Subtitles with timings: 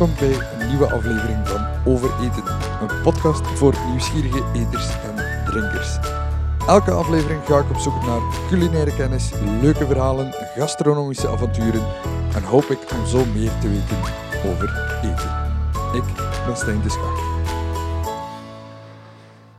[0.00, 2.44] Welkom bij een nieuwe aflevering van Overeten,
[2.80, 5.98] een podcast voor nieuwsgierige eters en drinkers.
[6.66, 9.30] Elke aflevering ga ik op zoek naar culinaire kennis,
[9.60, 11.86] leuke verhalen, gastronomische avonturen
[12.34, 13.96] en hoop ik om zo meer te weten
[14.46, 15.30] over eten.
[15.92, 16.04] Ik
[16.46, 17.29] ben Stijn de Schacht.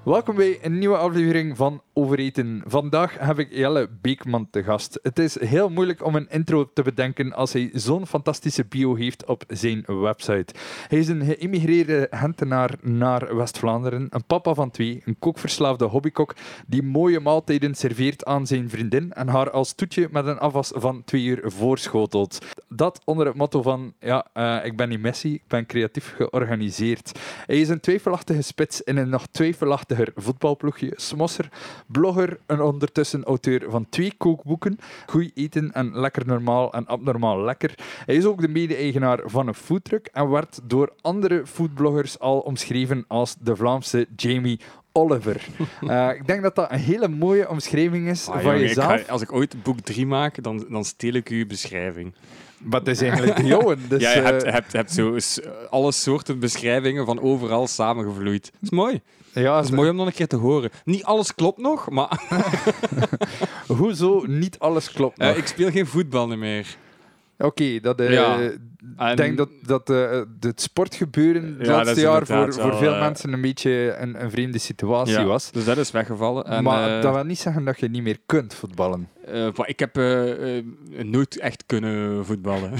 [0.04, 2.63] Welkom bij een nieuwe aflevering van Overeten.
[2.66, 4.99] Vandaag heb ik Jelle Beekman te gast.
[5.02, 9.25] Het is heel moeilijk om een intro te bedenken als hij zo'n fantastische bio heeft
[9.25, 10.53] op zijn website.
[10.88, 16.36] Hij is een geïmmigreerde Gentenaar naar West-Vlaanderen, een papa van twee, een kookverslaafde hobbykok
[16.67, 21.03] die mooie maaltijden serveert aan zijn vriendin en haar als toetje met een afwas van
[21.03, 22.45] twee uur voorschotelt.
[22.67, 27.20] Dat onder het motto van, ja, uh, ik ben niet Messi, ik ben creatief georganiseerd.
[27.45, 29.25] Hij is een twijfelachtige spits in een nog
[29.95, 31.50] twijfelachtiger voetbalploegje, smosser,
[31.88, 37.73] blogger en ondertussen auteur van twee kookboeken, Goed eten en Lekker normaal en Abnormaal lekker.
[38.06, 43.06] Hij is ook de mede-eigenaar van een foodtruck en werd door andere foodbloggers al omschreven
[43.08, 44.59] als de Vlaamse Jamie
[44.92, 45.48] Oliver.
[45.81, 48.86] Uh, ik denk dat dat een hele mooie omschrijving is Ah, van jongen, ik jezelf.
[49.05, 52.14] ga- als ik ooit boek 3 maak, dan, dan steel ik uw beschrijving.
[52.58, 53.78] Maar het is eigenlijk de jouwe.
[53.89, 55.39] Dus, ja, je hebt, eh, hebt, hebt zo s-
[55.70, 58.44] alle soorten beschrijvingen van overal samengevloeid.
[58.44, 59.02] Dat is mooi.
[59.33, 60.69] Ja, Dat is mooi om nog een keer te horen.
[60.85, 62.21] Niet alles klopt nog, maar
[63.67, 65.35] Hoezo niet alles klopt eh, nog?
[65.37, 66.75] ik speel geen voetbal meer.
[67.37, 67.99] Oké, dat...
[67.99, 68.39] eh, Ja.
[68.39, 68.57] Ik
[68.97, 73.33] En- denk dat, dat eh, het sportgebeuren het Ja, laatste jaar voor, voor veel mensen
[73.33, 75.52] een beetje een, een vreemde situatie Ja, was.
[75.52, 76.45] Dus dat is weggevallen.
[76.45, 79.07] En, maar dat wil niet zeggen dat je niet meer kunt voetballen.
[79.25, 80.66] Eh, ik heb eh, eh,
[81.03, 82.72] nooit echt kunnen voetballen.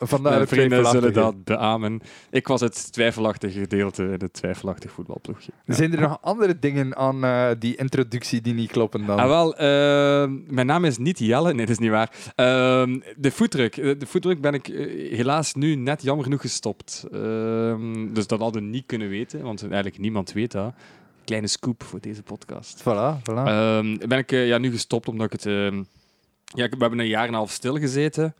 [0.00, 2.00] Vandaar Mijn vrienden zullen dat beamen.
[2.30, 5.52] Ik was het twijfelachtige gedeelte in het twijfelachtig voetbalploegje.
[5.64, 5.74] Ja.
[5.74, 9.18] Zijn er nog andere dingen aan die introductie die niet kloppen dan?
[9.18, 11.48] Ah, wel, ehm, mijn naam is niet Jelle.
[11.54, 12.10] Nee, dat is niet waar.
[12.34, 13.30] Ehm, de.
[13.60, 14.66] Eh, De foodtruck ben ik
[15.10, 17.06] helaas nu net jammer genoeg gestopt.
[17.12, 20.74] Ehm, dus dat hadden we niet kunnen weten, want eigenlijk niemand weet dat.
[21.30, 22.80] Kleine scoop voor deze podcast.
[22.80, 23.44] Voilà, voilà.
[23.44, 25.46] Ehm, ben ik eh, ja, nu gestopt omdat ik het...
[25.46, 25.76] ehm,
[26.44, 28.34] ja, we hebben een jaar en een half stilgezeten.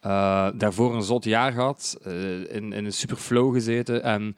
[0.00, 1.98] Eh daarvoor een zot jaar gehad.
[2.02, 4.02] eh, in, in een super flow gezeten.
[4.02, 4.36] En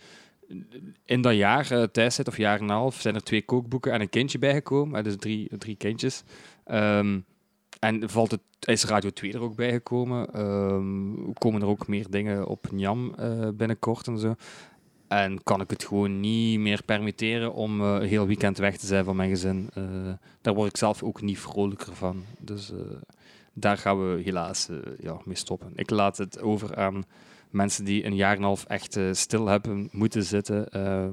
[1.04, 4.00] in dat jaar, eh tijdstijd of jaar en een half, zijn er twee kookboeken en
[4.00, 5.04] een kindje bijgekomen.
[5.04, 6.22] Dus drie, drie kindjes.
[6.64, 7.18] Ehm,
[7.78, 10.34] en valt het, is Radio 2 er ook bijgekomen.
[10.34, 14.34] Ehm komen er ook meer dingen op Njam eh, binnenkort en zo.
[15.08, 19.04] En kan ik het gewoon niet meer permitteren om een heel weekend weg te zijn
[19.04, 19.70] van mijn gezin.
[19.74, 19.82] Eh,
[20.40, 22.24] daar word ik zelf ook niet vrolijker van.
[22.38, 22.78] Dus eh,
[23.52, 24.68] daar gaan we helaas
[25.00, 25.72] ja, mee stoppen.
[25.74, 27.04] Ik laat het over aan
[27.50, 30.68] mensen die een jaar en een half echt stil hebben moeten zitten,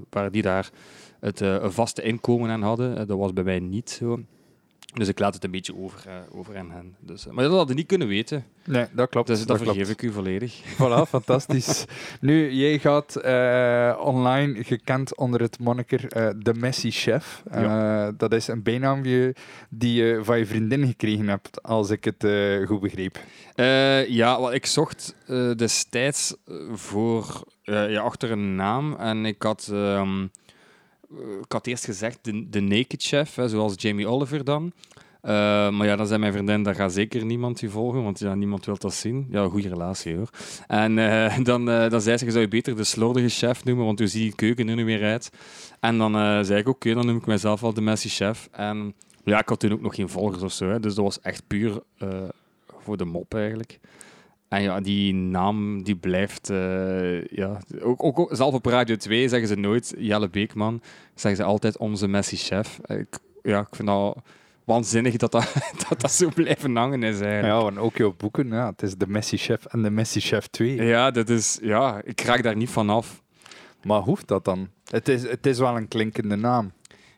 [0.09, 0.69] waar die daar
[1.19, 3.07] het vaste inkomen aan hadden.
[3.07, 4.19] Dat was bij mij niet zo.
[4.95, 6.95] Dus ik laat het een beetje over, eh, over aan hen.
[6.99, 8.45] Dus, eh, maar dat hadden we niet kunnen weten.
[8.65, 9.27] nee, dat klopt.
[9.27, 10.01] Dus dat, dat vergeef klopt.
[10.01, 10.61] ik u volledig.
[10.73, 11.85] Voilà, fantastisch.
[12.19, 16.09] nu, jij gaat eh, online gekend onder het moniker
[16.43, 17.43] de Messi Chef.
[18.17, 19.35] Dat is een bijnaamje
[19.69, 22.27] die je van je vriendin gekregen hebt, als ik het
[22.67, 23.19] goed begreep.
[24.07, 25.15] Ja, wel, ik zocht
[25.55, 26.35] destijds
[26.73, 30.27] voor, ja, achter een naam en ik had, ehm, eh,
[31.41, 34.73] ik had eerst gezegd de, de Naked Chef, hè, zoals Jamie Oliver dan.
[35.21, 35.31] Eh,
[35.69, 38.65] maar ja, dan zei mijn vriendin, dat gaat zeker niemand je volgen, want ja, niemand
[38.65, 39.27] wil dat zien.
[39.29, 40.29] Ja, goede relatie hoor.
[40.67, 43.85] En eh, dan, eh, dan zei ze, je zou je beter de slordige chef noemen,
[43.85, 45.31] want hoe ziet die keuken nu weer uit?
[45.79, 48.49] En dan eh, zei ik, oké, dan noem ik mezelf al de Messi Chef.
[48.51, 51.19] En ja, ik had toen ook nog geen volgers of zo, hè, dus dat was
[51.21, 52.09] echt puur eh,
[52.79, 53.79] voor de mop eigenlijk.
[54.55, 56.49] En ja, die naam die blijft.
[56.49, 60.81] eh, ja, ook, ook, zelf op Radio 2 zeggen ze nooit Jelle Beekman.
[61.15, 62.79] Zeggen ze altijd onze Messi-chef.
[62.83, 64.17] Eh, Ik, ja, ik vind dat
[64.63, 65.53] waanzinnig dat dat,
[65.89, 67.61] dat, dat zo blijven hangen is eigenlijk.
[67.61, 68.47] Ja, en ook jouw boeken.
[68.47, 70.75] Ja, het is de Messi Chef en de Messi Chef 2.
[70.83, 73.23] Ja, dat is, ja, ik raak daar niet van af.
[73.83, 74.69] Maar hoeft dat dan?
[74.89, 76.71] Het is, het is wel een klinkende naam.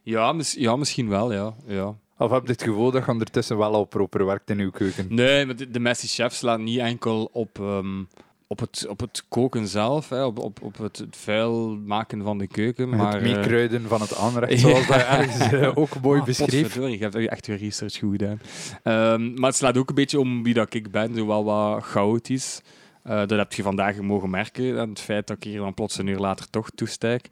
[0.04, 1.54] Ja, mis- ja misschien wel, ja.
[1.66, 1.96] ja.
[2.18, 5.06] Of heb je het gevoel dat je ondertussen wel al proper werkt in uw keuken?
[5.10, 8.04] Nee, maar de, de Messi-chef slaat niet enkel op, ehm,
[8.48, 12.38] op, het, op het koken zelf, hè, op, op, op het, het vuil maken van
[12.38, 12.90] de keuken.
[12.90, 16.76] Maar, het eh, meekruiden van het aanrecht, zoals dat ergens eh, ook mooi Ah, beschreef.
[16.76, 18.42] je hebt echt je research goed gedaan.
[18.84, 21.84] Ehm, maar het slaat ook een beetje om wie dat ik ben, zo wel wat
[21.84, 22.62] chaotisch.
[23.04, 26.08] Eh, dat heb je vandaag mogen merken, het feit dat ik hier dan plots een
[26.08, 27.30] uur later toch toestijk.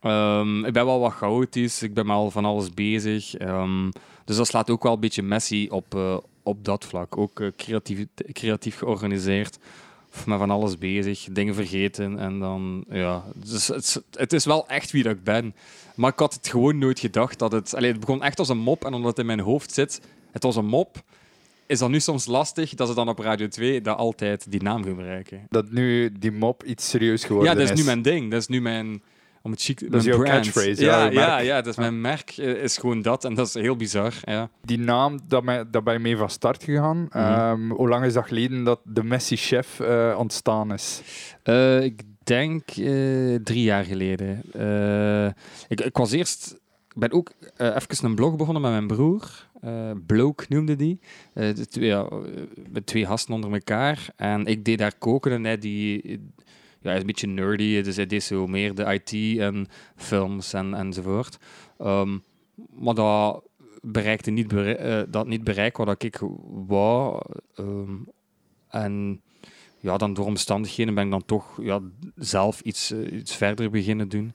[0.00, 3.34] Ehm, ik ben wel wat chaotisch, ik ben wel van alles bezig.
[3.34, 3.88] Ehm,
[4.24, 7.16] dus dat slaat ook wel een beetje messy op, eh, op dat vlak.
[7.16, 9.58] Ook eh, creatief, creatief georganiseerd,
[10.26, 12.18] met van alles bezig, dingen vergeten.
[12.18, 15.54] En dan, ja, dus het, is- het is wel echt wie dat ik ben.
[15.94, 17.74] Maar ik had het gewoon nooit gedacht dat het...
[17.74, 20.42] Allee, het begon echt als een mop en omdat het in mijn hoofd zit, het
[20.42, 21.02] was een mop.
[21.66, 24.84] is dat nu soms lastig dat ze dan op Radio 2 dat altijd die naam
[24.84, 25.46] gebruiken.
[25.48, 27.68] Dat nu die mop iets serieus geworden Ja, is.
[27.68, 28.30] dat is nu mijn ding.
[28.30, 29.02] Dat is nu mijn...
[29.42, 30.34] Om het chic, is mijn jouw brand.
[30.34, 33.24] catchphrase, Ja, ja, ja, ja, dus mijn merk eh, is gewoon dat.
[33.24, 34.14] En dat is heel bizar.
[34.24, 34.50] Ja.
[34.64, 37.06] Die naam, dat, mij, dat ben je mee van start gegaan.
[37.08, 37.18] Mhm.
[37.18, 41.02] Ehm, hoe lang is dat geleden dat de Messi-chef eh, ontstaan is?
[41.42, 44.42] Eh, ik denk eh, drie jaar geleden.
[44.52, 45.26] Eh,
[45.68, 46.60] ik, ik was eerst...
[46.94, 49.48] Ik ben ook even een blog begonnen met mijn broer.
[49.60, 51.00] Eh Bloke noemde die.
[51.34, 52.08] Eh, de twee, ja,
[52.70, 54.06] met twee gasten onder elkaar.
[54.16, 56.20] En ik deed daar koken en hij die...
[56.82, 60.52] Ja, hij is een beetje nerdy, dus hij deed zo meer de IT en films
[60.52, 61.38] en, enzovoort.
[61.78, 62.18] Ehm,
[62.74, 63.42] maar dat
[63.82, 66.20] bereikte niet, eh, dat niet bereik wat ik
[66.66, 67.22] wou.
[67.54, 67.96] Ehm,
[68.68, 69.22] en
[69.78, 71.80] ja, dan door omstandigheden ben ik dan toch ja,
[72.16, 74.32] zelf iets, eh, iets verder beginnen doen.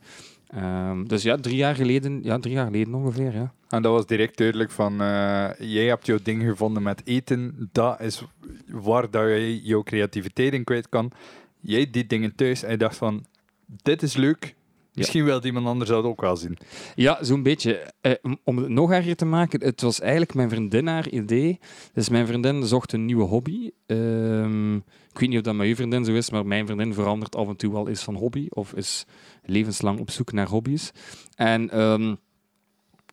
[0.47, 3.53] Ehm, dus ja, drie jaar geleden, ja, drie jaar geleden ongeveer, ja.
[3.69, 7.69] En dat was direct duidelijk van, eh, jij hebt jouw ding gevonden met eten.
[7.71, 8.23] Dat is
[8.67, 11.11] waar dat je jouw creativiteit in kwijt kan.
[11.59, 13.25] Jij deed dingen thuis en je dacht van,
[13.65, 14.56] dit is leuk.
[14.94, 16.57] Misschien wil iemand anders dat ook wel zien.
[16.95, 17.92] Ja, zo'n beetje.
[18.01, 18.12] Eh,
[18.44, 21.59] om- het nog erger te maken, het was eigenlijk mijn vriendin haar idee.
[21.94, 23.69] Dus mijn vriendin zocht een nieuwe hobby.
[23.86, 27.36] Ehm, ik weet niet of dat met uw vriendin zo is, maar mijn vriendin verandert
[27.36, 28.45] af en toe wel eens van hobby.
[28.50, 29.06] Of is
[29.44, 30.92] levenslang op zoek naar hobby's.
[31.36, 32.15] En ehm,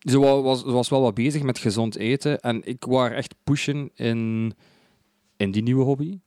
[0.01, 2.41] ze wa- was, was wel wat bezig met gezond eten.
[2.41, 4.53] En ik wou haar echt pushen in,
[5.37, 6.19] in die nieuwe hobby.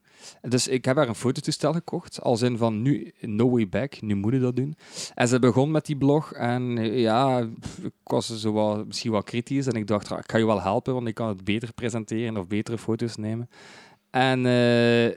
[0.42, 4.16] Dus ik heb haar een fototoestel gekocht, als in van nu, no way back, nu
[4.16, 4.76] moet dat doen.
[5.14, 7.40] En ze begon met die blog en ja,
[7.84, 10.94] ik was zo misschien wat kritisch en ik dacht, ah, ik ga je wel helpen,
[10.94, 13.50] want ik kan het beter presenteren of betere foto's nemen.
[14.10, 15.16] En eh,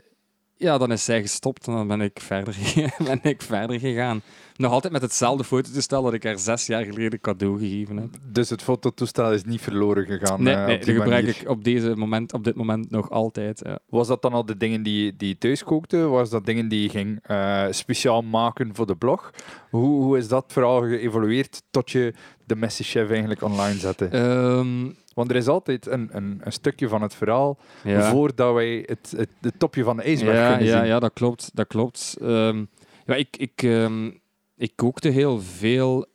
[0.61, 2.57] ja, dan is zij gestopt en dan ben ik verder,
[3.05, 4.23] ben ik verder gegaan.
[4.57, 8.09] Nog altijd met hetzelfde fototoestel dat ik haar zes jaar geleden cadeau gegeven heb.
[8.27, 10.43] Dus het fototoestel is niet verloren gegaan.
[10.43, 11.41] Nee, eh, nee die gebruik manier.
[11.41, 13.61] ik op, deze moment, op dit moment nog altijd.
[13.65, 13.79] Ja.
[13.89, 15.99] Was dat dan al de dingen die, die je thuis kookte?
[15.99, 19.31] Was dat dingen die je ging eh, speciaal maken voor de blog?
[19.71, 22.15] Hoe, hoe is dat vooral geëvolueerd tot je
[22.51, 24.05] de Messi Chef eigenlijk online zette?
[24.05, 28.11] Ehm, Want er is altijd een, een, een stukje van het verhaal ja.
[28.11, 30.87] voordat wij het, het, het topje van de ijsberg ja, kunnen ja, zien.
[30.87, 31.51] Ja, dat klopt.
[31.55, 32.17] Dat klopt.
[32.21, 32.65] Ehm,
[33.07, 34.11] ja, ik, ik, ehm,
[34.57, 36.07] ik kookte heel veel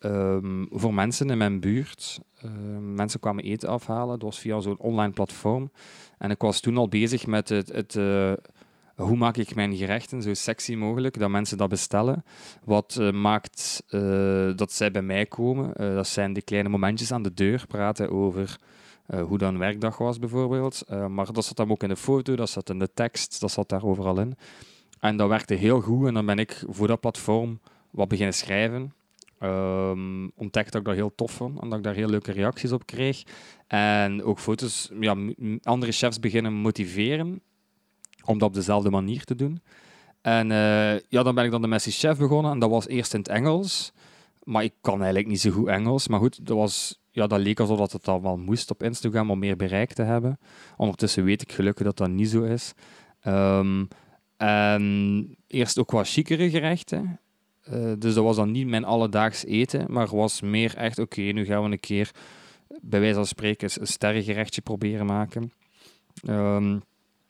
[0.69, 2.19] voor mensen in mijn buurt.
[2.79, 4.19] Mensen kwamen eten afhalen.
[4.19, 5.71] Dat was via zo'n online platform.
[6.17, 7.71] En ik was toen al bezig met het...
[7.71, 8.31] het eh,
[8.95, 12.23] hoe maak ik mijn gerechten zo sexy mogelijk, dat mensen dat bestellen.
[12.63, 15.75] Wat eh, maakt eh, dat zij bij mij komen.
[15.75, 18.59] Eh, dat zijn die kleine momentjes aan de deur, praten over
[19.27, 20.83] hoe dan werkdag was bijvoorbeeld.
[21.09, 23.69] Maar dat zat dan ook in de foto, dat zat in de tekst, dat zat
[23.69, 24.35] daar overal in.
[24.99, 27.59] En dat werkte heel goed en dan ben ik voor dat platform
[27.91, 28.93] wat beginnen schrijven.
[29.39, 32.71] Ehm ontdekte dat ik dat heel tof vond en dat ik daar heel leuke reacties
[32.71, 33.23] op kreeg.
[33.67, 35.15] En ook foto's, ja,
[35.63, 37.41] andere chefs beginnen motiveren
[38.25, 39.61] om dat op dezelfde manier te doen.
[40.21, 43.13] En eh, ja, dan ben ik dan de Messi Chef begonnen en dat was eerst
[43.13, 43.91] in het Engels.
[44.43, 46.07] Maar ik kan eigenlijk niet zo goed Engels.
[46.07, 49.31] Maar goed, dat, was, ja, dat leek alsof dat het dan wel moest op Instagram
[49.31, 50.39] om meer bereik te hebben.
[50.77, 52.73] Ondertussen weet ik gelukkig dat dat niet zo is.
[53.21, 53.85] Ehm,
[54.37, 57.19] en eerst ook wat chicere gerechten.
[57.61, 61.45] Eh, dus dat was dan niet mijn alledaags eten, maar was meer echt, oké, nu
[61.45, 62.11] gaan we een keer,
[62.81, 65.51] bij wijze van spreken, een sterrengerechtje proberen maken.
[66.27, 66.77] Ehm,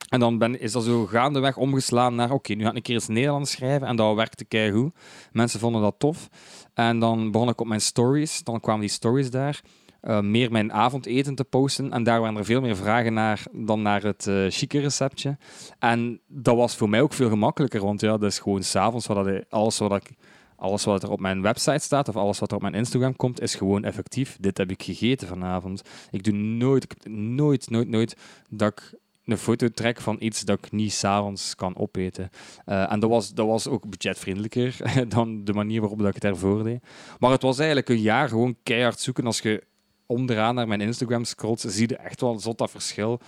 [0.09, 2.93] en dan ben, is dat zo gaandeweg omgeslaan naar, oké, nu ga ik een keer
[2.95, 3.87] eens Nederlands schrijven.
[3.87, 4.93] En dat werkte keigoed.
[5.31, 6.29] Mensen vonden dat tof.
[6.73, 8.43] En dan begon ik op mijn stories.
[8.43, 9.61] Dan kwamen die stories daar.
[10.01, 11.91] eh, meer mijn avondeten te posten.
[11.91, 15.37] En daar waren er veel meer vragen naar dan naar het eh chique receptje.
[15.79, 17.81] En dat was voor mij ook veel gemakkelijker.
[17.81, 19.07] Want ja, dat is gewoon s'avonds
[19.49, 20.09] alles wat
[20.57, 23.41] alles wat er op mijn website staat of alles wat er op mijn Instagram komt,
[23.41, 24.37] is gewoon effectief.
[24.39, 25.81] Dit heb ik gegeten vanavond.
[26.11, 28.15] Ik doe nooit, ik nooit, nooit, nooit
[28.49, 28.93] dat ik
[29.25, 32.29] een foto trek van iets dat ik niet s'avonds kan opeten.
[32.65, 34.77] Eh, en dat was, dat was ook budgetvriendelijker
[35.15, 36.83] dan de manier waarop dat ik het ervoor deed.
[37.19, 39.25] Maar het was eigenlijk een jaar gewoon keihard zoeken.
[39.25, 39.63] Als je
[40.05, 43.19] onderaan naar mijn Instagram scrolt, zie je echt wel zot dat verschil.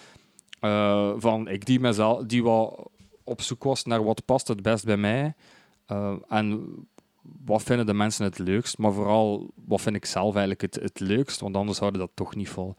[0.60, 2.90] eh, van ik die, mezelf, die wat
[3.24, 5.34] op zoek was naar wat past het best bij mij.
[5.86, 6.66] Eh, en
[7.46, 11.00] wat vinden de mensen het leukst, maar vooral wat vind ik zelf eigenlijk het, het
[11.00, 12.76] leukst, want anders houden dat toch niet vol.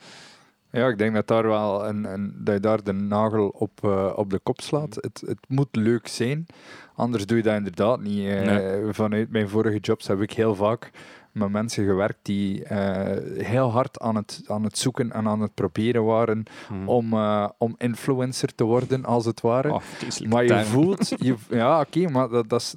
[0.71, 4.13] Ja, ik denk dat, daar wel een, een, dat je daar de nagel op, eh,
[4.17, 4.95] op de kop slaat.
[4.95, 6.47] Het, het moet leuk zijn,
[6.95, 8.29] anders doe je dat inderdaad niet.
[8.29, 8.93] Eh, Nee.
[8.93, 10.91] Vanuit mijn vorige jobs heb ik heel vaak
[11.39, 15.55] met mensen gewerkt die eh, heel hard aan het, aan het zoeken en aan het
[15.55, 16.89] proberen waren Hm.
[16.89, 19.73] om, eh, om influencer te worden, als het ware.
[19.73, 19.81] Oh,
[20.29, 22.77] Maar je voelt, je, ja oké, maar dat, dat is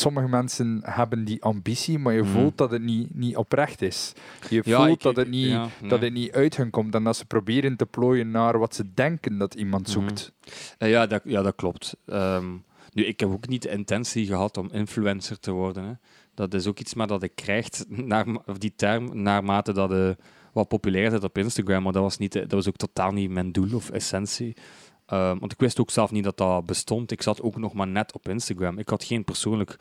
[0.00, 2.30] sommige mensen hebben die ambitie, maar je Mhm.
[2.30, 4.12] voelt dat het niet, niet oprecht is.
[4.50, 7.04] Je Ja, voelt ik- dat, het niet, ja, dat het niet uit hen komt en
[7.04, 9.90] dat ze proberen te plooien naar wat ze denken dat iemand Mhm.
[9.92, 10.32] zoekt.
[10.78, 11.96] Eh, ja, dat, ja, dat klopt.
[12.06, 12.46] Ehm,
[12.92, 15.84] nu, ik heb ook niet de intentie gehad om influencer te worden.
[15.84, 15.92] Hè.
[16.34, 20.16] Dat is ook iets maar dat ik krijgt, naar, of die term, naarmate dat je
[20.52, 21.82] wat populair wordt op Instagram.
[21.82, 24.56] Maar dat was, niet, de- dat was ook totaal niet mijn doel of essentie.
[25.06, 27.10] Ehm, want ik wist ook zelf niet dat dat bestond.
[27.10, 28.78] Ik zat ook nog maar net op Instagram.
[28.78, 29.76] Ik had geen persoonlijk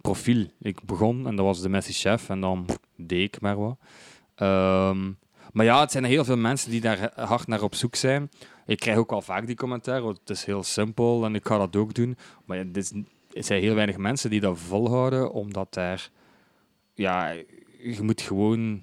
[0.00, 0.46] profiel.
[0.60, 2.66] Ik begon en dat was de Messi Chef en dan
[2.96, 3.78] deed ik maar wat.
[4.34, 5.10] Ehm,
[5.52, 8.30] maar ja, het zijn heel veel mensen die daar hard naar op zoek zijn.
[8.66, 11.76] Ik krijg ook al vaak die commentaar, het is heel simpel en ik ga dat
[11.76, 12.16] ook doen.
[12.44, 12.92] Maar dit is,
[13.32, 16.10] er zijn heel weinig mensen die dat volhouden, omdat daar...
[16.94, 17.30] Ja,
[17.78, 18.82] je moet gewoon...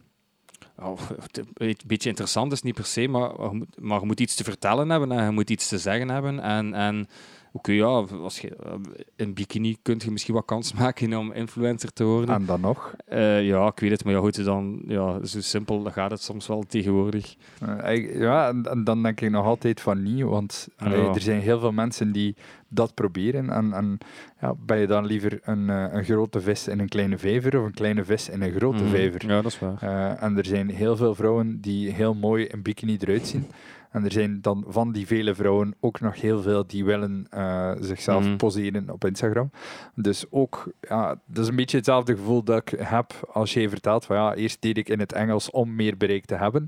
[0.77, 3.31] oh, het een beetje interessant is niet per se, maar
[3.75, 6.39] maar je moet iets te vertellen hebben en je moet iets te zeggen hebben.
[6.39, 7.07] En, en
[7.51, 7.85] oké, ja,
[8.21, 8.71] als je, eh,
[9.15, 12.35] in bikini kun je misschien wat kans maken om influencer te worden.
[12.35, 12.93] En dan nog.
[13.05, 16.47] Eh, ja, ik weet het, maar ja, goed, dan, ja, zo simpel gaat het soms
[16.47, 17.35] wel tegenwoordig.
[17.83, 20.91] Eh, ja, en, dan denk ik nog altijd van niet, want Ja.
[20.91, 22.35] er zijn heel veel mensen die
[22.67, 23.49] dat proberen.
[23.49, 23.97] En, en
[24.41, 27.73] ja, ben je dan liever een, een grote vis in een kleine vijver of een
[27.73, 28.91] kleine vis in een grote Mhm.
[28.91, 29.27] vijver?
[29.27, 30.17] Ja, dat is waar.
[30.19, 33.45] En er zijn heel veel vrouwen die heel mooi in bikini eruit zien.
[33.91, 37.71] En er zijn dan van die vele vrouwen ook nog heel veel die willen eh,
[37.79, 38.35] zichzelf Mhm.
[38.35, 39.51] poseren op Instagram.
[39.95, 44.05] Dus ook, ja, dat is een beetje hetzelfde gevoel dat ik heb als jij vertelt
[44.05, 46.67] van ja, eerst deed ik in het Engels om meer bereik te hebben.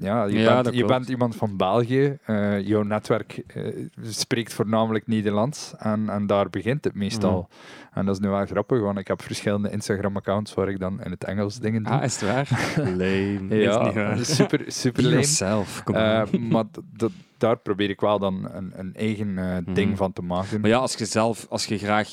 [0.00, 2.18] Ja, je, Ja, bent, je iemand van België.
[2.24, 3.64] eh, jouw netwerk eh,
[4.02, 5.72] spreekt voornamelijk Nederlands.
[5.78, 7.48] En, en daar begint het meestal.
[7.50, 7.98] Mhm.
[7.98, 11.10] En dat is nu wel grappig, want ik heb verschillende Instagram-accounts waar ik dan in
[11.10, 11.92] het Engels dingen doe.
[11.92, 12.48] Ah, is het waar?
[12.76, 13.32] Lame.
[13.34, 14.24] Is niet Ja, waar.
[14.24, 15.14] super, super lame.
[15.14, 16.64] yourself, kom Eh, maar
[16.96, 19.96] dat- daar probeer ik wel dan een, een eigen eh, ding Mhm.
[19.96, 20.60] van te maken.
[20.60, 22.08] Maar ja, als je zelf, als je graag...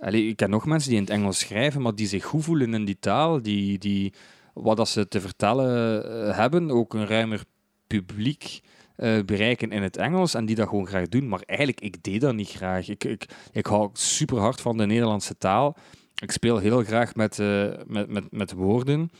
[0.00, 2.74] Allee, ik ken nog mensen die in het Engels schrijven, maar die zich goed voelen
[2.74, 4.12] in die taal, die, die
[4.56, 7.44] wat dat ze te vertellen eh, hebben, ook een ruimer
[7.86, 8.60] publiek
[8.96, 11.28] eh, bereiken in het Engels en die dat gewoon graag doen.
[11.28, 12.88] Maar eigenlijk, ik deed dat niet graag.
[12.88, 15.76] Ik, ik, ik hou super hard van de Nederlandse taal.
[16.22, 19.10] Ik speel heel graag met, eh, met, met, met woorden.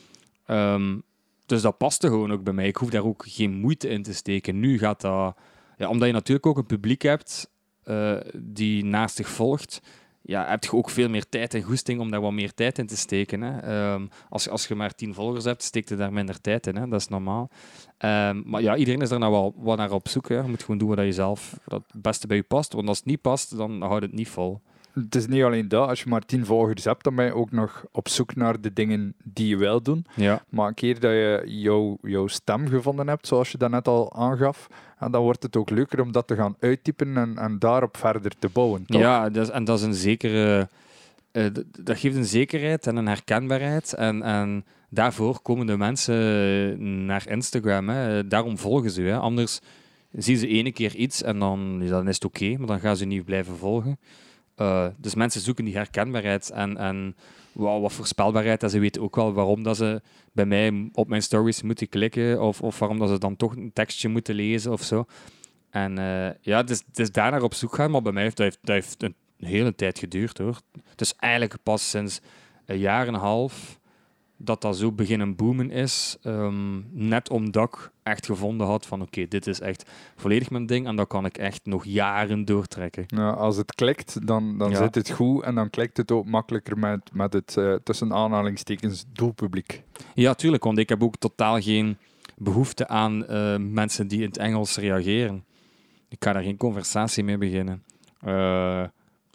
[0.45, 0.97] Ehm,
[1.45, 2.67] dus dat paste gewoon ook bij mij.
[2.67, 4.59] Ik hoef daar ook geen moeite in te steken.
[4.59, 5.35] Nu gaat dat...
[5.77, 7.49] Ja, omdat je natuurlijk ook een publiek hebt
[8.33, 9.81] die naast zich volgt,
[10.27, 12.87] ja, heb je ook veel meer tijd en goesting om daar wat meer tijd in
[12.87, 13.41] te steken.
[13.41, 13.59] Hè.
[13.59, 16.75] Ehm, als, als je maar tien volgers hebt, steekt je daar minder tijd in.
[16.75, 16.87] Hè.
[16.87, 17.49] Dat is normaal.
[17.97, 20.29] Ehm, maar ja, iedereen is daar nou wel wat naar op zoek.
[20.29, 20.35] Hè.
[20.35, 22.73] Je moet gewoon doen wat je zelf het beste bij je past.
[22.73, 24.61] Want als het niet past, dan houdt het niet vol.
[25.03, 27.51] Het is niet alleen dat, als je maar tien volgers hebt, dan ben je ook
[27.51, 30.05] nog op zoek naar de dingen die je wil doen.
[30.15, 30.43] Ja.
[30.49, 34.13] Maar een keer dat je jouw, jouw stem gevonden hebt, zoals je dat net al
[34.13, 34.67] aangaf,
[34.99, 38.31] en dan wordt het ook leuker om dat te gaan uittypen en, en daarop verder
[38.39, 38.85] te bouwen.
[38.85, 39.01] Toch?
[39.01, 40.67] Ja, dat is, en dat is een zekere...
[41.31, 41.45] eh,
[41.79, 43.93] dat geeft een zekerheid en een herkenbaarheid.
[43.93, 47.89] En, en daarvoor komen de mensen naar Instagram.
[47.89, 48.27] Hè.
[48.27, 49.01] Daarom volgen ze.
[49.01, 49.17] Hè.
[49.17, 49.59] Anders
[50.11, 53.05] zien ze ene keer iets en dan, dan is het oké, maar dan gaan ze
[53.05, 53.99] niet blijven volgen.
[54.57, 57.15] Eh, dus mensen zoeken die herkenbaarheid en, en
[57.51, 58.63] wat, wat voorspelbaarheid.
[58.63, 62.41] En ze weten ook wel waarom dat ze bij mij op mijn stories moeten klikken
[62.41, 65.05] of, of waarom dat ze dan toch een tekstje moeten lezen of zo.
[65.69, 68.23] En eh, ja, het is, het is daar naar op zoek gaan, maar bij mij
[68.23, 70.61] heeft dat heeft, dat heeft een hele tijd geduurd hoor.
[70.89, 72.21] Het is eigenlijk pas sinds
[72.65, 73.79] een jaar en een half
[74.37, 76.17] dat dat zo beginnen boomen is.
[76.21, 80.87] Ehm, net omdat ik echt gevonden had van oké, dit is echt volledig mijn ding
[80.87, 83.03] en dat kan ik echt nog jaren doortrekken.
[83.07, 84.77] Ja, als het klikt, dan, dan Ja.
[84.77, 89.05] zit het goed en dan klikt het ook makkelijker met, met het eh, tussen aanhalingstekens
[89.13, 89.83] doelpubliek.
[90.13, 91.97] Ja, tuurlijk, want ik heb ook totaal geen
[92.37, 95.45] behoefte aan eh, mensen die in het Engels reageren.
[96.09, 97.83] Ik ga daar geen conversatie mee beginnen.
[98.19, 98.83] Eh,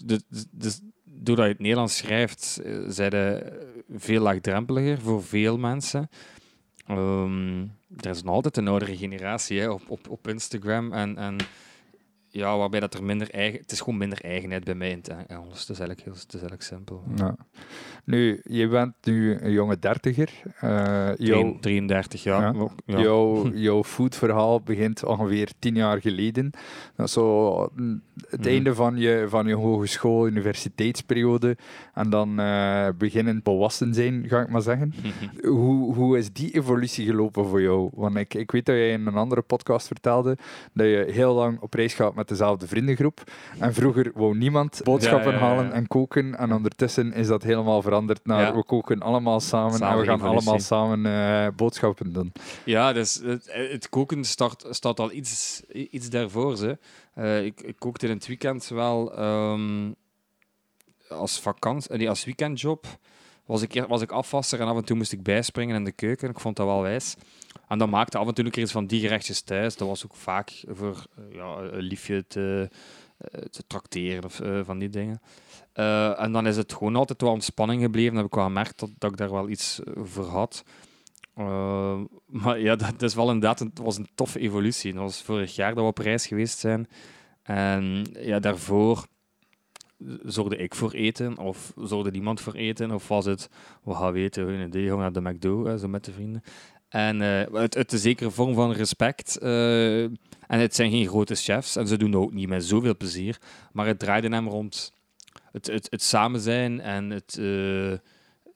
[0.05, 0.81] dus, dus
[1.23, 3.53] doordat je het Nederlands schrijft, eh, zijn je
[3.97, 6.09] veel laagdrempeliger voor veel mensen.
[6.87, 7.61] Ehm,
[8.01, 10.93] er is nog altijd een oudere generatie op, op, op Instagram.
[10.93, 11.37] En, en
[12.35, 13.61] ja, waarbij dat er minder eigen...
[13.61, 15.61] Het is gewoon minder eigenheid bij mij in het Engels.
[15.61, 17.03] Het is eigenlijk, heel, het is eigenlijk simpel.
[17.17, 17.37] Ja.
[18.05, 20.31] Nu, je bent nu een jonge dertiger.
[20.61, 22.55] Eh, jouw, 33 jaar.
[22.57, 22.69] Ja.
[23.01, 26.51] Jouw, jouw foodverhaal begint ongeveer tien jaar geleden.
[26.97, 28.49] Dat is zo mm, het Mhm.
[28.49, 31.57] einde van je, van je hogeschool, universiteitsperiode.
[31.95, 34.95] En dan eh, beginnen volwassen zijn, ga ik maar zeggen.
[35.43, 37.91] Hoe, hoe is die evolutie gelopen voor jou?
[37.95, 40.37] Want ik, ik weet dat jij in een andere podcast vertelde
[40.73, 43.23] dat je heel lang op reis gaat met dezelfde vriendengroep.
[43.59, 45.57] En vroeger wou niemand boodschappen Ja, ja, ja, ja.
[45.57, 46.39] halen en koken.
[46.39, 50.15] En ondertussen is dat helemaal veranderd naar we koken allemaal samen, Samen en we gaan
[50.19, 50.39] evolutie.
[50.49, 52.33] allemaal samen eh, boodschappen doen.
[52.65, 56.57] Ja, dus het, het koken start, staat al iets, iets daarvoor.
[56.57, 56.79] Ze.
[57.15, 59.91] Eh, ik, ik kookte in het weekend wel ehm,
[61.09, 62.87] als vakantie, nee, als weekendjob
[63.47, 66.31] was ik, was ik afwasser en af en toe moest ik bijspringen in de keuken.
[66.31, 67.15] Ik vond dat wel wijs.
[67.73, 69.77] En dan maakte af en toe iets van die gerechtjes thuis.
[69.77, 72.69] Dat was ook vaak voor eh, ja, een liefje te,
[73.19, 75.21] eh, te tracteren of uh, van die dingen.
[75.73, 78.17] En dan is het gewoon altijd wel ontspanning gebleven.
[78.17, 80.65] heb ik wel gemerkt dat, dat ik daar wel iets voor had.
[82.27, 84.93] Maar ja, dat is wel inderdaad een, was een toffe evolutie.
[84.93, 86.89] Dat was vorig jaar dat we op reis geweest zijn.
[87.43, 89.07] En ja, daarvoor
[90.25, 93.51] zorgde ik voor eten, of zorgde iemand voor eten, of was het,
[93.83, 96.43] we gaan weten, idee, gaan naar de McDo, zo met de vrienden.
[96.93, 99.39] En uh, het, is een zekere vorm van respect.
[99.43, 100.19] Uh, en
[100.61, 103.39] het zijn geen grote chefs, en ze doen ook niet met zoveel plezier.
[103.73, 104.93] Maar het draaide hem rond
[105.53, 107.93] het, het, het samen zijn en het uh,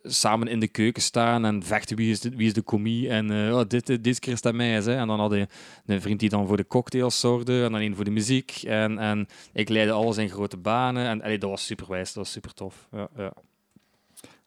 [0.03, 3.31] samen in de keuken staan en vechten wie is de, wie is de comie en
[3.31, 4.71] oh, dit, dit keer is dat mij.
[4.71, 4.97] Hè.
[4.97, 5.49] En dan had je
[5.87, 8.63] een vriend die dan voor de cocktails zorgde en dan een voor de muziek.
[8.63, 11.07] En, en ik leidde alles in grote banen.
[11.07, 12.89] En allee, dat was super wijs, dat was super tof.
[12.93, 13.33] Ja, ja.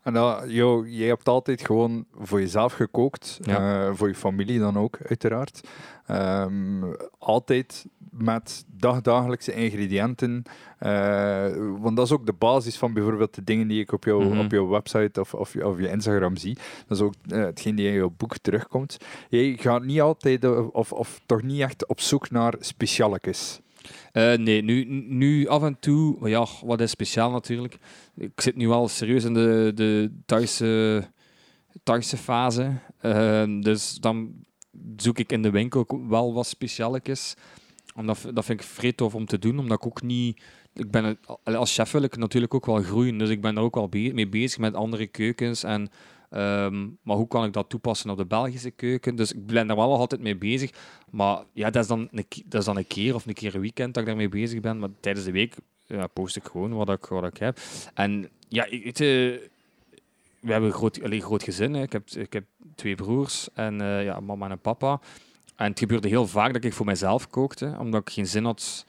[0.03, 0.13] En
[0.47, 3.87] yo, jij hebt altijd gewoon voor jezelf gekookt, ja.
[3.87, 5.67] uh, voor je familie dan ook, uiteraard.
[6.11, 10.43] Um, altijd met dagdagelijkse ingrediënten.
[10.79, 11.47] Uh,
[11.79, 14.31] want dat is ook de basis van bijvoorbeeld de dingen die ik op, jou, mm
[14.31, 14.39] -hmm.
[14.39, 16.57] op jouw website of, of, of, je Instagram zie.
[16.87, 18.97] Dat is ook uh, hetgeen die in jouw boek terugkomt.
[19.29, 23.59] Je gaat niet altijd, of, of toch niet echt op zoek naar specialekes.
[24.13, 27.77] Uh, nee, nu, nu af en toe, ja, wat is speciaal natuurlijk.
[28.15, 32.71] Ik zit nu al serieus in de, de Thaise, fase.
[33.01, 34.33] Uh, dus dan
[34.95, 37.35] zoek ik in de winkel wel wat specialetjes.
[37.95, 40.41] En dat, vind ik vrij tof om te doen, omdat ik ook niet...
[40.73, 43.75] Ik ben, als chef wil ik natuurlijk ook wel groeien, dus ik ben er ook
[43.75, 45.89] wel mee bezig met andere keukens en
[46.31, 49.15] Um, maar hoe kan ik dat toepassen op de Belgische keuken?
[49.15, 50.71] Dus ik ben daar wel altijd mee bezig.
[51.11, 53.61] Maar ja, dat is, dan een, dat is dan een keer of een keer een
[53.61, 54.79] weekend dat ik daarmee bezig ben.
[54.79, 55.55] Maar tijdens de week
[55.85, 57.59] ja, post ik gewoon wat ik, wat ik heb.
[57.93, 58.79] En ja, uh,
[60.39, 61.73] we hebben een groot, allee, groot gezin.
[61.73, 61.81] Hè.
[61.81, 62.45] Ik, heb, ik heb
[62.75, 65.01] twee broers en uh, ja, mama en papa.
[65.55, 68.85] En het gebeurde heel vaak dat ik voor mezelf kookte, omdat ik geen zin had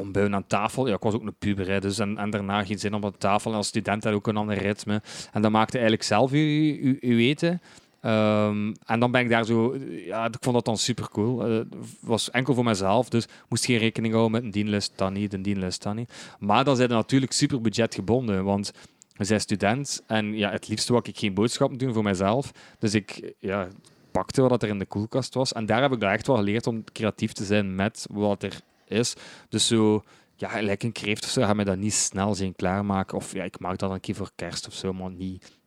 [0.00, 0.86] ontbouwen aan tafel.
[0.86, 3.50] Ja, ik was ook een puber, dus en, en daarna geen zin op een tafel.
[3.50, 5.02] En als student had ook een ander ritme.
[5.32, 7.60] En dan maakte eigenlijk zelf uw, uw, eten.
[8.02, 11.38] Um, en dan ben ik daar zo, ja, ik vond dat dan super cool.
[11.38, 15.12] Het uh, was enkel voor mezelf, dus moest geen rekening houden met een dienlist, dan
[15.12, 16.12] niet, een dienlist, dan niet.
[16.38, 18.72] Maar dan zijn ze natuurlijk super budgetgebonden, want
[19.16, 22.52] we zijn student en ja, het liefste wou ik geen boodschappen doen voor mezelf.
[22.78, 23.68] Dus ik ja,
[24.10, 25.52] pakte wat er in de koelkast was.
[25.52, 28.60] En daar heb ik daar echt wel geleerd om creatief te zijn met wat er
[28.90, 29.14] is.
[29.48, 30.02] Dus zo,
[30.36, 33.16] ja, lijkt een kreeft of zo, ga me dat niet snel zien klaarmaken.
[33.16, 35.58] Of ja, ik maak dat een keer voor kerst of zo, maar niet,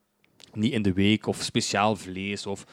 [0.54, 2.46] niet in de week of speciaal vlees.
[2.46, 2.66] Of,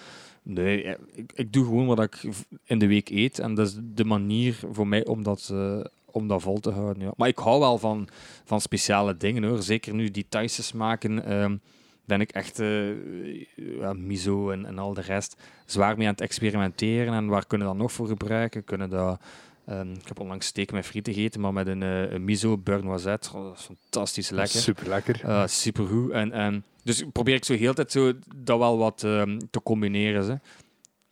[0.43, 2.29] nee, ik, ik doe gewoon wat ik
[2.65, 3.39] in de week eet.
[3.39, 7.03] En dat is de manier voor mij om dat, uh, om dat vol te houden.
[7.03, 7.13] Ja.
[7.17, 8.09] Maar ik hou wel van,
[8.45, 9.63] van speciale dingen hoor.
[9.63, 11.33] Zeker nu die thuisjes maken.
[11.33, 11.61] Um,
[12.05, 17.15] ben ik echt uh, miso en, en al de rest zwaar mee aan het experimenteren.
[17.15, 18.65] En waar kunnen we dat nog voor gebruiken?
[18.65, 19.21] Kunnen dat
[19.69, 22.83] Um, ik heb onlangs steak met frieten gegeten, maar met een, uh, een miso beurre
[22.83, 23.37] noisette.
[23.37, 24.61] Oh, dat is fantastisch lekker.
[24.61, 25.21] Super lekker.
[25.25, 26.11] Uh, super goed.
[26.11, 30.25] En, en, dus probeer ik zo heel tijd zo dat wel wat um, te combineren.
[30.27, 30.35] Hè.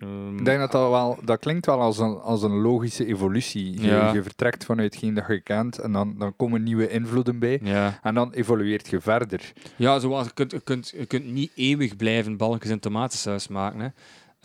[0.06, 3.80] Um, ik denk dat dat wel, dat klinkt wel als een, als een logische evolutie.
[3.80, 4.12] Je, ja.
[4.12, 7.60] je vertrekt vanuit hetgeen dat je kent en dan, dan komen nieuwe invloeden bij.
[7.62, 7.98] Ja.
[8.02, 9.52] En dan evolueert je verder.
[9.76, 13.80] Ja, zoals je kunt, je kunt, je kunt niet eeuwig blijven balkjes en tomatensaus maken.
[13.80, 13.88] Hè.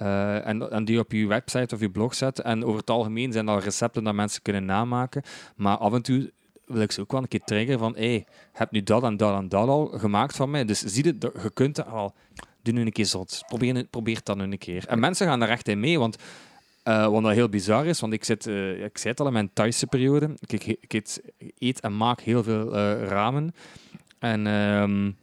[0.01, 2.43] Uh, en, die op je website of je blog zetten.
[2.43, 5.21] En over het algemeen zijn dat recepten dat mensen kunnen namaken.
[5.55, 6.31] Maar af en toe
[6.65, 9.37] wil ik ze ook wel een keer triggeren van hey, heb nu dat en dat
[9.37, 10.65] en dat al gemaakt van mij.
[10.65, 12.13] Dus zie je, je kunt het al.
[12.61, 13.43] Doe nu een keer zot.
[13.47, 14.87] Probeer, het dan nu een keer.
[14.87, 16.17] En mensen gaan daar echt in mee, want
[16.83, 19.49] uh, wat heel bizar is, want ik, zit, uh, ik zei het al in mijn
[19.53, 20.29] Thaise periode.
[20.47, 20.77] Ik,
[21.57, 23.53] eet, en maak heel veel ramen.
[24.19, 25.17] En um,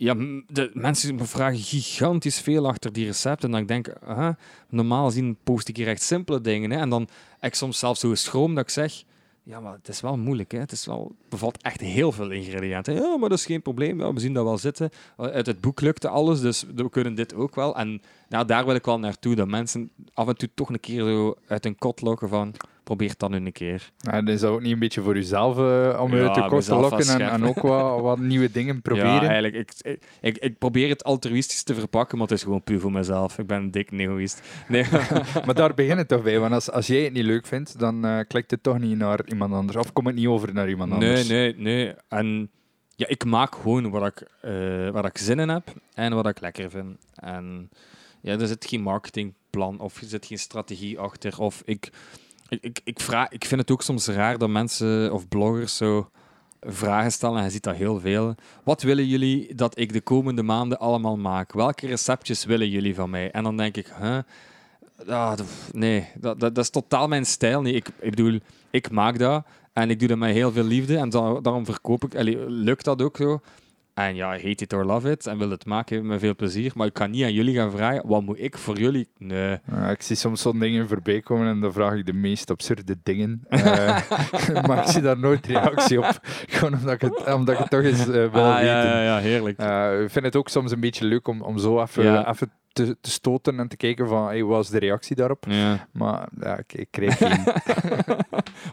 [0.00, 0.14] ja,
[0.46, 3.48] de mensen vragen gigantisch veel achter die recepten.
[3.48, 4.28] En dan denk ik, uh,
[4.68, 6.70] normaal gezien post ik hier echt simpele dingen.
[6.70, 6.78] Hè.
[6.78, 7.08] En dan
[7.40, 9.02] ik soms zelfs zo schroom dat ik zeg,
[9.42, 10.52] ja, maar het is wel moeilijk.
[10.52, 10.58] Hè.
[10.58, 12.94] Het is wel, bevat echt heel veel ingrediënten.
[12.94, 14.00] Ja, maar dat is geen probleem.
[14.00, 14.90] Ja, we zien dat wel zitten.
[15.16, 17.76] Uit het boek lukte alles, dus we kunnen dit ook wel.
[17.76, 21.00] En nou, daar wil ik wel naartoe, dat mensen af en toe toch een keer
[21.00, 22.54] zo uit een kot lokken van
[22.88, 23.90] probeer het dan een keer.
[23.96, 26.76] Dan is dat ook niet een beetje voor jezelf uh, om je ja, te kosten
[26.76, 29.22] lokken en, en, ook wat, wat, nieuwe dingen proberen?
[29.22, 29.54] Ja, eigenlijk.
[29.54, 33.38] Ik, ik, ik, probeer het altruïstisch te verpakken, maar het is gewoon puur voor mezelf.
[33.38, 34.42] Ik ben een dik egoïst.
[34.68, 34.84] Nee.
[35.46, 38.06] maar daar begint het toch bij, want als, als jij het niet leuk vindt, dan
[38.06, 39.76] uh, klikt het toch niet naar iemand anders.
[39.76, 41.28] Of komt het niet over naar iemand anders?
[41.28, 41.94] Nee, nee, nee.
[42.08, 42.50] En
[42.96, 46.40] ja, ik maak gewoon wat ik, uh, wat ik zin in heb en wat ik
[46.40, 46.96] lekker vind.
[47.14, 47.70] En
[48.20, 51.40] ja, er zit geen marketingplan of er zit geen strategie achter.
[51.40, 51.90] Of ik
[52.48, 56.10] ik, ik, vraag, ik vind het ook soms raar dat mensen of bloggers zo
[56.60, 58.34] vragen stellen en je ziet dat heel veel.
[58.64, 61.52] Wat willen jullie dat ik de komende maanden allemaal maak?
[61.52, 63.30] Welke receptjes willen jullie van mij?
[63.30, 64.18] En dan denk ik, huh?
[65.08, 65.32] Ah,
[65.72, 67.62] nee, dat, dat, dat is totaal mijn stijl.
[67.62, 68.38] Nee, ik, ik bedoel,
[68.70, 72.04] ik maak dat en ik doe dat met heel veel liefde en da- daarom verkoop
[72.04, 73.40] ik, allee, lukt dat ook zo.
[73.98, 76.72] En ja, hate it or love it en wil het maken met veel plezier.
[76.74, 79.08] Maar ik kan niet aan jullie gaan vragen, wat moet ik voor jullie?
[79.16, 79.58] Nee.
[79.70, 82.96] Ja, ik zie soms zo'n dingen voorbij komen en dan vraag ik de meest absurde
[83.02, 83.40] dingen.
[83.58, 84.10] Eh,
[84.66, 86.18] maar ik zie daar nooit reactie op.
[86.46, 88.66] Gewoon omdat ik het, omdat ik het toch eens eh, wil Ah, weten.
[88.66, 89.58] ja, ja, ja, heerlijk.
[89.58, 93.10] Eh, ik vind het ook soms een beetje leuk om, om zo even, te, te
[93.10, 95.46] stoten en te kijken van hey, wat is de reactie daarop.
[95.92, 97.38] Maar ja, ik, ik kreeg geen.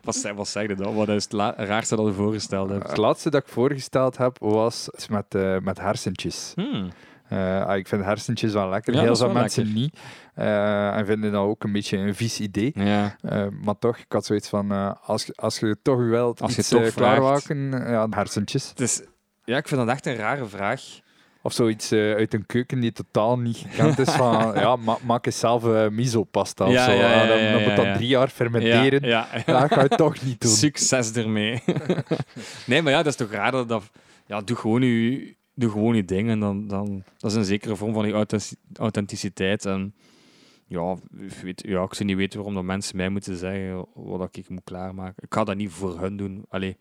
[0.04, 0.96] Wat, zeg, wat zeg je dan?
[0.96, 2.88] Wat is het raarste dat je voorgesteld hebt?
[2.88, 6.52] Het laatste dat ik voorgesteld heb was met, eh, met hersentjes.
[6.56, 6.90] Hmm.
[7.30, 8.94] Eh, ah, ik vind hersentjes wel lekker.
[8.94, 9.82] Ja, Heel veel mensen lekker.
[9.82, 9.98] niet.
[10.36, 12.72] Eh, en vinden dat ook een beetje een vies idee.
[12.76, 13.16] Ja.
[13.64, 16.70] Maar toch, ik had zoiets van, als, je- als je toch wilt Als je iets
[16.70, 18.74] toch klaarmaken, ja, hersentjes.
[18.76, 19.02] Is,
[19.44, 20.82] ja, ik vind dat echt een rare vraag.
[21.46, 25.26] Of zoiets eh, uit een keuken die totaal niet gekend is van, ja, ma maak
[25.26, 26.92] eens zelf eh, miso-pasta of zo.
[26.92, 29.02] ja, Ah, dan, moet dat drie jaar fermenteren.
[29.46, 30.52] Dat ga je toch niet doen.
[30.52, 31.64] Succes ermee.
[32.68, 33.70] nee, maar ja, dat is toch raar dat...
[33.70, 33.84] dat
[34.28, 37.04] ja, doe gewoon je, doe gewoon je ding en dan, dan...
[37.18, 39.66] Dat is een zekere vorm van je authentic- authenticiteit.
[39.66, 39.94] En
[40.68, 44.36] ja, ik weet, ja, ik zou niet weten waarom dat mensen mij moeten zeggen wat
[44.36, 45.24] ik moet klaarmaken.
[45.24, 46.46] Ik ga dat niet voor hun doen.
[46.50, 46.78] Allee,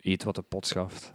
[0.00, 1.10] eet wat de pot schaft.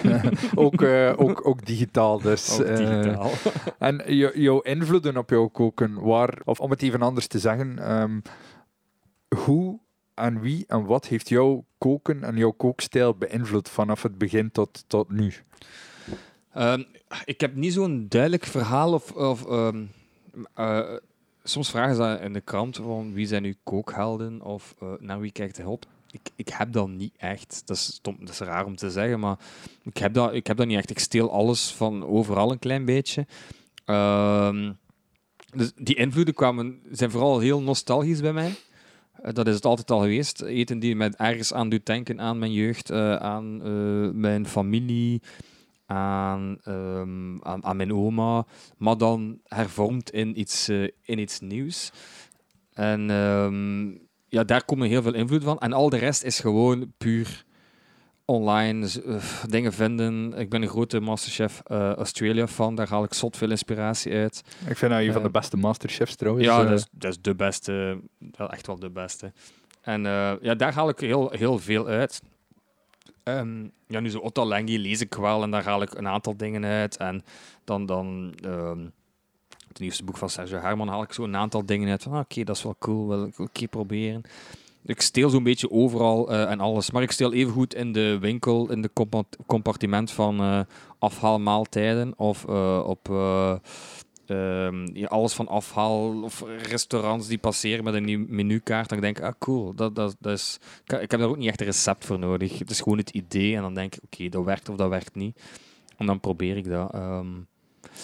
[0.54, 2.60] ook, eh, ook, ook digitaal dus.
[2.60, 3.30] Ook eh, digitaal.
[3.78, 8.20] En jouw invloeden op jouw koken, waar, of om het even anders te zeggen, ehm,
[9.44, 9.78] hoe
[10.14, 14.84] en wie en wat heeft jouw koken en jouw kookstijl beïnvloed vanaf het begin tot,
[14.86, 15.32] tot nu?
[16.52, 16.82] Ehm,
[17.24, 19.12] ik heb niet zo'n duidelijk verhaal of...
[19.12, 19.84] of ehm,
[20.54, 20.94] eh,
[21.42, 25.32] soms vragen ze dat in de krant van wie zijn uw kookhelden of naar wie
[25.32, 25.86] kijkt hij op.
[26.10, 27.62] Ik, ik heb dat niet echt.
[27.66, 29.38] Dat is, stom, dat is raar om te zeggen, maar
[29.82, 30.90] ik heb, dat, ik heb dat niet echt.
[30.90, 33.26] Ik steel alles van overal een klein beetje.
[33.84, 34.72] Ehm,
[35.54, 38.54] dus die invloeden kwamen, zijn vooral heel nostalgisch bij mij.
[39.12, 40.42] Eh, dat is het altijd al geweest.
[40.42, 45.22] Eten die mij ergens aan doet denken aan mijn jeugd, eh, aan eh, mijn familie,
[45.86, 50.68] aan, ehm, aan, aan mijn oma, maar dan hervormd in iets,
[51.02, 51.92] in iets nieuws.
[52.72, 55.58] En ehm, ja, daar komen heel veel invloed van.
[55.58, 57.44] En al de rest is gewoon puur
[58.24, 60.32] online eh, dingen vinden.
[60.38, 62.74] Ik ben een grote Masterchef eh, Australia fan.
[62.74, 64.42] Daar haal ik zot veel inspiratie uit.
[64.66, 66.46] Ik vind dat een van de Eh, beste masterchefs trouwens.
[66.46, 68.00] Ja, dat is, dat is de beste.
[68.36, 69.32] Wel echt wel de beste.
[69.82, 70.02] En
[70.40, 72.22] ja, daar haal ik heel, heel veel uit.
[73.22, 76.64] Ehm, ja, nu zo Ottolenghi lees ik wel en daar haal ik een aantal dingen
[76.64, 76.96] uit.
[76.96, 77.24] En
[77.64, 78.86] dan, dan ehm,
[79.78, 82.02] het nieuwste boek van Sergio Herman haal ik zo een aantal dingen uit.
[82.02, 84.22] Van, ah, oké, dat is wel cool, wil ik een keer proberen.
[84.84, 86.90] Ik steel zo'n beetje overal eh, en alles.
[86.90, 90.60] Maar ik steel evengoed in de winkel, in de compa- compartiment van eh,
[90.98, 93.08] afhaalmaaltijden of eh, op...
[93.10, 93.54] eh,
[94.26, 98.88] Ehm, alles van afhaal of restaurants die passeren met een nieuw menukaart.
[98.88, 101.48] Dan denk ik, ah cool, dat, dat, dat is, ik, ik heb daar ook niet
[101.48, 102.58] echt een recept voor nodig.
[102.58, 105.14] Het is gewoon het idee en dan denk ik, oké, dat werkt of dat werkt
[105.14, 105.42] niet.
[105.96, 106.92] En dan probeer ik dat.
[106.92, 107.26] Ehm,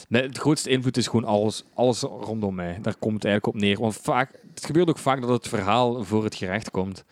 [0.08, 2.78] nee, de grootste invloed is gewoon alles, alles rondom mij.
[2.82, 3.80] Daar komt het eigenlijk op neer.
[3.80, 7.04] Want vaak, het gebeurt ook vaak dat het verhaal voor het gerecht komt.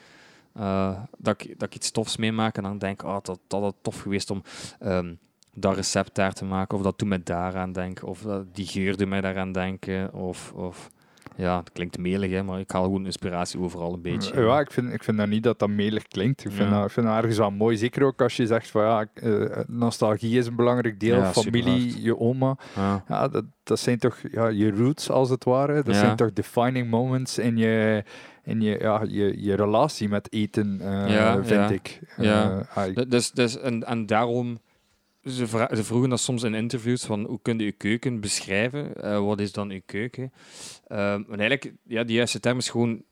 [0.54, 3.74] Eh, dat, ik, dat ik iets tofs meemaak en dan denk ik, ah, dat, dat
[3.82, 4.42] tof geweest om
[4.78, 5.14] ehm,
[5.54, 6.76] dat recept daar te maken.
[6.76, 8.08] Of dat doet mij daaraan denken.
[8.08, 10.14] Of die geur doet mij daaraan denken.
[10.14, 10.90] Of, of
[11.36, 14.40] ja, het klinkt melig, hè, maar ik haal gewoon inspiratie overal een beetje.
[14.42, 16.44] Ja, ik vind, ik vind dat niet dat dat melig klinkt.
[16.44, 16.76] Ik vind, Ja.
[16.76, 17.76] dat, ik vind dat ergens wel mooi.
[17.76, 21.16] Zeker ook als je zegt van ja, eh, nostalgie is een belangrijk deel.
[21.16, 22.56] Ja, Familie, je oma.
[23.08, 23.28] Ja.
[23.28, 25.82] Dat, dat zijn toch ja, je roots als het ware.
[25.82, 28.04] Dat zijn toch defining moments in je,
[28.44, 32.00] in je, ja, je, je relatie met eten, eh, vind ik.
[32.16, 32.62] Ja.
[32.74, 34.58] Eh, Dus, dus, en, en daarom,
[35.24, 39.02] ze, ze vroegen dat soms in interviews, van hoe kun je je keuken beschrijven?
[39.02, 40.32] Eh, wat is dan uw keuken?
[40.86, 43.02] Ehm, en eigenlijk, ja, de juiste term is gewoon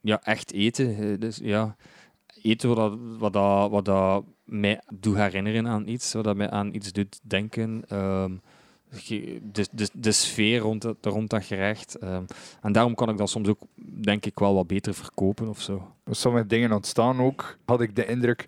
[0.00, 0.96] ja, echt eten.
[0.96, 1.76] Eh, dus, ja,
[2.42, 6.50] eten wat, dat, wat, dat, wat dat mij doet herinneren aan iets, wat dat mij
[6.50, 7.84] aan iets doet denken.
[7.88, 8.32] Ehm,
[9.42, 11.94] de, de, de sfeer rond, het, rond dat gerecht.
[11.94, 12.24] Ehm,
[12.62, 13.60] en daarom kan ik dat soms ook,
[14.02, 15.94] denk ik, wel wat beter verkopen of zo.
[16.10, 18.46] sommige dingen ontstaan ook, had ik de indruk,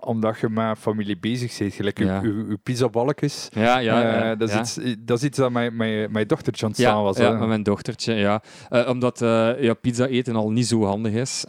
[0.00, 2.20] omdat je met familie bezig bent, gelijk Ja.
[2.22, 3.48] je pizzaballetjes.
[3.52, 4.60] Ja, ja, Eh, ja, dat, is ja.
[4.60, 7.16] iets, dat is iets dat mijn, mijn, mijn dochtertje ontstaan Ja, was.
[7.16, 7.46] ja hè.
[7.46, 8.42] mijn dochtertje, ja.
[8.68, 11.44] Eh, omdat eh, ja, pizza eten al niet zo handig is.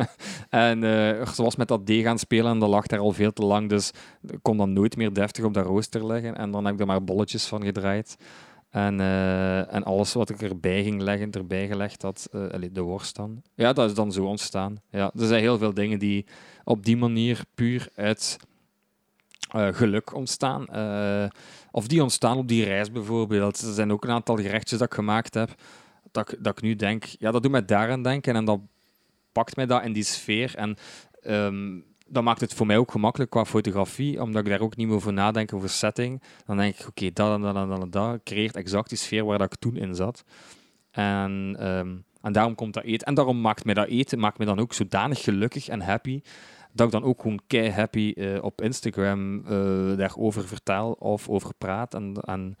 [0.50, 0.80] en
[1.34, 3.68] ze was met dat deeg gaan spelen en dat lag daar al veel te lang,
[3.68, 3.90] dus
[4.28, 6.36] ik kon dan nooit meer deftig op dat rooster leggen.
[6.36, 8.16] En dan heb ik er maar bolletjes van gedraaid.
[8.74, 13.16] En, eh, en alles wat ik erbij ging leggen, erbij gelegd had, eh, de worst
[13.16, 13.42] dan.
[13.54, 14.76] Ja, dat is dan zo ontstaan.
[14.90, 16.26] Ja, er zijn heel veel dingen die
[16.64, 18.36] op die manier puur uit
[19.50, 20.66] eh, geluk ontstaan.
[21.70, 23.60] Of die ontstaan op die reis bijvoorbeeld.
[23.60, 25.54] Er zijn ook een aantal gerechtjes dat ik gemaakt heb,
[26.10, 28.60] dat ik, dat ik nu denk, ja, dat doet mij daaraan denken en dat
[29.32, 30.54] pakt mij dat in die sfeer.
[30.56, 30.76] En
[31.22, 34.86] ehm, dat maakt het voor mij ook gemakkelijk qua fotografie, omdat ik daar ook niet
[34.86, 36.22] meer over nadenk over setting.
[36.46, 39.24] Dan denk ik, oké, dat en dat en dat en dat creëert exact die sfeer
[39.24, 40.24] waar dat ik toen in zat.
[40.90, 43.06] En, ehm, en daarom komt dat eten.
[43.06, 46.20] En daarom maakt mij dat eten maakt mij dan ook zodanig gelukkig en happy,
[46.72, 51.54] dat ik dan ook gewoon kei happy uh, op Instagram uh, daarover vertel of over
[51.58, 51.94] praat.
[51.94, 52.56] En, en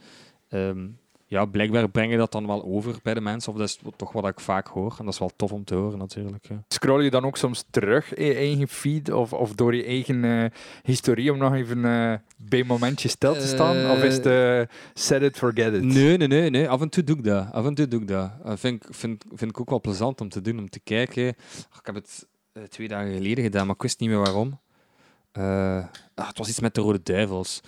[0.48, 0.98] um,
[1.34, 3.52] ja, blijkbaar breng je dat dan wel over bij de mensen.
[3.52, 4.94] Of dat is toch wat ik vaak hoor.
[4.98, 6.48] En dat is wel tof om te horen natuurlijk.
[6.48, 6.64] Ja.
[6.68, 10.24] Scroll je dan ook soms terug in je eigen feed of, of door je eigen
[10.24, 10.44] uh,
[10.82, 13.76] historie om nog even uh, bij momentjes stil te staan?
[13.76, 14.60] Uh, of is het uh,
[14.94, 15.82] set it, forget it?
[15.82, 16.68] Nee, nee, nee, nee.
[16.68, 17.52] Af en toe doe ik dat.
[17.52, 18.30] Af en toe doe ik dat.
[18.44, 21.26] Vind, vind, vind ik ook wel plezant om te doen, om te kijken.
[21.28, 22.26] ik heb het
[22.68, 24.60] twee dagen geleden gedaan, maar ik wist niet meer waarom.
[25.32, 27.60] Ah, het was iets met de Rode Duivels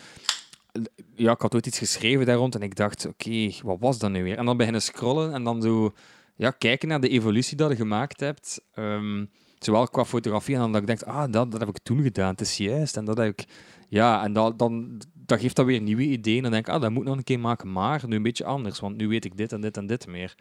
[1.14, 4.10] ja, ik had ooit iets geschreven daar rond en ik dacht, oké, wat was dat
[4.10, 4.38] nu weer?
[4.38, 5.94] En dan beginnen scrollen en dan zo
[6.36, 8.60] ja, kijken naar de evolutie dat je gemaakt hebt.
[8.74, 12.02] Um, zowel qua fotografie en dan dat ik denk, ah, dat, dat heb ik toen
[12.02, 12.96] gedaan, het is juist.
[12.96, 13.44] En dat heb ik,
[13.88, 16.42] ja, en dat, dan, dat geeft dan weer nieuwe ideeën.
[16.42, 18.44] Dan denk ik, ah, dat moet ik nog een keer maken, maar nu een beetje
[18.44, 20.34] anders, want nu weet ik dit en dit en dit meer.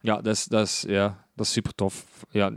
[0.00, 2.24] Ja, dat is, dat is, ja, dat is super tof.
[2.30, 2.56] Ja,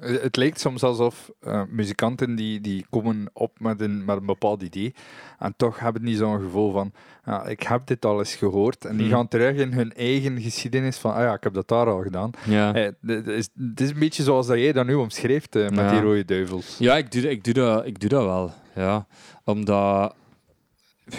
[0.00, 4.62] het lijkt soms alsof uh, muzikanten die, die komen op met een, met een bepaald
[4.62, 4.94] idee
[5.38, 6.92] en toch hebben die zo'n gevoel van
[7.24, 9.14] ja, ik heb dit al eens gehoord en die hmm.
[9.14, 12.30] gaan terug in hun eigen geschiedenis van ah ja, ik heb dat daar al gedaan.
[12.44, 12.74] Ja.
[12.74, 15.90] Eh, het, is, het is een beetje zoals dat jij dat nu omschreef uh, met
[15.90, 16.78] die rode duivels.
[16.78, 18.52] Ja, ik doe, ik, doe dat, ik doe dat wel.
[18.74, 19.06] Ja.
[19.44, 20.14] Omdat,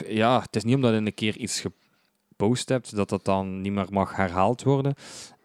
[0.07, 1.63] ja, het is niet omdat je een keer iets
[2.29, 4.93] gepost hebt dat dat dan niet meer mag herhaald worden.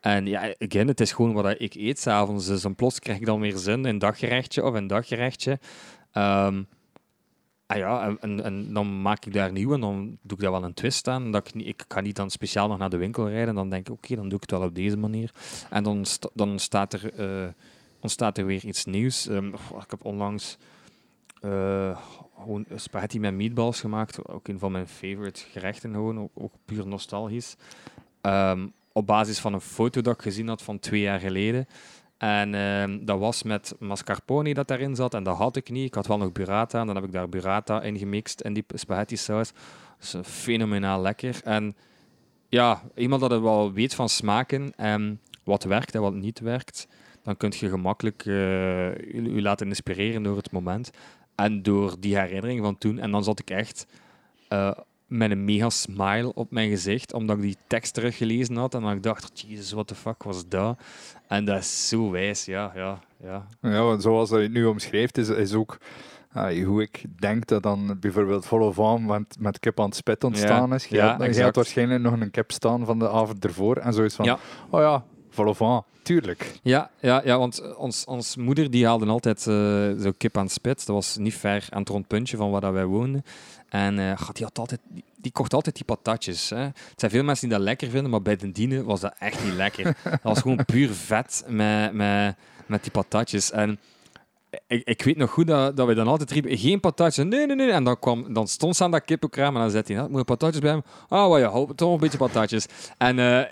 [0.01, 2.47] En ja, again, het is gewoon wat ik eet s'avonds.
[2.47, 5.51] Dus plots krijg ik dan weer zin in een daggerechtje of een daggerechtje.
[6.15, 6.67] Um,
[7.67, 10.65] ah ja, en, en, dan maak ik daar nieuw en dan doe ik daar wel
[10.65, 11.31] een twist aan.
[11.31, 13.55] Dat ik, ik ga niet dan speciaal nog naar de winkel rijden.
[13.55, 15.33] Dan denk ik, oké, dan doe ik het wel op deze manier.
[15.71, 17.49] En dan, dan ontstaat, er, uh,
[18.01, 19.29] ontstaat er weer iets nieuws.
[19.29, 20.57] Um, ik heb onlangs
[21.45, 21.99] uh,
[22.39, 24.29] gewoon spaghetti met meatballs gemaakt.
[24.29, 26.31] Ook een van mijn favorite gerechten, gewoon.
[26.35, 27.57] Ook, puur nostalgisch.
[28.23, 31.67] Um, op basis van een foto dat ik gezien had van twee jaar geleden.
[32.19, 35.15] En uh, dat was met mascarpone dat daarin zat.
[35.15, 35.87] En dat had ik niet.
[35.87, 36.81] Ik had wel nog burrata.
[36.81, 39.53] En dan heb ik daar burrata in gemixt in die spaghetti saus.
[39.99, 41.41] Dus fenomenaal lekker.
[41.45, 41.77] En
[42.49, 46.89] ja, iemand dat het wel weet van smaken en wat werkt en wat niet werkt,
[47.23, 48.35] dan kun je gemakkelijk uh,
[49.13, 50.91] je laten inspireren door het moment.
[51.35, 52.99] En door die herinnering van toen.
[52.99, 53.87] En dan zat ik echt
[54.53, 54.71] uh,
[55.11, 58.75] met een mega smile op mijn gezicht, omdat ik die tekst teruggelezen had.
[58.75, 60.79] En dan ik dacht, jezus, what the fuck was dat?
[61.29, 62.73] En dat is zo wijs, ja.
[62.75, 63.47] Ja, ja.
[63.63, 65.79] ja want zoals hij het nu omschrijft, is, is ook
[66.37, 70.25] uh, hoe ik denk dat dan bijvoorbeeld Follow Van met, met kip aan het spit
[70.25, 70.87] ontstaan is.
[70.87, 73.77] Je, ja, had, je had waarschijnlijk nog een kip staan van de avond ervoor.
[73.77, 74.39] En zoiets van,
[74.71, 76.53] oh ja, Van, tuurlijk.
[76.63, 79.55] Ja, ja, ja want ons, ons moeder die haalde altijd uh,
[80.03, 80.87] zo kip aan het spit.
[80.87, 83.25] Dat was niet ver aan het rondpuntje van waar dat wij woonden.
[83.69, 84.81] En uh, die, had altijd,
[85.17, 86.51] die, kocht altijd die patatjes.
[86.51, 86.57] Hè.
[86.57, 89.45] Er zijn veel mensen die dat lekker vinden, maar bij de dienen was dat echt
[89.45, 89.97] niet lekker.
[90.05, 93.51] dat was gewoon puur vet met, met, met die patatjes.
[93.51, 93.79] En
[94.67, 97.25] ik, ik weet nog goed dat, dat we dan altijd riepen, geen patatjes.
[97.25, 97.71] Nee, nee, nee.
[97.71, 100.25] En dan, kwam, dan stond ze aan dat kippenkraam en dan zei hij, nou, moet
[100.25, 100.83] patatjes bij hem?
[101.09, 102.67] Ah, oh, ja, toch een beetje patatjes.
[102.99, 103.43] En uh,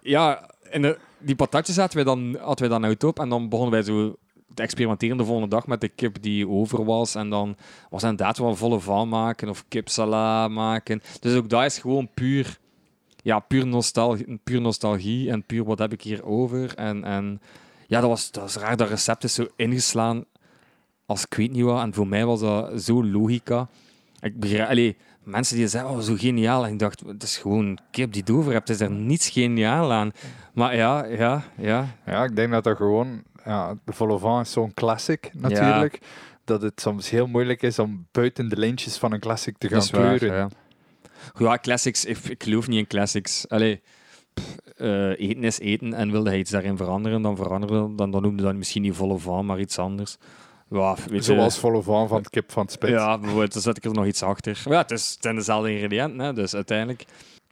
[0.00, 3.48] ja, en de, die patatjes zaten wij dan, hadden wij dan uit op en dan
[3.48, 4.16] begonnen wij zo
[4.54, 7.14] te experimenteren de volgende dag met de kip die over was.
[7.14, 7.56] En dan
[7.90, 11.02] was inderdaad wel volle van maken of kipsala maken.
[11.20, 12.58] Dus ook dat is gewoon puur,
[13.22, 16.74] ja, puur, nostalgie, puur nostalgie en puur wat heb ik hier over.
[16.74, 17.40] En, en
[17.86, 18.76] ja, dat was, dat was raar.
[18.76, 20.24] Dat recept is zo ingeslaan
[21.06, 21.82] als ik weet niet wat.
[21.82, 23.68] En voor mij was dat zo logica.
[24.20, 26.66] Ik begrijp, allee, mensen die zeggen, oh, zo geniaal.
[26.66, 28.68] En ik dacht, het is gewoon kip die het over hebt.
[28.68, 30.12] is er niets geniaal aan.
[30.54, 31.86] Maar ja, ja, ja.
[32.06, 36.00] Ja, ik denk dat dat gewoon ja, de Volovant is zo'n classic natuurlijk.
[36.44, 39.88] Dat het soms heel moeilijk is om buiten de lijntjes van een classic te gaan
[39.90, 40.36] kleuren.
[40.36, 40.48] Ja.
[41.38, 43.48] ja, classics, ik, ik, geloof niet in classics.
[43.48, 43.82] Allee,
[44.76, 48.42] uh, eten is eten en wilde hij iets daarin veranderen, dan veranderen dan, dan noemde
[48.42, 50.18] dat misschien niet Volovant, maar iets anders.
[50.70, 52.90] Ja, Zoals volle van van het kip van het spit.
[52.90, 54.62] Ja, bijvoorbeeld, dan zet ik er nog iets achter.
[54.64, 57.04] ja, het, is, het zijn dezelfde ingrediënten, hè, dus uiteindelijk...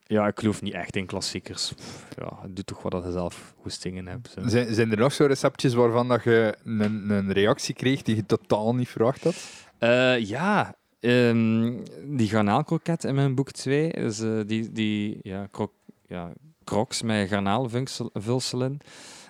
[0.07, 1.73] Ja, ik geloof niet echt in klassiekers.
[2.17, 4.35] Ja, doe toch wat dat je zelf hoestingen hebt.
[4.45, 8.27] Zijn, zijn er nog zo receptjes waarvan dat je een, een reactie kreeg die je
[8.27, 9.35] totaal niet verwacht had?
[9.81, 13.91] Uh, ja, um, die garnaalkroket in mijn boek 2.
[13.91, 15.73] Dus, uh, die, die ja, krok,
[16.07, 16.33] ja,
[16.65, 18.79] crocs met garnaalvulselen.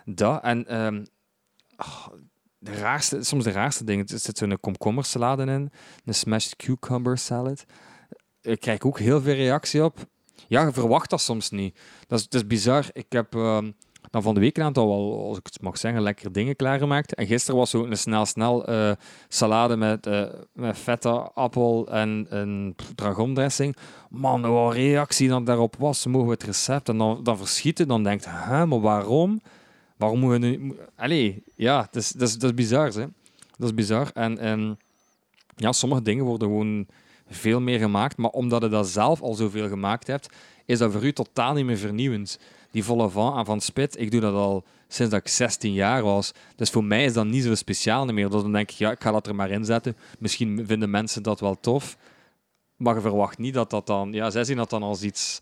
[0.04, 0.42] Dat.
[0.42, 1.06] En um,
[1.76, 2.06] oh,
[2.64, 4.06] de raarste, soms de raarste dingen.
[4.06, 5.70] Er zit zo'n komkommersalade in,
[6.04, 7.64] een smashed cucumber salad.
[8.40, 9.98] Ik krijg ook heel veel reactie op.
[10.48, 11.78] Ja, verwacht dat soms niet.
[12.06, 12.84] Dat is, het is bizar.
[12.92, 13.70] Ik heb ehm,
[14.10, 17.14] dan van de week een aantal, wel, als ik het mag zeggen, lekkere dingen klaargemaakt.
[17.14, 18.92] En gisteren was zo een snel-snel eh,
[19.28, 23.76] salade met, uh, met feta, appel en een dragondressing.
[24.10, 26.06] Man, wat reactie dan daarop was.
[26.06, 26.88] Mogen we het recept?
[26.88, 27.88] En dan, dan verschieten.
[27.88, 29.40] Dan denkt, hè, maar waarom?
[29.96, 30.76] Waarom moeten we nu...
[30.96, 33.06] Allee, ja, dat is, dat is, dat is bizar, hè.
[33.56, 34.10] Dat is bizar.
[34.14, 34.78] En, en
[35.56, 36.86] ja, sommige dingen worden gewoon
[37.28, 38.16] veel meer gemaakt.
[38.16, 41.64] Maar omdat je dat zelf al zoveel gemaakt hebt, is dat voor u totaal niet
[41.64, 42.38] meer vernieuwend.
[42.70, 46.02] Die volle van en van spit, ik doe dat al sinds dat ik 16 jaar
[46.02, 46.32] was.
[46.56, 48.30] Dus voor mij is dat niet zo speciaal meer.
[48.30, 49.96] Dus dan denk ik, ja, ik ga dat er maar in zetten.
[50.18, 51.96] Misschien vinden mensen dat wel tof.
[52.76, 54.12] Maar je verwacht niet dat dat dan...
[54.12, 55.40] Ja, zij zien dat dan als iets,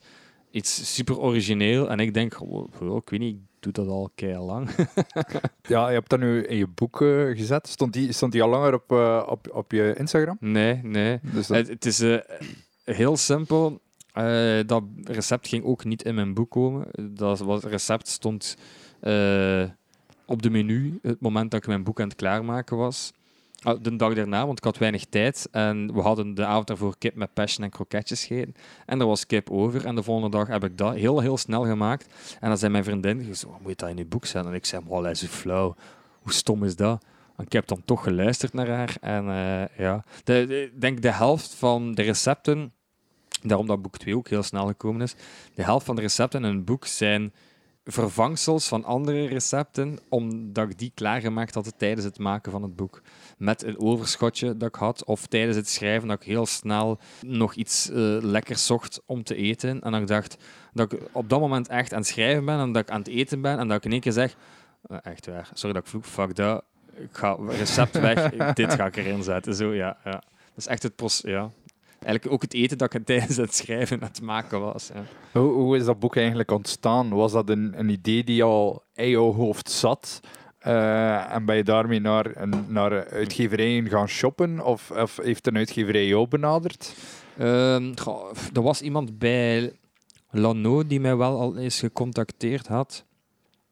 [0.51, 1.91] iets super origineel.
[1.91, 4.71] En ik denk, oh, ik weet niet, doe dat al keihard lang.
[5.75, 7.69] ja, je hebt dat nu in je boek uh, gezet.
[7.69, 10.37] Stond die, stond die al langer op, uh, op, op je Instagram?
[10.41, 11.19] Nee, nee.
[11.23, 11.57] Dus dat...
[11.57, 12.19] het, het, is uh,
[12.85, 13.81] heel simpel.
[14.67, 16.87] dat recept ging ook niet in mijn boek komen.
[17.11, 18.57] Dat was, recept stond
[20.27, 23.13] op de menu het moment dat ik mijn boek aan het klaarmaken was.
[23.63, 25.49] Ah, de dag daarna, want ik had weinig tijd.
[25.51, 28.55] En we hadden de avond daarvoor kip met passion en kroketjes gegeten.
[28.87, 29.87] En er was kip over.
[29.87, 32.07] En de volgende dag heb ik dat heel, heel snel gemaakt.
[32.41, 34.51] En dan zei mijn vriendin, zo, moet je dat in je boek zetten?
[34.51, 35.75] En ik zei, wow, is flauw.
[36.23, 37.05] Hoe stom is dat?
[37.37, 38.97] En ik heb dan toch geluisterd naar haar.
[39.01, 42.73] En uh, ja, ik denk de helft van de recepten,
[43.43, 45.15] daarom dat boek 2 ook heel snel gekomen is,
[45.55, 47.33] de helft van de recepten in een boek zijn
[47.85, 53.03] vervangsels van andere recepten, omdat ik die klaargemaakt had tijdens het maken van het boek.
[53.43, 57.55] Met een overschotje dat ik had, of tijdens het schrijven dat ik heel snel nog
[57.55, 59.81] iets uh, lekkers zocht om te eten.
[59.81, 60.37] En dat ik dacht
[60.73, 63.09] dat ik op dat moment echt aan het schrijven ben en dat ik aan het
[63.09, 64.37] eten ben en dat ik in één keer zeg,
[64.91, 68.87] uh, echt waar, sorry dat ik vloek, fuck dat, ik ga recept weg, dit ga
[68.87, 69.55] ik erin zetten.
[69.55, 70.11] Zo, ja, ja.
[70.11, 71.51] Dat is echt het proces, ja
[72.05, 74.91] eigenlijk ook het eten dat ik tijdens het schrijven aan het maken was.
[74.95, 75.05] Ja.
[75.41, 77.09] Hoe, hoe, is dat boek eigenlijk ontstaan?
[77.09, 80.21] Was dat een, een idee die al in jouw hoofd zat?
[80.67, 84.65] Uh, en ben je daarmee naar, naar uitgeverijen gaan shoppen?
[84.65, 86.95] Of, of heeft een uitgeverij jou benaderd?
[87.39, 87.99] Uh,
[88.53, 89.73] er was iemand bij
[90.31, 93.05] Lano die mij wel al eens gecontacteerd had.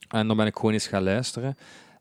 [0.08, 1.56] En dan ben ik gewoon eens gaan luisteren.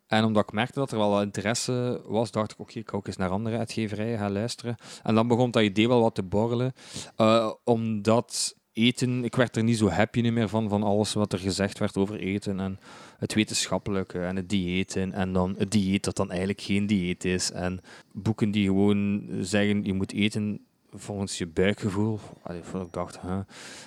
[0.08, 3.08] En omdat ik merkte dat er wel interesse was, dacht ik, oké, ik ga ook
[3.08, 4.76] eens naar andere uitgeverijen gaan luisteren.
[5.04, 6.74] En dan begon dat idee wel wat te borrelen.
[7.18, 11.40] Uh, omdat eten, ik werd er niet zo happy meer van, van alles wat er
[11.40, 12.60] gezegd werd over eten.
[12.60, 12.80] En
[13.18, 15.14] het wetenschappelijke en het dieeten.
[15.14, 17.52] En dan het dieet dat dan eigenlijk geen dieet is.
[17.52, 20.60] En boeken die gewoon zeggen, je moet eten
[20.92, 22.20] volgens je buikgevoel.
[22.42, 23.40] Allee, ik dacht, huh.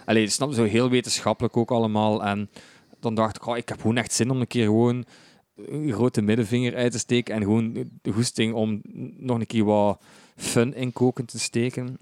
[0.05, 2.25] Allee, snap zo heel wetenschappelijk ook allemaal.
[2.25, 2.51] En
[3.01, 5.05] dan dacht ik, oh, ik heb gewoon echt zin om een keer gewoon
[5.57, 8.81] een grote middenvinger uit te steken en gewoon de goesting om
[9.17, 10.03] nog een keer wat
[10.37, 11.99] fun in koken te steken.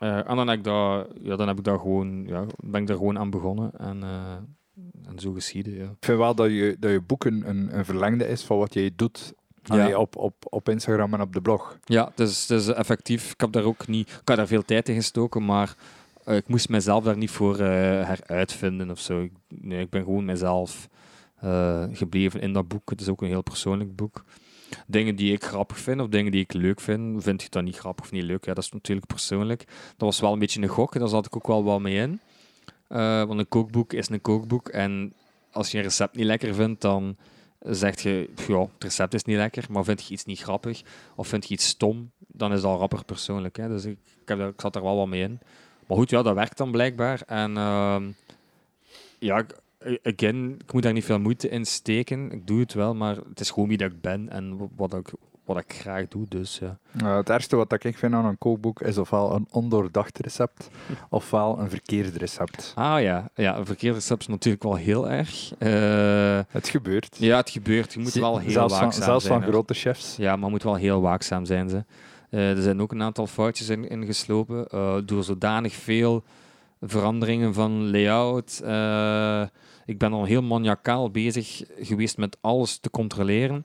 [0.00, 2.86] Uh, en dan heb ik daar, ja, dan heb ik daar gewoon, ja, ben ik
[2.86, 5.74] daar gewoon aan begonnen en, uh, en zo geschieden.
[5.74, 5.84] Ja.
[5.84, 8.92] Ik vind wel dat je, dat je boek een, een, verlengde is van wat jij
[8.96, 9.98] doet ja.
[9.98, 11.78] op, op, op Instagram en op de blog.
[11.84, 13.32] Ja, het is, het is effectief.
[13.32, 15.74] Ik heb daar ook niet, ik heb daar veel tijd in gestoken, maar
[16.28, 19.22] uh, ik moest mezelf daar niet voor heruitvinden of zo.
[19.22, 20.88] Ik, nee, ik ben gewoon mezelf
[21.92, 22.90] gebleven in dat boek.
[22.90, 24.24] Het is ook een heel persoonlijk boek.
[24.86, 27.76] Dingen die ik grappig vind of dingen die ik leuk vind, vind ik dat niet
[27.76, 28.44] grappig of niet leuk.
[28.44, 29.64] Ja, dat is natuurlijk persoonlijk.
[29.66, 32.20] Dat was wel een beetje een gok, daar zat ik ook wel wat mee in.
[32.88, 35.12] Uh, want een kookboek is een kookboek en
[35.50, 37.16] als je een recept niet lekker vindt, dan
[37.60, 40.82] zeg je, ja, het recept is niet lekker, maar vind je iets niet grappig
[41.14, 43.56] of vind je iets stom, dan is dat al rapper persoonlijk.
[43.56, 43.68] Hè.
[43.68, 45.38] Dus ik, ik, heb, ik zat er wel wat mee in.
[45.86, 47.22] Maar goed, ja, dat werkt dan blijkbaar.
[47.26, 48.02] En uh,
[49.18, 49.44] ja,
[50.02, 52.32] again, ik moet daar niet veel moeite in steken.
[52.32, 55.12] Ik doe het wel, maar het is gewoon wie dat ik ben en wat ik,
[55.44, 56.26] wat ik graag doe.
[56.28, 57.16] Dus, ja.
[57.16, 60.70] het ergste wat ik vind aan een kookboek is ofwel een ondoordacht recept,
[61.08, 62.72] ofwel een verkeerd recept.
[62.74, 65.52] Ah ja, ja een verkeerd recept is natuurlijk wel heel erg.
[65.58, 67.16] Uh, het gebeurt.
[67.18, 67.92] Ja, het gebeurt.
[67.92, 69.32] Je moet wel heel zelfs waakzaam van, zelfs zijn.
[69.32, 70.16] Zelfs van grote chefs.
[70.16, 71.68] Ja, maar moet wel heel waakzaam zijn.
[71.68, 71.84] Ze.
[72.30, 74.66] Uh, er zijn ook een aantal foutjes in, in geslopen.
[75.06, 76.24] Door zodanig veel
[76.80, 78.60] veranderingen van layout
[79.86, 83.64] ik ben al heel maniacaal bezig geweest met alles te controleren.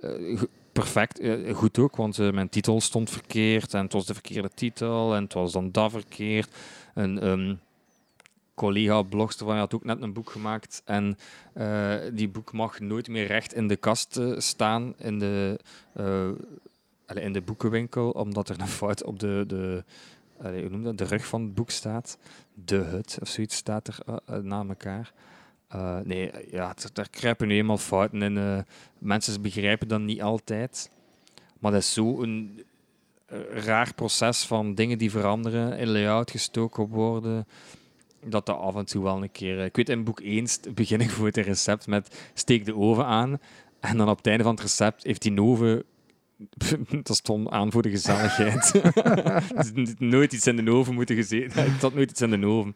[0.00, 0.42] Uh,
[0.72, 4.50] perfect, uh, goed ook, want uh, mijn titel stond verkeerd en het was de verkeerde
[4.54, 6.56] titel en het was dan dat verkeerd.
[6.94, 7.60] Een um,
[8.54, 11.18] collega blogster van had ook net een boek gemaakt en
[12.12, 15.60] die boek mag nooit meer recht in de kast staan in de,
[17.14, 19.84] in de boekenwinkel, omdat er een fout op de, de,
[20.38, 22.18] hoe noem de rug van het boek staat.
[22.54, 25.12] De hut of zoiets staat er na elkaar.
[25.74, 28.36] Eh, nee, ja, daar kruipen nu eenmaal fouten in.
[28.38, 28.58] eh.
[28.98, 30.90] mensen begrijpen dat niet altijd.
[31.58, 32.62] Maar dat is zo'n
[33.26, 37.46] eh, raar proces van dingen die veranderen, in layout gestoken worden,
[38.24, 39.64] dat dat af en toe wel een keer...
[39.64, 43.04] Ik weet, in boek 1 st- begin ik voor het recept met steek de oven
[43.06, 43.38] aan.
[43.80, 45.84] En dan op het einde van het recept heeft die oven...
[47.02, 48.82] Dat stond aan voor de gezelligheid.
[49.98, 51.66] Nooit iets in de oven moeten gezeten.
[51.66, 52.72] Ik had nooit iets in de oven.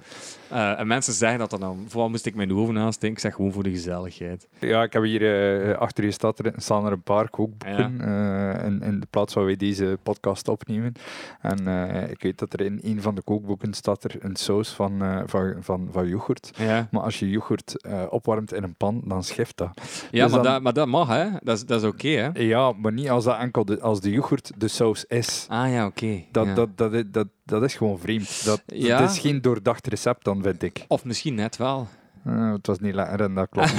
[0.49, 1.85] Eh, en mensen zeggen dat dan.
[1.89, 3.15] Vooral moest ik mijn oven aansteken.
[3.17, 4.49] Ik zeg gewoon voor de gezelligheid.
[4.59, 8.83] Ja, ik heb hier eh, achter je er, staan er een paar kookboeken eh, in,
[8.83, 10.93] in de plaats waar wij deze podcast opnemen.
[11.41, 11.67] En
[12.11, 15.55] ik weet dat er in een van de kookboeken staat er een saus van, van,
[15.61, 16.51] van, van yoghurt.
[16.57, 19.71] Ja, Maar als je yoghurt opwarmt in een pan, dan schift dat.
[20.11, 21.27] ja Dus maar, dan- dat, maar dat mag, hè?
[21.43, 22.29] Dat is, dat is oké, hè?
[22.43, 25.47] Ja, maar niet als dat enkel de, als de yoghurt de saus is.
[25.49, 26.23] Ah ja, oké.
[26.33, 26.55] Dat, Ja.
[26.55, 28.45] dat, dat, is- dat, dat is gewoon vreemd.
[28.45, 28.99] Dat, Ja.
[28.99, 30.85] dat is geen doordacht recept, dan vind ik.
[30.89, 31.89] Of misschien net wel.
[32.25, 33.75] Eh, het was niet lekker en dat klopt.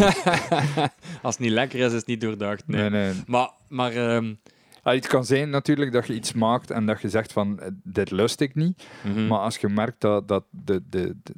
[1.22, 2.68] Als het niet lekker is, is het niet doordacht.
[2.68, 2.90] Nee.
[2.90, 3.24] Nee, nee.
[3.28, 4.22] Maar, maar
[4.84, 7.68] Ah, het kan zijn natuurlijk dat je iets maakt en dat je zegt van, eh,
[7.84, 8.84] dit lust ik niet.
[9.04, 9.28] mhm.
[9.28, 11.34] Maar als je merkt dat, dat de, de, de-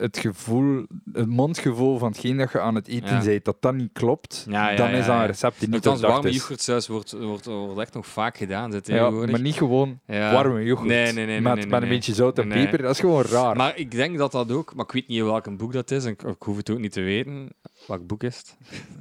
[0.00, 3.24] het gevoel, het mondgevoel van hetgeen dat je aan het eten Ja.
[3.24, 6.12] bent, dat dat niet klopt, Ja, ja, dan is dat een recept die niet doordacht
[6.12, 8.70] warme yoghurtsaus wordt, wordt, wordt echt nog vaak gedaan.
[8.70, 10.88] Dit, Ja, maar niet gewoon warme yoghurt.
[10.88, 12.82] Nee, nee, nee, nee, met nee, met een beetje zout en peper.
[12.82, 13.56] Dat is gewoon raar.
[13.56, 16.10] Maar ik denk dat dat ook, maar ik weet niet welk boek dat is en
[16.10, 17.48] ik, ik hoef het ook niet te weten.
[17.86, 18.56] Welk boek is het?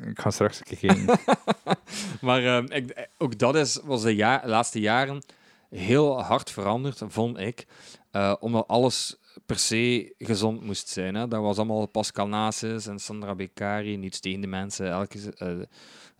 [0.10, 1.20] Ik ga straks een keer kijken.
[2.22, 5.24] Maar ehm, ik, ook dat is, was de ja- laatste jaren
[5.70, 7.66] heel hard veranderd, vond ik.
[8.12, 11.16] Eh, omdat alles per se gezond moest zijn.
[11.16, 11.28] Hè.
[11.28, 14.90] Dat was allemaal Pascal Nasus en Sandra Beccari, niets tegen de mensen.
[14.90, 15.60] Elke, eh,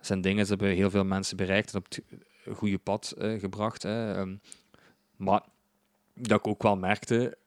[0.00, 2.02] zijn dingen, ze hebben heel veel mensen bereikt en op het
[2.56, 3.82] goede pad eh, gebracht.
[3.82, 4.14] Hè.
[4.14, 4.36] Ehm,
[5.16, 5.42] maar
[6.14, 7.38] dat ik ook wel merkte,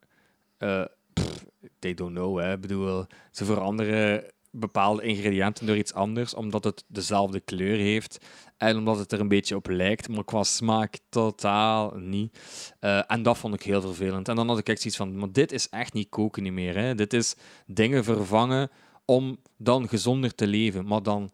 [1.13, 1.45] pff,
[1.80, 2.39] they don't know.
[2.39, 2.53] Hè.
[2.53, 8.26] Ik bedoel, ze veranderen bepaalde ingrediënten door iets anders, omdat het dezelfde kleur heeft
[8.58, 12.38] en omdat het er een beetje op lijkt, maar qua smaak totaal niet.
[12.80, 14.28] Eh, en dat vond ik heel vervelend.
[14.28, 16.78] En dan had ik echt zoiets van, maar dit is echt niet koken niet meer.
[16.78, 16.95] Hè.
[16.95, 17.36] Dit is
[17.66, 18.70] dingen vervangen
[19.06, 20.86] om dan gezonder te leven.
[20.86, 21.32] Maar dan,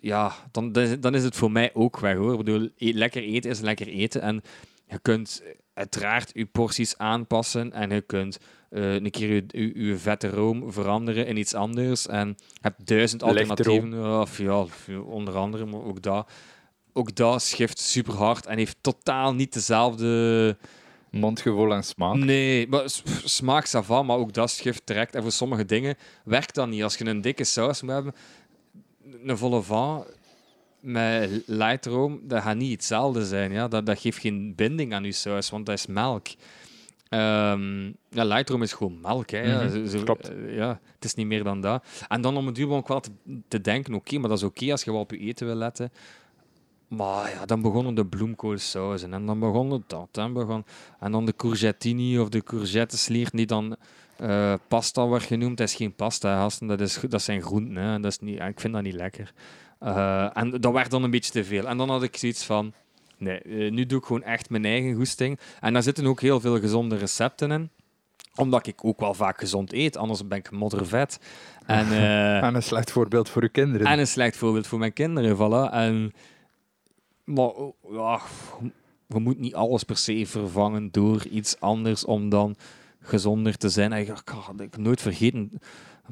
[0.00, 2.32] ja, dan, dan is het voor mij ook weg hoor.
[2.32, 4.20] Ik bedoel, e- lekker eten is lekker eten.
[4.20, 4.42] En
[4.86, 5.42] je kunt
[5.74, 8.38] uiteraard je porties aanpassen en je kunt
[8.68, 12.06] eh, een keer je, je, je vette room veranderen in iets anders.
[12.06, 14.20] En je hebt duizend alternatieven.
[14.20, 14.66] Of, ja,
[15.06, 16.30] onder andere, maar ook dat.
[16.92, 20.56] Ook dat schift super hard en heeft totaal niet dezelfde.
[21.10, 22.14] Mondgevoel en smaak.
[22.16, 22.82] Nee, maar
[23.24, 25.14] smaak ça va, maar ook dat schift direct.
[25.14, 26.82] En voor sommige dingen werkt dat niet.
[26.82, 28.14] Als je een dikke saus moet hebben,
[29.24, 30.04] een volle van
[30.80, 33.52] met lightroom, dat gaat niet hetzelfde zijn.
[33.52, 33.68] Ja?
[33.68, 36.26] Dat, dat geeft geen binding aan je saus, want dat is melk.
[37.08, 39.30] Ehm ja, lightroom is gewoon melk.
[39.30, 39.64] Hè.
[39.66, 40.28] Mhm, Zo- zo- klopt.
[40.28, 41.84] eh, ja, het is niet meer dan dat.
[42.08, 43.10] En dan om het duur ik wel te,
[43.48, 45.92] te denken, oké, maar dat is oké als je wel op je eten wil letten.
[46.88, 50.08] Maar ja, dan begonnen de bloemkoolsauzen en dan begon het dat.
[50.12, 50.64] En, begon,
[51.00, 53.76] en dan de courgettini of de courgetteslier die dan
[54.16, 55.56] eh, pasta werd genoemd.
[55.58, 56.66] Dat is geen pasta, gasten.
[56.66, 57.76] Dat, is, dat zijn groenten.
[57.76, 58.00] Hè.
[58.00, 59.32] Dat is niet, ik vind dat niet lekker.
[59.78, 61.66] Eh, en dat werd dan een beetje te veel.
[61.68, 62.72] En dan had ik zoiets van...
[63.18, 65.38] Nee, eh, nu doe ik gewoon echt mijn eigen goesting.
[65.60, 67.70] En daar zitten ook heel veel gezonde recepten in.
[68.34, 69.96] Omdat ik ook wel vaak gezond eet.
[69.96, 71.20] Anders ben ik moddervet.
[71.66, 71.86] En...
[71.92, 73.86] eh, En een slecht voorbeeld voor uw kinderen.
[73.86, 75.72] en een slecht voorbeeld voor mijn kinderen, voilà.
[75.72, 76.12] En,
[77.24, 78.20] maar oh, ja,
[79.06, 82.56] je moet niet alles per se vervangen door iets anders om dan
[83.00, 83.92] gezonder te zijn.
[83.92, 84.22] En ik,
[84.58, 85.60] ik nooit vergeten,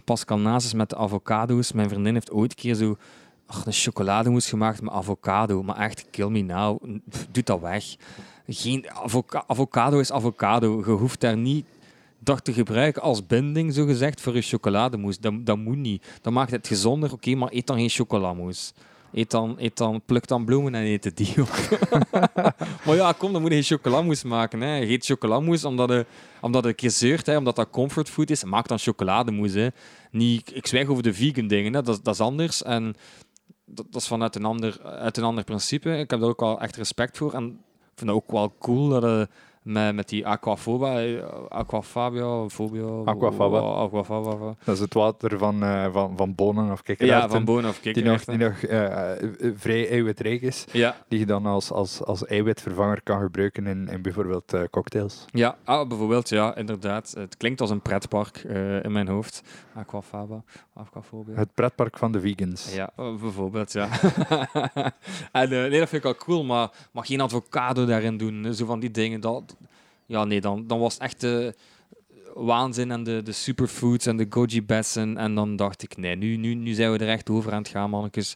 [0.04, 1.72] Pascal Nasus met de avocado's.
[1.72, 2.96] Mijn vriendin heeft ooit een keer zo
[3.47, 5.62] ach, een chocolademousse gemaakt met avocado.
[5.62, 6.82] Maar echt, kill me now.
[7.30, 7.97] Doe dat weg.
[8.47, 10.82] Geen, avoca- avocado is avocado.
[10.86, 11.64] Je hoeft daar niet
[12.18, 15.20] dat te gebruiken als binding, zo gezegd, voor je chocolademousse.
[15.20, 16.07] Dat, dat moet niet.
[16.20, 17.12] Dat maakt het gezonder.
[17.12, 18.72] Oké, maar eet dan geen chocolademousse.
[19.12, 21.78] Eet dan, eet dan, pluk dan bloemen en eet het die op.
[22.84, 24.61] maar ja, kom, dan moet je geen chocolademousse maken.
[24.61, 24.76] Hè.
[24.76, 26.07] Je eet chocolademousse omdat je,
[26.40, 28.44] omdat een keer zeurt, hè, omdat dat comfortfood is.
[28.44, 29.72] Maak dan chocolademousse.
[30.11, 31.72] Niet, ik zwijg over de vegan dingen.
[31.72, 32.62] Dat, dat is anders.
[32.62, 32.94] En
[33.66, 35.98] dat, dat is vanuit een, ander, uit een ander principe.
[35.98, 37.34] Ik heb daar ook wel echt respect voor.
[37.34, 39.28] En ik vind het ook wel cool dat je
[39.66, 43.60] met, met die aquafobia, eh, aquafabia, fobia, Aquafaba.
[43.60, 44.54] aquafaba.
[44.64, 47.22] Dat is het water van, eh, van, van bonen of kikkererwten.
[47.28, 48.68] Ja, van bonen of die nog, kikkererwten.
[48.68, 50.64] die nog eh, vrij eiwitrijk is.
[50.72, 55.24] Ja, Die je dan als, als, als eiwitvervanger kan gebruiken in, in bijvoorbeeld cocktails.
[55.32, 57.14] ja ah, bijvoorbeeld, ja, inderdaad.
[57.18, 58.36] Het klinkt als een pretpark
[58.82, 59.42] in mijn hoofd.
[59.74, 60.42] Aquafaba,
[60.74, 61.34] aquafobia.
[61.34, 62.74] Het pretpark van de vegans.
[62.74, 63.88] Ja, bijvoorbeeld, ja.
[65.32, 68.54] en nee, dat vind ik al cool, maar, maar geen avocado daarin doen.
[68.54, 69.20] Zo van die dingen.
[69.20, 69.55] Dat,
[70.07, 71.22] ja, nee, dan, dan was het echt...
[71.22, 71.48] eh,
[72.36, 75.16] waanzin en de, de superfoods en de goji bessen.
[75.16, 77.68] En dan dacht ik, nee, nu, nu, nu zijn we er echt over aan het
[77.68, 78.34] gaan, mannetjes.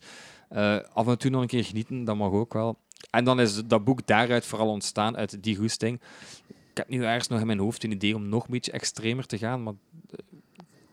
[0.48, 2.78] Eh, af en toe nog een keer genieten, dat mag ook wel.
[3.10, 6.00] En dan is dat boek daaruit vooral ontstaan, uit die goesting.
[6.48, 9.26] Ik heb nu ergens nog in mijn hoofd een idee om nog een beetje extremer
[9.26, 9.74] te gaan, maar
[10.10, 10.18] eh,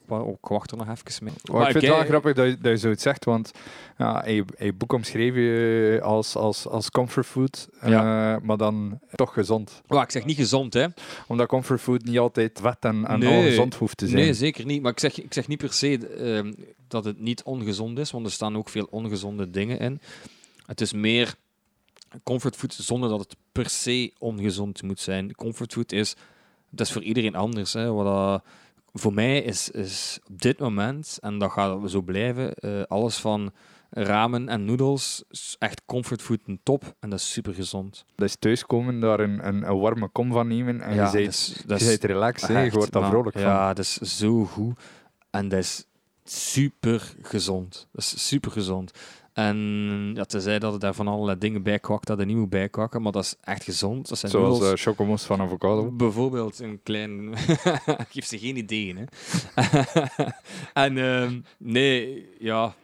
[0.08, 1.34] ik wacht er nog even mee.
[1.52, 3.52] Maar ik vind het wel grappig dat je, dat je zoiets zegt, want
[3.98, 7.90] ja, je, je boek omschreef je als, als, als comfortfood, eh,
[8.42, 9.82] maar dan toch gezond.
[9.88, 10.86] Ik zeg niet gezond, hè.
[11.28, 13.38] Omdat comfortfood niet altijd wet en, en Nee.
[13.38, 14.22] ongezond hoeft te zijn.
[14.22, 14.82] Nee, zeker niet.
[14.82, 16.54] Maar ik zeg, ik zeg niet per se ehm,
[16.88, 20.00] dat het niet ongezond is, want er staan ook veel ongezonde dingen in.
[20.66, 21.36] Het is meer
[22.24, 25.36] comfortfood zonder dat het per se ongezond moet zijn.
[25.36, 26.16] Comfortfood is,
[26.70, 27.74] dat is voor iedereen anders.
[27.74, 27.92] Hè.
[27.92, 28.44] Wat dat-
[29.00, 33.52] voor mij is, is op dit moment, en dat gaat zo blijven, eh, alles van
[33.90, 35.24] ramen en noedels
[35.60, 38.06] echt comfortfood een top en dat is super gezond.
[38.16, 41.64] Dat is thuiskomen, daar een, een, een warme kom van nemen en je bent is
[41.66, 42.62] bent relaxed, hè.
[42.62, 43.48] je wordt daar vrolijk van.
[43.48, 44.80] Ja, dat is zo goed.
[45.30, 45.86] En dat is
[46.24, 47.88] super gezond.
[47.92, 48.92] Dat is super gezond.
[49.38, 52.50] En ja, tenzij dat er daar van allerlei dingen bij kwakt dat er niet moet
[52.50, 54.10] bijkwakken, maar dat is echt gezond.
[54.10, 55.92] Dat zijn Zoals eh chocomousse van avocado.
[55.92, 57.34] Bijvoorbeeld een klein...
[58.04, 59.04] Ik geef ze geen ideeën, hè.
[60.84, 62.76] en ehm, nee, ja...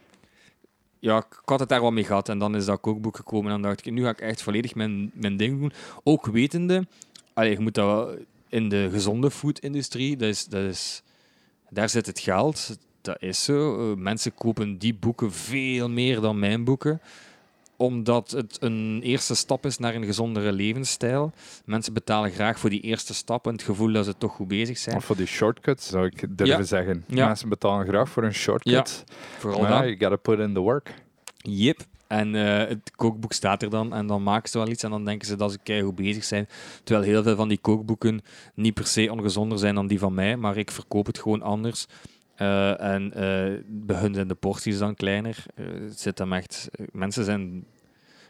[0.99, 2.29] Ja, ik had het daar wel mee gehad.
[2.29, 3.45] En dan is dat kookboek gekomen.
[3.45, 5.71] En dan dacht ik, nu ga ik echt volledig mijn, mijn ding doen.
[6.03, 6.87] Ook wetende...
[7.33, 8.15] Allee, je moet dat wel-
[8.49, 11.03] in de gezonde foodindustrie, dat is, dat is,
[11.69, 12.77] daar zit het geld.
[13.03, 13.91] Dat is zo.
[13.91, 17.01] Eh, mensen kopen die boeken veel meer dan mijn boeken
[17.77, 21.31] omdat het een eerste stap is naar een gezondere levensstijl.
[21.65, 24.77] Mensen betalen graag voor die eerste stap en het gevoel dat ze toch goed bezig
[24.77, 24.95] zijn.
[24.95, 26.63] Of voor die shortcuts, zou ik durven Ja.
[26.63, 27.03] zeggen.
[27.07, 27.25] Ja.
[27.25, 29.03] Mensen betalen graag voor een shortcut.
[29.37, 29.85] Vooral Maar ja, dat.
[29.85, 30.93] you gotta put in the work.
[31.37, 31.79] Yep.
[32.07, 35.05] En eh, het kookboek staat er dan en dan maken ze wel iets en dan
[35.05, 36.47] denken ze dat ze keihard bezig zijn.
[36.83, 38.21] Terwijl heel veel van die kookboeken
[38.55, 41.87] niet per se ongezonder zijn dan die van mij, maar ik verkoop het gewoon anders.
[42.36, 45.45] Eh, en eh, bij hun zijn de porties dan kleiner.
[45.55, 46.69] Eh, het zit hem echt...
[46.91, 47.65] mensen zijn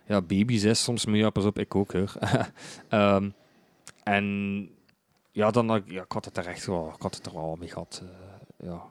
[0.05, 1.05] ja, baby's, hè, soms.
[1.05, 2.13] Maar ja, pas op, ik ook, hoor.
[2.89, 3.29] Ehm,
[4.03, 4.69] en
[5.31, 7.69] ja, dan, ja, ik had het er echt wel, ik had het er wel mee
[7.69, 8.03] gehad.
[8.59, 8.81] eh, ja.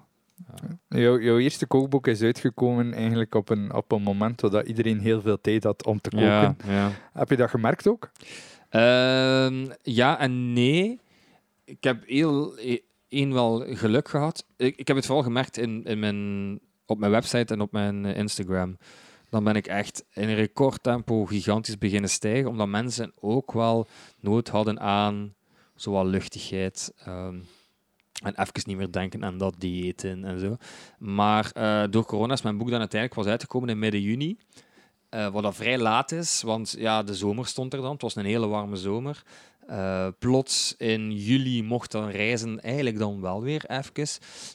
[0.88, 5.20] Jouw, jouw eerste kookboek is uitgekomen eigenlijk op een, op een moment dat iedereen heel
[5.20, 6.26] veel tijd had om te koken.
[6.26, 6.90] Ja, ja.
[7.12, 8.10] Heb je dat gemerkt ook?
[8.68, 11.00] Ehm, ja en nee.
[11.64, 12.54] Ik heb heel
[13.12, 14.46] één wel geluk gehad.
[14.56, 18.04] Ik, ik heb het vooral gemerkt in, in mijn, op mijn website en op mijn
[18.04, 18.76] eh, Instagram.
[19.28, 23.88] Dan ben ik echt in recordtempo gigantisch beginnen stijgen, omdat mensen ook wel
[24.20, 25.34] nood hadden aan
[25.74, 26.92] zowel luchtigheid.
[26.96, 27.38] ehm,
[28.22, 30.56] en even niet meer denken aan dat diëten en zo.
[30.98, 34.38] Maar eh, door corona is mijn boek dan uiteindelijk was uitgekomen in midden juni.
[35.08, 37.92] Eh, wat dat vrij laat is, want ja, de zomer stond er dan.
[37.92, 39.22] Het was een hele warme zomer.
[39.72, 43.92] Eh, plots in juli mocht dan reizen eigenlijk dan wel weer even.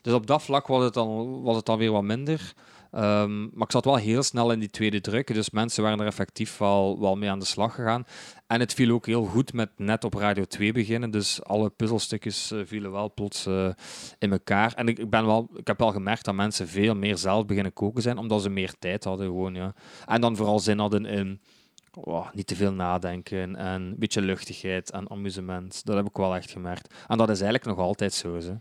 [0.02, 2.54] Dus op dat vlak was het dan, was het dan weer wat minder.
[2.92, 6.06] Ehm, maar ik zat wel heel snel in die tweede druk, dus mensen waren er
[6.06, 8.06] effectief wel, wel mee aan de slag gegaan.
[8.48, 12.52] En het viel ook heel goed met net op Radio 2 beginnen, dus alle puzzelstukjes
[12.52, 13.70] eh, vielen wel plots eh,
[14.20, 14.74] in elkaar.
[14.74, 17.74] En ik, ik, ben wel, ik heb wel gemerkt dat mensen veel meer zelf beginnen
[17.74, 19.74] koken zijn, omdat ze meer tijd hadden gewoon, ja.
[20.06, 21.42] En dan vooral zin hadden in
[22.04, 25.86] oh, niet te veel nadenken en een beetje luchtigheid en amusement.
[25.86, 26.94] Dat heb ik wel echt gemerkt.
[27.08, 28.36] En dat is eigenlijk nog altijd zo.
[28.36, 28.56] Hè.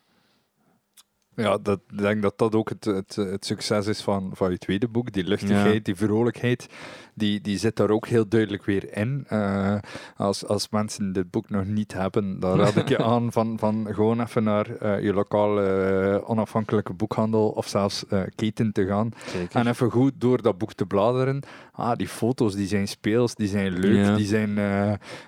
[1.36, 4.58] Ja, dat, ik denk dat dat ook het, het, het succes is van, van je
[4.58, 5.12] tweede boek.
[5.12, 5.80] Die luchtigheid, Ja.
[5.82, 6.66] die vrolijkheid,
[7.14, 9.24] die, die zit daar ook heel duidelijk weer in.
[9.28, 9.76] Eh,
[10.16, 13.86] als, als mensen dit boek nog niet hebben, dan raad ik je aan van, van
[13.90, 19.10] gewoon even naar eh, je lokale eh, onafhankelijke boekhandel of zelfs keten te gaan.
[19.26, 19.60] Zeker.
[19.60, 21.40] En even goed door dat boek te bladeren.
[21.72, 24.16] Ah, die foto's die zijn speels, die zijn leuk, Ja.
[24.16, 24.58] die zijn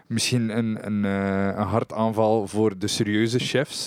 [0.06, 3.86] misschien een, een, een hartaanval voor de serieuze chefs.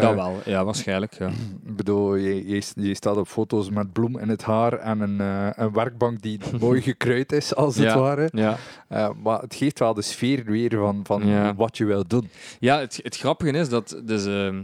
[0.00, 1.12] Dat wel, ja, waarschijnlijk.
[1.18, 1.30] Ja.
[1.66, 5.20] Ik bedoel, je, je, je staat op foto's met bloem in het haar en een,
[5.20, 7.98] eh, een werkbank die mooi gekruid is, als het Ja.
[7.98, 8.28] ware.
[8.32, 8.56] Ja.
[8.88, 11.54] Eh, maar het geeft wel de sfeer weer van, van Ja.
[11.54, 12.28] wat je wil doen.
[12.58, 14.62] Ja, het, het grappige is dat dus, ehm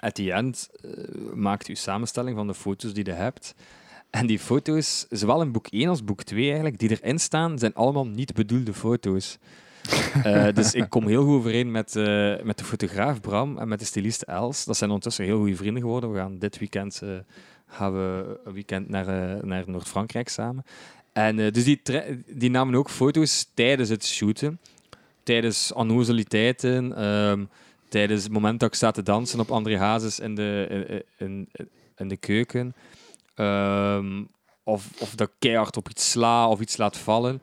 [0.00, 0.90] at the end eh,
[1.34, 3.54] maakt u samenstelling van de foto's die je hebt.
[4.10, 7.74] En die foto's, zowel in boek 1 als boek 2 eigenlijk, die erin staan, zijn
[7.74, 9.38] allemaal niet bedoelde foto's.
[10.22, 13.78] Eh, dus ik kom heel goed overeen met, eh, met de fotograaf Bram en met
[13.78, 14.64] de styliste Els.
[14.64, 16.12] Dat zijn ondertussen heel goede vrienden geworden.
[16.12, 17.10] We gaan dit weekend eh,
[17.66, 19.06] gaan we een weekend naar,
[19.46, 20.64] naar Noord-Frankrijk samen.
[21.12, 21.82] En dus die,
[22.26, 24.58] die namen ook foto's tijdens het shooten.
[25.22, 27.44] Tijdens annozeliteiten, ehm,
[27.88, 30.66] tijdens het moment dat ik sta te dansen op André Hazes in de,
[31.18, 32.74] in, in, in de keuken.
[33.34, 34.22] Ehm,
[34.62, 37.40] of, of dat ik keihard op iets sla of iets laat vallen.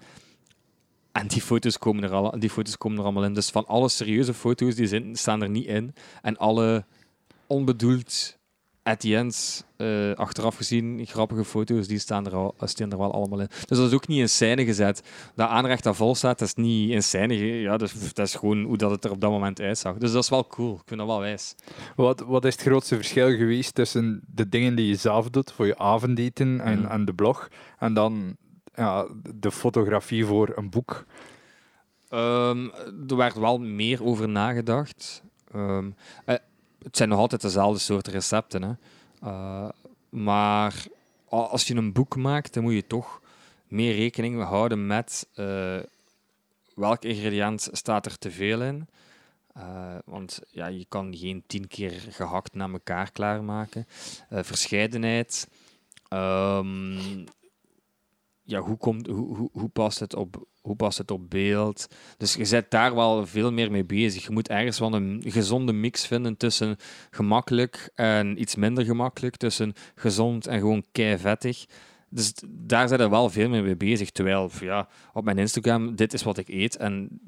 [1.12, 3.34] En die foto's, komen er al, die foto's komen er allemaal in.
[3.34, 5.94] Dus van alle serieuze foto's die staan er niet in.
[6.22, 6.86] En alle
[7.48, 8.40] onbedoeld
[8.84, 13.14] at the end, eh, achteraf gezien, grappige foto's, die staan er, al, staan er wel
[13.14, 13.48] allemaal in.
[13.66, 15.02] Dus dat is ook niet in scène gezet.
[15.36, 17.34] Dat aanrecht dat vol staat, dat is niet in scène.
[17.62, 19.98] Ja, dat, is, dat is gewoon hoe dat het er op dat moment uitzag.
[19.98, 20.74] Dus dat is wel cool.
[20.74, 21.56] Ik vind dat wel wijs.
[21.96, 25.66] Wat, wat is het grootste verschil geweest tussen de dingen die je zelf doet voor
[25.66, 26.86] je avondeten en, Mm.
[26.86, 27.48] en de blog,
[27.80, 28.36] en dan
[28.82, 31.06] ja, de fotografie voor een boek?
[32.10, 32.68] Ehm,
[33.08, 35.24] er werd wel meer over nagedacht.
[35.52, 35.92] Ehm,
[36.26, 36.36] eh,
[36.84, 38.62] het zijn nog altijd dezelfde soort recepten.
[38.62, 38.74] Hè.
[39.22, 39.70] Eh,
[40.10, 40.86] maar
[41.30, 43.22] als je een boek maakt, dan moet je toch
[43.68, 45.80] meer rekening houden met eh,
[46.76, 48.88] welk ingrediënt staat er te veel in.
[49.54, 53.86] Eh, want ja, je kan geen tien keer gehakt na elkaar klaarmaken.
[54.30, 55.48] Verscheidenheid.
[56.08, 57.26] Ehm,
[58.44, 61.88] ja, hoe, komt, hoe, hoe, hoe, past het op, hoe past het op beeld?
[62.18, 64.24] Dus je bent daar wel veel meer mee bezig.
[64.24, 66.78] Je moet ergens wel een gezonde mix vinden tussen
[67.10, 69.36] gemakkelijk en iets minder gemakkelijk.
[69.38, 71.66] Tussen gezond en gewoon kei vettig.
[72.10, 74.12] Dus daar zijn er wel veel meer mee bezig.
[74.12, 77.22] Terwijl ja, op mijn Instagram, dit is wat ik eet en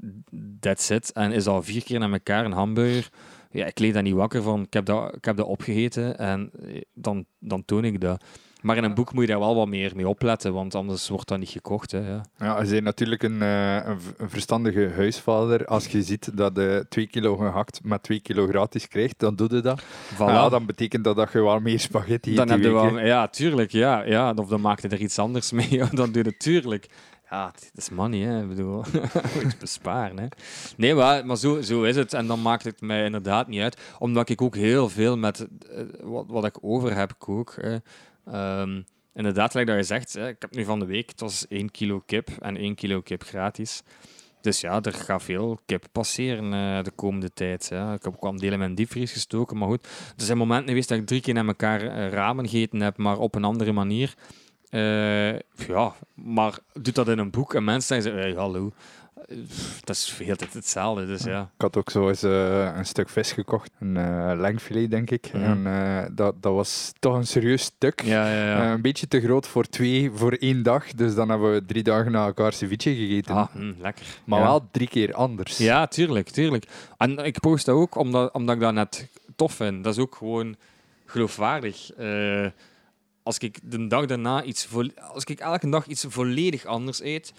[0.59, 1.11] that's it.
[1.11, 3.09] En is al vier keer naar elkaar een hamburger.
[3.51, 4.61] Ja, ik leed daar niet wakker van.
[4.61, 8.23] Ik heb dat, ik heb dat opgegeten en eh, dan, dan toon ik dat.
[8.63, 11.27] Maar in een boek moet je daar wel wat meer mee opletten, want anders wordt
[11.27, 11.91] dat niet gekocht.
[11.91, 12.21] Hè, ja.
[12.37, 13.75] Ja, je bent natuurlijk een, eh,
[14.17, 15.65] een, verstandige huisvader.
[15.65, 19.55] Als je ziet dat je 2 kilo gehakt met 2 kilo gratis krijgt, dan doe
[19.55, 19.81] je dat.
[20.13, 20.17] Voilà.
[20.17, 23.27] Ja, dan betekent dat dat je wel meer spaghetti eet dan heb je wel, ja,
[23.27, 24.33] tuurlijk, ja, ja.
[24.35, 26.87] Of dan maak je er iets anders mee, dan doe je het tuurlijk.
[27.29, 28.41] Ja, het is money, hè.
[28.41, 28.83] Ik bedoel,
[29.43, 30.27] moet besparen, hè.
[30.77, 32.13] Nee, maar, maar zo, zo is het.
[32.13, 33.77] En dan maakt het mij inderdaad niet uit.
[33.99, 37.55] Omdat ik ook heel veel met eh, wat, wat ik over heb, kook.
[38.25, 38.61] Hè.
[38.61, 38.81] Ehm,
[39.13, 41.71] inderdaad, gelijk dat je zegt, hè, ik heb nu van de week, het was 1
[41.71, 43.83] kilo kip en 1 kilo kip gratis.
[44.43, 47.67] Dus ja, er gaat veel kip passeren eh, de komende tijd.
[47.69, 47.93] Ja.
[47.93, 49.87] Ik heb ook wel delen in mijn diepvries gestoken, maar goed.
[50.17, 53.17] Er zijn momenten geweest dat ik drie keer naar elkaar eh, ramen gegeten heb, maar
[53.17, 54.13] op een andere manier.
[54.69, 55.33] Eh,
[55.67, 58.71] ja, maar doet dat in een boek en mensen zeggen, hey, hallo.
[59.83, 61.41] Dat is heel tijd hetzelfde, dus ja.
[61.41, 65.25] Ik had ook zo eens eh, een stuk vis gekocht, een eh lengfilet denk ik.
[65.25, 68.01] En eh, dat, dat was toch een serieus stuk.
[68.01, 68.73] Ja, ja, ja.
[68.73, 70.93] Een beetje te groot voor twee, voor één dag.
[70.93, 73.35] Dus dan hebben we drie dagen na elkaar ceviche gegeten.
[73.35, 74.05] ah, hm, lekker.
[74.25, 75.57] maar wel drie keer anders.
[75.57, 76.65] Ja, tuurlijk, tuurlijk.
[76.97, 79.83] En ik post dat ook omdat, omdat ik dat net tof vind.
[79.83, 80.55] Dat is ook gewoon
[81.05, 81.91] geloofwaardig.
[83.23, 84.67] Als ik de dag daarna iets...
[85.13, 87.33] Als ik elke dag iets volledig anders eet...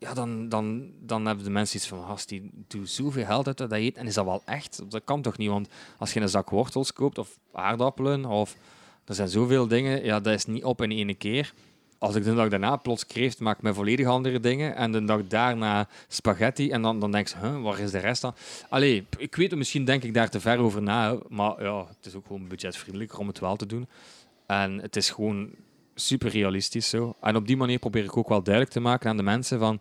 [0.00, 2.04] ja, dan, dan, dan hebben de mensen iets van...
[2.04, 3.96] Gast, die doet zoveel geld uit dat eet.
[3.96, 4.90] En is dat wel echt?
[4.90, 5.48] Dat kan toch niet?
[5.48, 8.24] Want als je een zak wortels koopt of aardappelen...
[8.24, 8.56] of
[9.04, 10.04] er zijn zoveel dingen...
[10.04, 11.52] Ja, dat is niet op in één keer
[12.00, 15.26] als ik de dag daarna plots kreeft maak met volledig andere dingen en de dag
[15.26, 18.34] daarna spaghetti en dan, dan denk je, huh, waar is de rest dan?
[18.68, 22.06] Allee, ik weet het, misschien denk ik daar te ver over na, maar ja, het
[22.06, 23.88] is ook gewoon budgetvriendelijker om het wel te doen.
[24.46, 25.50] En het is gewoon
[26.00, 27.16] super realistisch zo.
[27.20, 29.80] En op die manier probeer ik ook wel duidelijk te maken aan de mensen van,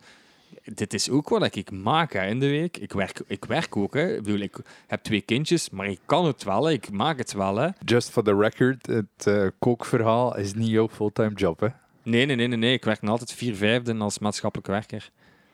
[0.64, 2.78] dit is ook wat ik maak hè, in de week.
[2.78, 4.16] Ik werk, ik werk ook, hè.
[4.16, 4.58] Ik bedoel, ik
[4.88, 6.72] heb twee kindjes, maar ik kan het wel, hè.
[6.72, 7.56] ik maak het wel.
[7.56, 7.70] Hè.
[7.86, 11.60] Just for the record, het eh, kookverhaal is niet jouw fulltime job.
[11.60, 11.68] Hè?
[12.04, 15.10] Nee, nee, nee, nee, nee, ik werk nog altijd vier vijfde als maatschappelijk werker.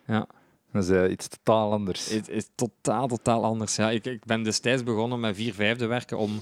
[0.07, 0.28] Ja.
[0.72, 2.09] Dat is eh, iets totaal anders.
[2.09, 3.76] Het is totaal, totaal anders.
[3.76, 6.41] Ja, ik, ik ben destijds begonnen met vier vijfde werken om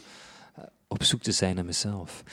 [0.94, 2.24] op zoek te zijn naar mezelf.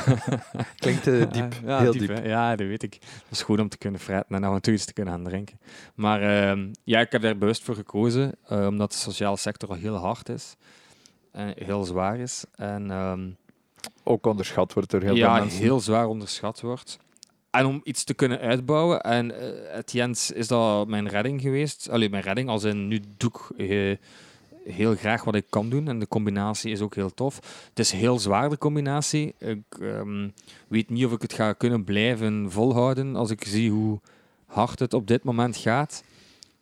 [0.76, 2.24] Klinkt eh, diep, ja, heel diep.
[2.24, 2.98] Ja, dat weet ik.
[3.00, 5.24] Dat is goed om te kunnen fretten en af en toe iets te kunnen gaan
[5.24, 5.58] drinken.
[5.94, 9.74] Maar ehm, ja, ik heb daar bewust voor gekozen, eh, omdat de sociale sector al
[9.74, 10.56] heel hard is.
[11.32, 12.44] En heel zwaar is.
[12.54, 13.30] En ehm,
[14.02, 15.62] Ook onderschat wordt door heel ja, veel mensen.
[15.62, 16.98] heel zwaar onderschat wordt.
[17.50, 21.88] En om iets te kunnen uitbouwen, en eh het Jens is dat mijn redding geweest.
[21.90, 23.96] Alleen mijn redding, als in nu doe ik eh,
[24.70, 25.88] heel graag wat ik kan doen.
[25.88, 27.36] En de combinatie is ook heel tof.
[27.68, 29.34] Het is heel zwaar, de combinatie.
[29.38, 30.28] Ik ehm,
[30.68, 34.00] weet niet of ik het ga kunnen blijven volhouden als ik zie hoe
[34.46, 36.04] hard het op dit moment gaat.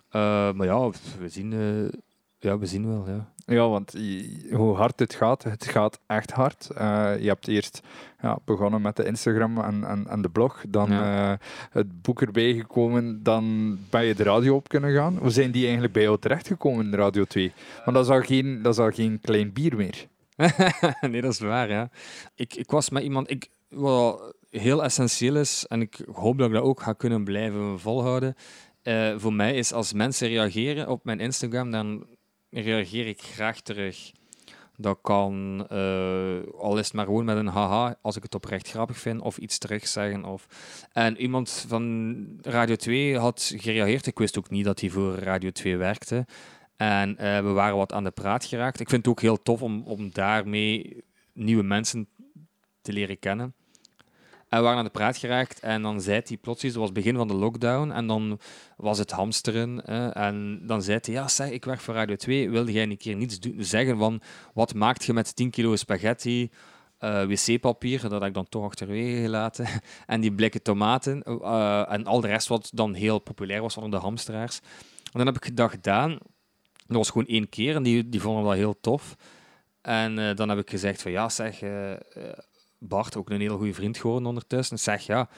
[0.09, 1.99] Eh, maar ja, we zien, eh,
[2.47, 3.05] ja, we zien wel.
[3.09, 3.33] Ja.
[3.55, 6.71] Ja, want je- hoe hard het gaat, het gaat echt hard.
[6.71, 7.81] Eh, je hebt eerst
[8.23, 11.33] ja, begonnen met de Instagram en, en, en de blog, dan Ja.
[11.33, 11.39] eh,
[11.71, 15.17] het boek erbij gekomen, dan ben je de radio op kunnen gaan.
[15.17, 17.53] Hoe zijn die eigenlijk bij jou terechtgekomen, Radio 2?
[17.85, 20.07] Want dat is al geen, dat is al geen klein bier meer.
[21.11, 21.91] nee, dat is waar, ja.
[22.35, 23.31] Ik, ik was met iemand...
[23.31, 27.81] Ik, wat heel essentieel is, en ik hoop dat ik dat ook ga kunnen blijven
[27.81, 28.35] volhouden,
[28.83, 32.07] eh, voor mij is als mensen reageren op mijn Instagram, dan
[32.51, 34.13] reageer ik graag terug.
[34.77, 38.69] Dat kan, eh, al is het maar gewoon met een haha, als ik het oprecht
[38.69, 40.25] grappig vind, of iets terugzeggen.
[40.25, 40.47] Of...
[40.93, 44.07] En iemand van Radio 2 had gereageerd.
[44.07, 46.27] Ik wist ook niet dat hij voor Radio 2 werkte.
[46.77, 48.81] En eh, we waren wat aan de praat geraakt.
[48.81, 52.09] Ik vind het ook heel tof om, om daarmee nieuwe mensen
[52.83, 53.55] te leren kennen.
[54.57, 57.17] We waren aan de praat geraakt en dan zei hij plots iets, was het begin
[57.17, 58.39] van de lockdown, en dan
[58.77, 59.85] was het hamsteren.
[60.15, 63.17] en dan zei hij, ja zeg, ik werk voor Radio 2, wilde jij een keer
[63.17, 64.21] niets zeggen van,
[64.55, 66.51] wat maakt je met 10 kilo spaghetti,
[67.01, 69.67] uh, wc-papier, dat heb ik dan toch achterwege gelaten,
[70.07, 73.91] en die blikken tomaten, uh, en al de rest wat dan heel populair was onder
[73.99, 74.61] de hamsteraars.
[75.05, 76.19] En dan heb ik dat gedaan.
[76.87, 79.17] Dat was gewoon één keer en die, die vonden dat heel tof.
[79.83, 81.61] En uh, dan heb ik gezegd van ja, zeg,
[82.87, 85.29] Bart, ook een heel goede vriend geworden ondertussen, zeg ja,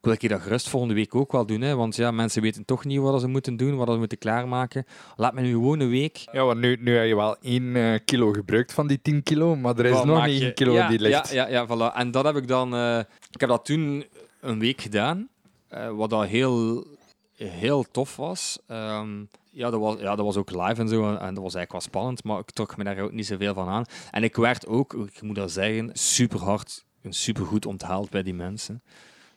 [0.00, 1.60] ik wil je dat gerust volgende week ook wel doen.
[1.60, 4.84] Hè, want ja, mensen weten toch niet wat ze moeten doen, wat ze moeten klaarmaken.
[5.16, 6.16] Laat me nu gewoon een week.
[6.32, 9.22] Ja, want nu, nu heb je wel 1 uh, eh, kilo gebruikt van die 10
[9.22, 11.32] kilo, maar er is nog nog 9 kilo ja, die ligt.
[11.32, 11.96] Ja, ja, ja, voilà.
[11.96, 12.74] En dat heb ik dan...
[12.74, 12.98] Uh,
[13.30, 14.04] ik heb dat toen
[14.40, 15.28] een week gedaan,
[15.74, 16.86] uh, wat al heel,
[17.34, 18.58] heel tof was.
[18.68, 21.16] Um, ja, dat was, ja, dat was ook live en zo.
[21.16, 23.68] En dat was eigenlijk wel spannend, maar ik trok me daar ook niet zoveel van
[23.68, 23.84] aan.
[24.10, 28.22] En ik werd ook, ik moet dat zeggen, super hard en super goed onthaald bij
[28.22, 28.82] die mensen.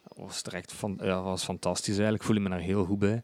[0.08, 2.24] Dat was echt van, ja, was fantastisch eigenlijk.
[2.24, 3.24] Voelde me daar heel goed bij.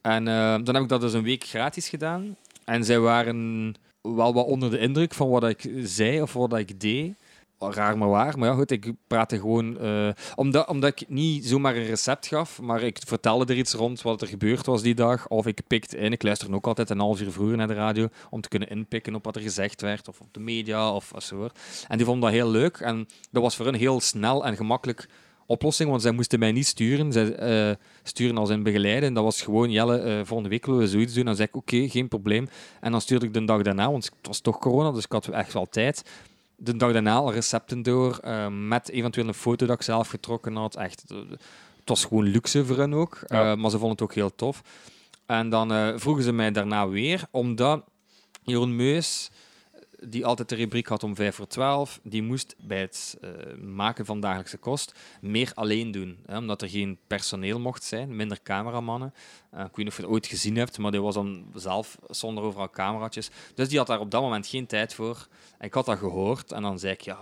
[0.00, 2.36] En uh, dan heb ik dat dus een week gratis gedaan.
[2.64, 6.80] En zij waren wel wat onder de indruk van wat ik zei of wat ik
[6.80, 7.14] deed
[7.70, 8.38] raar maar waar.
[8.38, 9.76] Maar ja, goed, ik praatte gewoon...
[9.80, 14.02] Uh, omdat, omdat ik niet zomaar een recept gaf, maar ik vertelde er iets rond
[14.02, 15.28] wat er gebeurd was die dag.
[15.28, 16.12] Of ik pikte in.
[16.12, 19.14] Ik luister ook altijd een half uur vroeger naar de radio om te kunnen inpikken
[19.14, 20.08] op wat er gezegd werd.
[20.08, 21.48] Of op de media of zo.
[21.88, 22.76] En die vonden dat heel leuk.
[22.76, 25.08] En dat was voor hen heel snel en gemakkelijk
[25.46, 27.12] oplossing, want zij moesten mij niet sturen.
[27.12, 29.14] Zij uh, sturen als in begeleiden.
[29.14, 31.24] Dat was gewoon, Jelle, uh, volgende week willen we zoiets doen.
[31.24, 32.48] Dan zei ik, oké, geen probleem.
[32.80, 35.28] En dan stuurde ik de dag daarna, want het was toch corona, dus ik had
[35.28, 36.02] echt wel tijd
[36.64, 40.56] de dag daarna al recepten door, uh, met eventueel een foto dat ik zelf getrokken
[40.56, 40.76] had.
[40.76, 41.16] Echt, eh,
[41.80, 44.62] het was gewoon luxe voor hen ook, uh, maar ze vonden het ook heel tof.
[45.26, 47.84] En dan vroegen ze mij daarna weer, omdat
[48.42, 49.30] Jeroen Meus
[50.04, 53.30] die altijd de rubriek had om 5 voor 12, die moest bij het uh,
[53.62, 56.18] maken van dagelijkse kost meer alleen doen.
[56.26, 59.14] Hè, omdat er geen personeel mocht zijn, minder cameramannen.
[59.54, 61.98] Uh, ik weet niet of je het ooit gezien hebt, maar die was dan zelf
[62.08, 63.30] zonder overal cameraatjes.
[63.54, 65.26] Dus die had daar op dat moment geen tijd voor.
[65.58, 67.18] En ik had dat gehoord en dan zei ik, ja,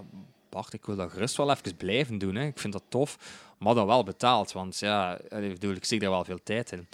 [0.49, 2.35] Bart, ik wil dat gerust wel even blijven doen.
[2.35, 2.47] Hè.
[2.47, 3.18] Ik vind dat tof,
[3.59, 6.89] maar dan wel betaald, want ja, ik, bedoel, ik zie daar wel veel tijd in.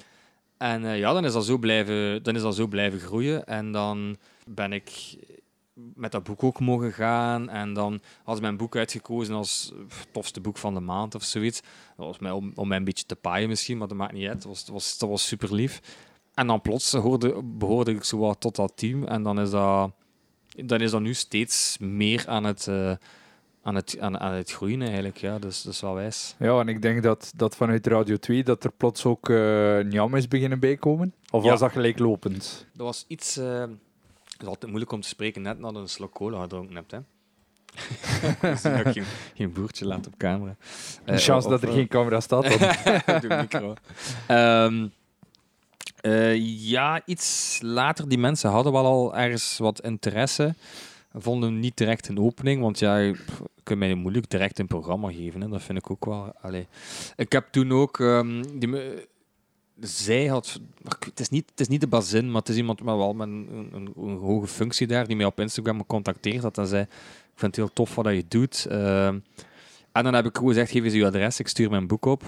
[0.57, 3.47] En ja, dan is, dat zo blijven, dan is dat zo blijven groeien.
[3.47, 4.17] En dan
[4.47, 5.17] ben ik
[5.95, 7.49] met dat boek ook mogen gaan.
[7.49, 9.73] En dan had mijn boek uitgekozen als
[10.13, 11.61] tofste boek van de maand of zoiets.
[11.97, 14.29] Dat was mij om, om mij een beetje te paaien misschien, maar dat maakt niet
[14.29, 14.43] uit.
[14.43, 15.81] Dat was, dat was, dat was super lief.
[16.35, 19.05] En dan plots hoorde, behoorde ik zo wat tot dat team.
[19.05, 19.91] En dan is dat,
[20.49, 22.93] dan is dat nu steeds meer aan het, uh,
[23.63, 25.17] aan het, aan, aan het groeien eigenlijk.
[25.17, 26.35] Ja, dus dat is wel wijs.
[26.39, 30.29] Ja, en ik denk dat, dat vanuit Radio 2 dat er plots ook uh, is
[30.29, 31.15] beginnen bijkomen.
[31.31, 32.67] Of was dat gelijklopend?
[32.73, 33.39] Dat was iets...
[33.39, 33.65] Uh,
[34.37, 36.91] het is altijd moeilijk om te spreken net nadat een slok cola gedronken hebt.
[36.91, 36.99] Hè?
[38.81, 40.57] ik geen, geen boertje laat op camera.
[41.05, 42.45] Een uh, chance dat er geen camera staat.
[43.23, 43.75] Doe micro.
[44.31, 44.93] Um,
[46.03, 46.35] uh,
[46.69, 48.09] ja, iets later.
[48.09, 50.55] Die mensen hadden wel al ergens wat interesse.
[51.13, 53.17] Vonden niet direct een opening, want ja, je
[53.63, 55.41] kunt mij moeilijk direct een programma geven.
[55.41, 55.49] Hè.
[55.49, 56.33] Dat vind ik ook wel.
[56.41, 56.67] Allee.
[57.17, 57.99] Ik heb toen ook.
[57.99, 58.69] Um, die,
[59.81, 60.61] zij had.
[60.99, 63.29] Het is, niet, het is niet de bazin, maar het is iemand met wel met
[63.29, 66.89] een, een, een, hoge functie daar die mij op Instagram gecontacteerd had en zei: Ik
[67.35, 68.67] vind het heel tof wat je doet.
[68.71, 69.23] Uh, en
[69.93, 72.23] dan heb ik gewoon gezegd: Geef eens uw adres, ik stuur mijn boek op.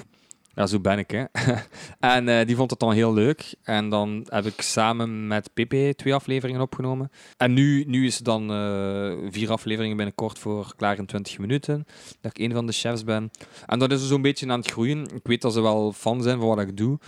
[0.58, 1.24] Ja, zo ben ik, hè.
[2.16, 3.54] en uh, die vond het dan heel leuk.
[3.62, 7.10] En dan heb ik samen met Pepe twee afleveringen opgenomen.
[7.36, 11.86] En nu, nu is het dan uh, vier afleveringen binnenkort voor klaar in 20 minuten.
[12.20, 13.30] Dat ik een van de chefs ben.
[13.66, 15.06] En dat is zo'n beetje aan het groeien.
[15.14, 16.98] Ik weet dat ze wel fan zijn van wat ik doe.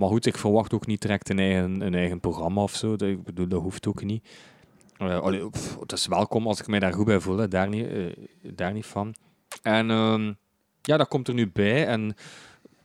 [0.00, 2.96] Maar goed, ik verwacht ook niet direct een eigen, een eigen programma of zo.
[2.96, 4.28] Dat, ik bedoel, dat hoeft ook niet.
[4.98, 5.34] Uh,
[5.80, 7.48] het is welkom als ik mij daar goed bij voel.
[7.48, 9.14] Daar, niet, uh, daar niet van.
[9.62, 10.28] En uh,
[10.82, 11.86] ja, dat komt er nu bij.
[11.86, 12.14] En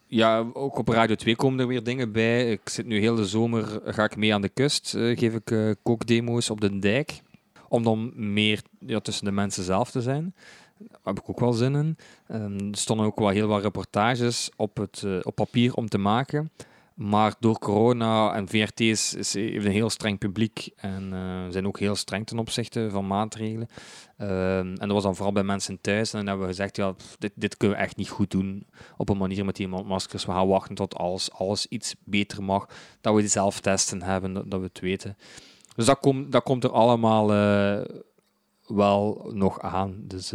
[0.08, 2.52] ja, ook op Radio 2 komen er weer dingen bij.
[2.52, 4.94] Ik zit nu heel de zomer, ga ik mee aan de kust.
[4.94, 7.22] Uh, geef ik kookdemo's op de dijk.
[7.68, 10.36] Om dan meer ja, tussen de mensen zelf te zijn.
[10.78, 11.98] Daar heb ik ook wel zin in.
[12.32, 16.52] Um, er stonden ook wel heel wat reportages op, het, op papier om te maken.
[16.96, 21.68] Maar door corona en VRT is, is, heeft een heel streng publiek en uh, zijn
[21.68, 23.68] ook heel streng ten opzichte van maatregelen.
[24.18, 26.14] Uh, en dat was dan vooral bij mensen thuis.
[26.14, 28.68] En dan hebben we gezegd, ja, dit, dit kunnen we echt niet goed doen
[28.98, 30.26] op een manier met die mondmaskers.
[30.26, 30.96] We gaan wachten tot
[31.34, 32.68] alles, iets beter mag,
[33.02, 35.18] dat we die zelftesten hebben, dat, we het weten.
[35.76, 37.86] Dus dat, komt dat komt er allemaal uh,
[38.68, 39.96] wel nog aan.
[40.08, 40.34] Dus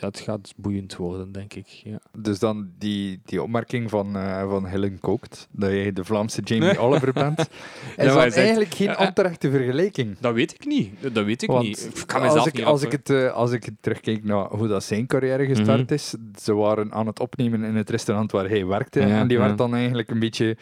[0.00, 1.66] ja, het gaat boeiend worden, denk ik.
[1.66, 1.98] Ja.
[2.18, 6.78] Dus dan die, die opmerking van, eh, van Helen Kookt, dat jij de Vlaamse Jamie
[6.78, 7.38] Oliver bent,
[7.96, 10.18] is dat zegt- eigenlijk geen onterechte vergelijking.
[10.18, 10.90] Dat weet ik niet.
[11.12, 11.90] Dat weet ik Want niet.
[11.94, 14.84] Ik kan als, ik, niet als, ik het, eh, als ik terugkijk naar hoe dat
[14.84, 15.92] zijn carrière gestart Mhm.
[15.94, 19.00] is, ze waren aan het opnemen in het restaurant waar hij werkte.
[19.00, 20.56] Ja, en die werd dan eigenlijk een beetje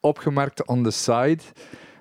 [0.00, 1.38] opgemerkt on the side.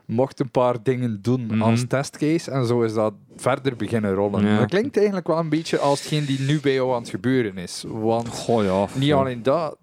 [0.06, 1.62] Mocht een paar dingen doen Mhm.
[1.62, 2.52] als testcase.
[2.52, 4.46] En zo is dat verder beginnen rollen.
[4.46, 4.58] Ja.
[4.58, 7.58] Dat klinkt eigenlijk wel een beetje als hetgeen die nu bij jou aan het gebeuren
[7.58, 7.84] is.
[7.88, 8.86] Want Goh, ja.
[9.00, 9.78] niet alleen dat.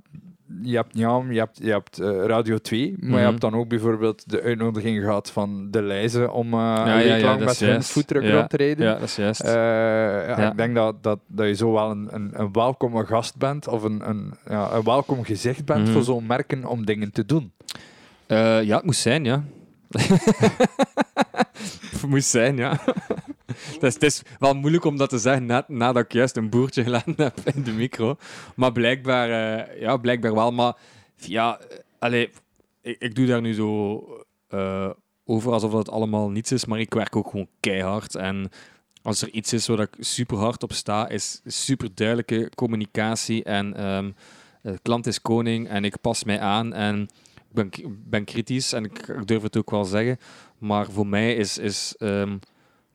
[0.63, 3.25] Je hebt Njam, je hebt, je hebt eh, Radio 2, maar je Mhm.
[3.25, 7.23] hebt dan ook bijvoorbeeld de uitnodiging gehad van De Leize om eh Ja, een week
[7.23, 8.87] lang met hun foodtruck Ja, rond te rijden.
[8.87, 9.41] Ja, dat is juist.
[9.41, 10.47] Eh.
[10.49, 13.83] Ik denk dat, dat, dat je zo wel een, een, een welkome gast bent, of
[13.83, 15.93] een, een, ja, een welkom gezicht bent Mhm.
[15.93, 17.53] voor zo'n merken om dingen te doen.
[18.27, 19.43] Ja, het moest zijn, ja.
[22.09, 22.81] moest zijn, ja.
[23.81, 27.15] het, is, wel moeilijk om dat te zeggen net nadat ik juist een boertje gelaten
[27.17, 28.17] heb in de micro.
[28.55, 30.53] Maar blijkbaar, eh, ja, blijkbaar wel.
[30.53, 30.77] Maar
[31.17, 32.31] ja, eh, allee,
[32.83, 34.05] ik, ik doe daar nu zo
[34.49, 34.91] eh,
[35.25, 38.15] over alsof dat allemaal niets is, maar ik werk ook gewoon keihard.
[38.15, 38.51] En
[39.03, 43.45] als er iets is waar ik super hard op sta, is super duidelijke communicatie.
[43.45, 44.11] En ehm,
[44.83, 46.73] klant is koning en ik pas mij aan.
[46.73, 47.09] En
[47.53, 47.71] ben,
[48.07, 50.19] ben kritisch en ik, durf het ook wel zeggen.
[50.59, 52.37] Maar voor mij is, is ehm,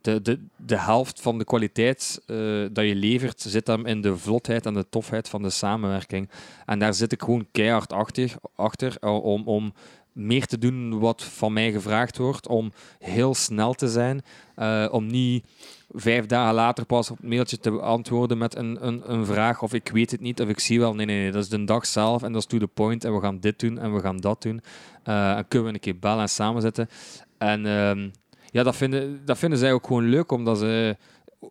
[0.01, 2.37] de, de, de helft van de kwaliteit eh,
[2.71, 6.29] dat je levert, zit hem in de vlotheid en de tofheid van de samenwerking.
[6.65, 9.73] En daar zit ik gewoon keihard achter, achter eh, om, om
[10.15, 14.21] meer te doen wat van mij gevraagd wordt, om heel snel te zijn,
[14.55, 15.45] eh, om niet
[15.91, 19.73] vijf dagen later pas op het mailtje te antwoorden met een, een, een vraag of
[19.73, 20.95] ik weet het niet of ik zie wel.
[20.95, 23.13] Nee, nee, nee, dat is de dag zelf en dat is to the point en
[23.13, 24.61] we gaan dit doen en we gaan dat doen.
[25.03, 26.89] Eh, en kunnen we een keer bellen en samenzetten.
[27.37, 28.09] En ehm,
[28.51, 30.97] ja, dat vinden, dat vinden zij ook gewoon leuk, omdat ze...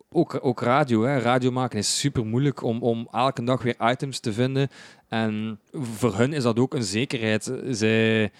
[0.09, 1.17] Ook, ook radio, hè.
[1.17, 4.69] radio maken is super moeilijk om, om elke dag weer items te vinden.
[5.07, 7.51] En voor hun is dat ook een zekerheid.
[7.69, 8.31] Zij,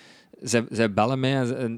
[0.41, 1.77] zij, zij bellen mij, en,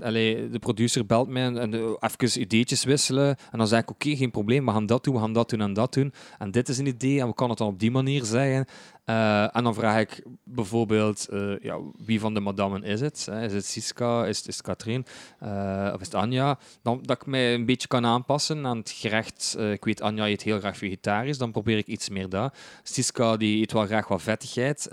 [0.51, 3.35] de producer belt mij en, en eh, even ideetjes wisselen.
[3.51, 5.61] En dan zeg ik, oké, geen probleem, we gaan dat doen, we gaan dat doen
[5.61, 6.13] en dat doen.
[6.37, 8.65] En dit is een idee en we kunnen het dan op die manier zeggen.
[9.07, 13.27] Eh, en dan vraag ik bijvoorbeeld, eh, ja, wie van de madammen is het?
[13.41, 15.05] Is het Siska, is, het- is Katrien
[15.39, 16.57] eh, of is het Anja?
[16.81, 19.55] Dan, dat ik mij een beetje kan aanpassen aan het gerecht.
[19.59, 22.57] Ik weet, Anja eet heel graag vegetarisch, dan probeer ik iets meer dat.
[22.83, 24.87] Siska die eet wel graag wat vettigheid.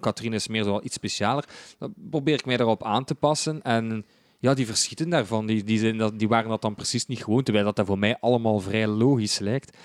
[0.00, 1.44] Katrien is meer zo wel iets specialer.
[1.78, 4.06] Dan probeer ik mij daarop aan te passen en...
[4.38, 5.46] Ja, die verschieten daarvan.
[5.46, 7.98] Die, die, zijn dat, die waren dat dan precies niet gewoon, terwijl dat, dat voor
[7.98, 9.76] mij allemaal vrij logisch lijkt.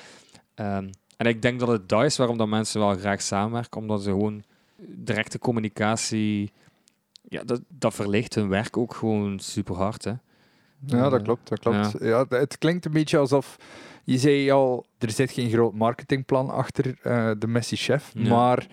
[0.56, 0.90] Ehm,
[1.22, 4.44] en ik denk dat het is waarom dat mensen wel graag samenwerken, omdat ze gewoon
[4.78, 6.52] directe communicatie,
[7.30, 10.04] ja, dat, dat verlicht hun werk ook gewoon super hard.
[10.04, 10.14] Hè.
[10.86, 11.50] Ja, dat klopt.
[11.50, 11.96] Dat klopt.
[12.00, 12.26] Ja.
[12.30, 13.58] het klinkt een beetje alsof
[14.04, 18.30] je zei al, er zit geen groot marketingplan achter eh, de Messi Chef, Ja.
[18.36, 18.68] maar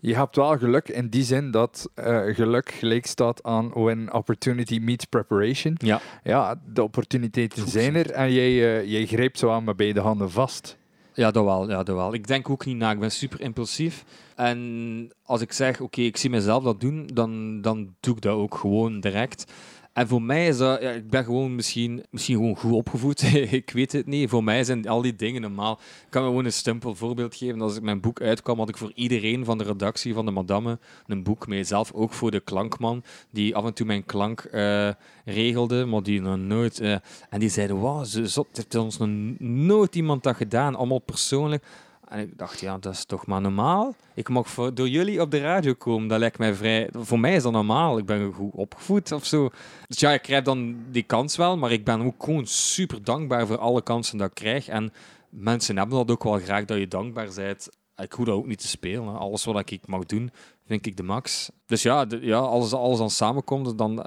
[0.00, 4.78] je hebt wel geluk in die zin dat eh, geluk gelijk staat aan when opportunity
[4.78, 5.74] meets preparation.
[5.78, 6.00] Ja.
[6.22, 10.30] Ja, de opportuniteiten zijn er en jij, eh, jij grijpt zo aan met beide handen
[10.30, 10.80] vast.
[11.14, 12.14] Ja, dat wel, ja, dat wel.
[12.14, 12.90] Ik denk ook niet na.
[12.90, 14.04] Ik ben super impulsief.
[14.36, 18.34] En als ik zeg, oké, ik zie mezelf dat doen, dan, dan doe ik dat
[18.34, 19.52] ook gewoon direct.
[19.92, 23.22] En voor mij is dat, ja, ik ben gewoon misschien, misschien gewoon goed opgevoed.
[23.60, 24.30] ik weet het niet.
[24.30, 25.72] Voor mij zijn al die dingen normaal.
[25.72, 27.60] Ik kan me gewoon een simpel voorbeeld geven.
[27.60, 30.78] Als ik mijn boek uitkwam, had ik voor iedereen van de redactie van de Madame
[31.06, 31.64] een boek mee.
[31.64, 34.90] Zelf ook voor de klankman, die af en toe mijn klank eh,
[35.24, 36.80] regelde, maar die nog nooit.
[36.80, 36.96] eh,
[37.30, 41.64] en die zeiden: Wauw, ze heeft ons nog nooit iemand dat gedaan, allemaal persoonlijk.
[42.12, 43.94] En ik dacht, ja, dat is toch maar normaal?
[44.14, 46.88] Ik mag door jullie op de radio komen, dat lijkt mij vrij...
[46.98, 49.48] Voor mij is dat normaal, ik ben goed opgevoed of zo.
[49.86, 53.46] Dus ja, ik krijg dan die kans wel, maar ik ben ook gewoon super dankbaar
[53.46, 54.68] voor alle kansen dat ik krijg.
[54.68, 54.92] En
[55.28, 57.68] mensen hebben dat ook wel graag, dat je dankbaar bent.
[57.96, 59.18] Ik hoef dat ook niet te spelen.
[59.18, 60.30] Alles wat ik mag doen,
[60.66, 61.50] vind ik de max.
[61.66, 64.04] Dus ja, de- ja als alles dan samenkomt, dan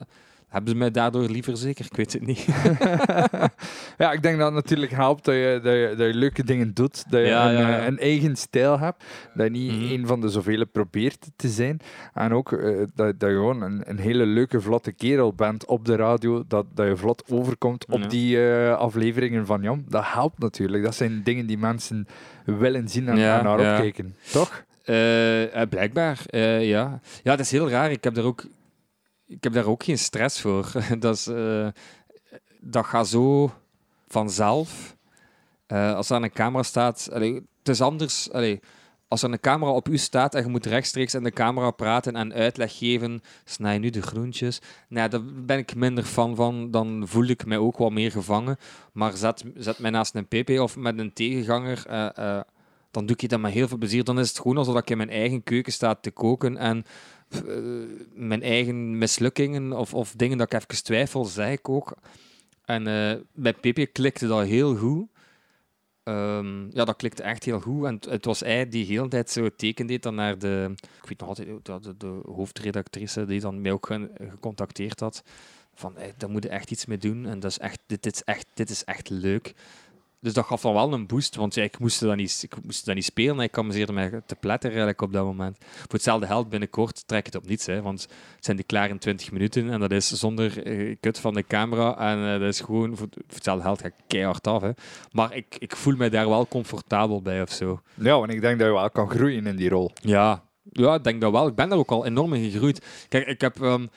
[0.56, 1.86] hebben ze mij daardoor liever zeker.
[1.86, 2.46] Ik weet het niet.
[3.98, 6.74] ja, ik denk dat het natuurlijk helpt dat je, dat je, dat je leuke dingen
[6.74, 9.04] doet, dat je Ja, een, ja, eh, een eigen stijl hebt,
[9.34, 9.92] dat je niet Mhm.
[9.94, 11.80] een van de zoveel probeert te zijn.
[12.14, 15.86] En ook eh, dat, dat je gewoon een, een hele leuke, vlotte kerel bent op
[15.86, 18.08] de radio, dat, dat je vlot overkomt op Ja.
[18.08, 19.86] die eh, afleveringen van Jam.
[19.90, 20.84] Dat helpt natuurlijk.
[20.84, 22.08] Dat zijn dingen die mensen
[22.46, 24.16] willen zien en, naar opkijken.
[24.32, 24.64] Toch?
[25.70, 26.20] Blijkbaar,
[26.62, 27.00] ja.
[27.24, 27.92] Ja, dat is heel raar.
[27.92, 28.44] Ik heb daar ook,
[29.28, 30.72] ik heb daar ook geen stress voor.
[31.00, 31.68] dat, is, eh,
[32.60, 33.52] dat gaat zo
[34.08, 34.96] vanzelf.
[35.68, 37.10] Eh, als er aan een camera staat...
[37.12, 38.30] Het is anders...
[39.08, 42.16] Als er een camera op u staat en je moet rechtstreeks in de camera praten
[42.16, 44.62] en uitleg geven, snij nu de groentjes.
[44.90, 46.72] Nee, daar ben ik minder fan van.
[46.72, 48.58] Dan voel ik mij ook wat meer gevangen.
[48.94, 51.86] Maar zet, zet mij naast een PP of met een tegenganger...
[51.88, 52.40] eh,
[52.92, 54.04] dan doe ik dat met heel veel plezier.
[54.04, 56.86] Dan is het gewoon alsof ik in mijn eigen keuken sta te koken en
[57.44, 57.56] eh,
[58.14, 61.96] mijn eigen mislukkingen of, of dingen dat ik even twijfel, zeg ik ook.
[62.66, 65.08] En uh, bij Pepe klikte dat heel goed.
[66.04, 67.86] Um, ja, dat klikte echt heel goed.
[67.86, 70.74] En het, was hij die de hele tijd zo teken deed dan naar de...
[71.02, 75.24] Ik weet nog altijd, de, de, de hoofdredactrice die dan mij ook gecontacteerd had.
[75.74, 77.26] Van, hey, daar moet je echt iets mee doen.
[77.26, 79.54] En dat is echt, dit, dit, is echt, dit is echt leuk.
[80.26, 82.96] Dus dat gaf dan wel een boost, want ik, moest dat niet, ik moest dat
[82.96, 83.38] niet spelen.
[83.38, 85.58] En ik amuseerde mij te pletteren eigenlijk op dat moment.
[85.60, 87.66] Voor hetzelfde geld binnenkort trek het op niets.
[87.66, 88.02] Hè, want
[88.36, 89.70] het zijn die klaar in 20 minuten.
[89.70, 91.98] En dat is zonder uh, kut van de camera.
[91.98, 94.62] En uh, dat is gewoon, voor, hetzelfde geld ga ik keihard af.
[94.62, 94.72] Hè.
[95.12, 97.82] Maar ik, ik voel mij daar wel comfortabel bij of zo.
[97.94, 99.92] Ja, want ik denk dat je wel kan groeien in die rol.
[100.02, 101.48] Ja, ja ik denk dat wel.
[101.48, 102.86] Ik ben daar ook al enorm in gegroeid.
[103.10, 103.60] Kijk, ik heb...
[103.60, 103.90] Um,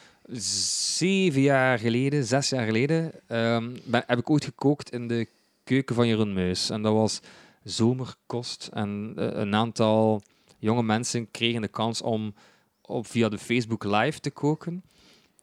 [0.97, 5.27] zeven jaar geleden, zes jaar geleden, um, ben, heb ik ooit gekookt in de
[5.69, 6.71] keuken van Jeroen Meus.
[6.71, 7.21] En dat was
[7.63, 8.71] zomerkost.
[8.73, 10.23] En uh, een aantal
[10.59, 12.35] jonge mensen kregen de kans om
[12.81, 14.83] op, via de Facebook Live te koken.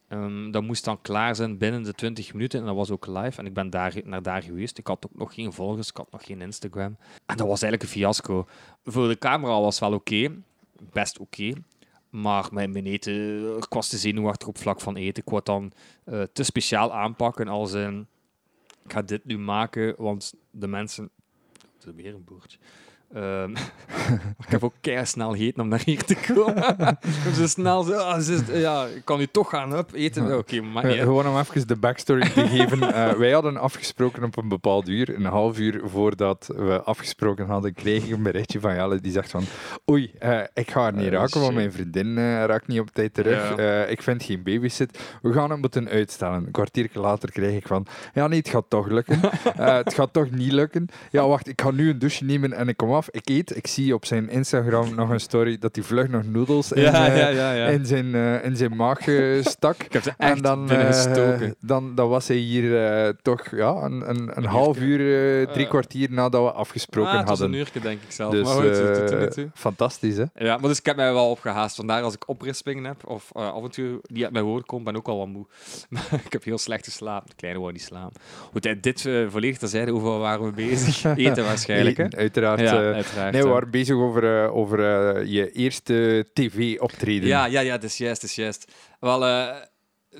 [0.10, 3.40] Um, dat moest dan klaar zijn binnen de 20 minuten en dat was ook live.
[3.40, 4.78] En ik ben daar, naar daar geweest.
[4.78, 6.98] Ik had ook nog geen volgers, ik had nog geen Instagram.
[7.26, 8.48] En dat was eigenlijk een fiasco.
[8.84, 10.36] Voor de camera was wel oké,
[10.92, 11.54] best oké.
[12.10, 15.24] Maar mijn, eten, ik was te zenuwachtig op vlak van eten.
[15.24, 15.72] Ik wou dan
[16.06, 18.08] uh, te speciaal aanpakken als een
[18.86, 21.10] ik ga dit nu maken, want de mensen...
[21.74, 22.58] Het is weer een boertje.
[23.16, 23.54] Um,
[24.46, 26.98] ik heb ook keihard snel gegeten om naar hier te komen.
[27.38, 30.24] zo snel, zo, ah, ja, ik kan nu toch gaan up, eten.
[30.24, 32.80] Oké, okay, maar uh, Gewoon om even de backstory te geven.
[32.80, 35.16] Uh, wij hadden afgesproken op een bepaald uur.
[35.16, 39.32] Een half uur voordat we afgesproken hadden, kreeg ik een berichtje van Jelle die zegt
[39.32, 39.44] van
[39.92, 43.58] oei, uh, ik ga er niet raken, want mijn vriendin raakt niet op tijd terug.
[43.58, 43.84] Ja.
[43.84, 45.00] ik vind geen babysit.
[45.22, 46.46] We gaan het moeten uitstellen.
[46.46, 49.20] Een kwartier later kreeg ik van ja, nee, het gaat toch lukken.
[49.58, 50.88] het gaat toch niet lukken.
[51.12, 53.10] Ja, wacht, ik ga nu een douche nemen en ik kom af.
[53.10, 53.56] Ik eet.
[53.56, 57.06] Ik zie op zijn Instagram nog een story dat hij vlug nog noedels in, ja,
[57.06, 59.84] ja, ja, in, zijn, uh, in zijn maag uh, stak.
[59.84, 60.70] Ik heb ze echt en dan,
[61.60, 66.44] dan, dan was hij hier toch ja, een, een, een half uur, drie kwartier nadat
[66.44, 67.48] we afgesproken ah, hadden.
[67.48, 68.32] een uurtje, denk ik zelf.
[68.32, 70.24] Dus, maar goed, fantastisch, hè?
[70.36, 71.76] Ja, maar dus ik heb mij wel opgehaast.
[71.76, 74.94] Vandaar als ik oprispingen heb, of af en toe die uit mijn woorden komt, ben
[74.94, 75.46] ik ook al wat moe.
[76.26, 77.30] ik heb heel slecht geslapen.
[77.30, 78.22] De kleine wou niet slapen.
[78.52, 81.04] Goed, dit volledig terzijde, hoeveel waren we bezig?
[81.16, 82.60] Eten waarschijnlijk, Eten, uiteraard.
[82.94, 83.34] Uiteraard.
[83.34, 87.28] Nee, we waren bezig over, uh, over uh, je eerste tv-optreden.
[87.28, 88.72] Ja, ja, ja, dat is juist, dat is juist.
[89.00, 89.50] Wel,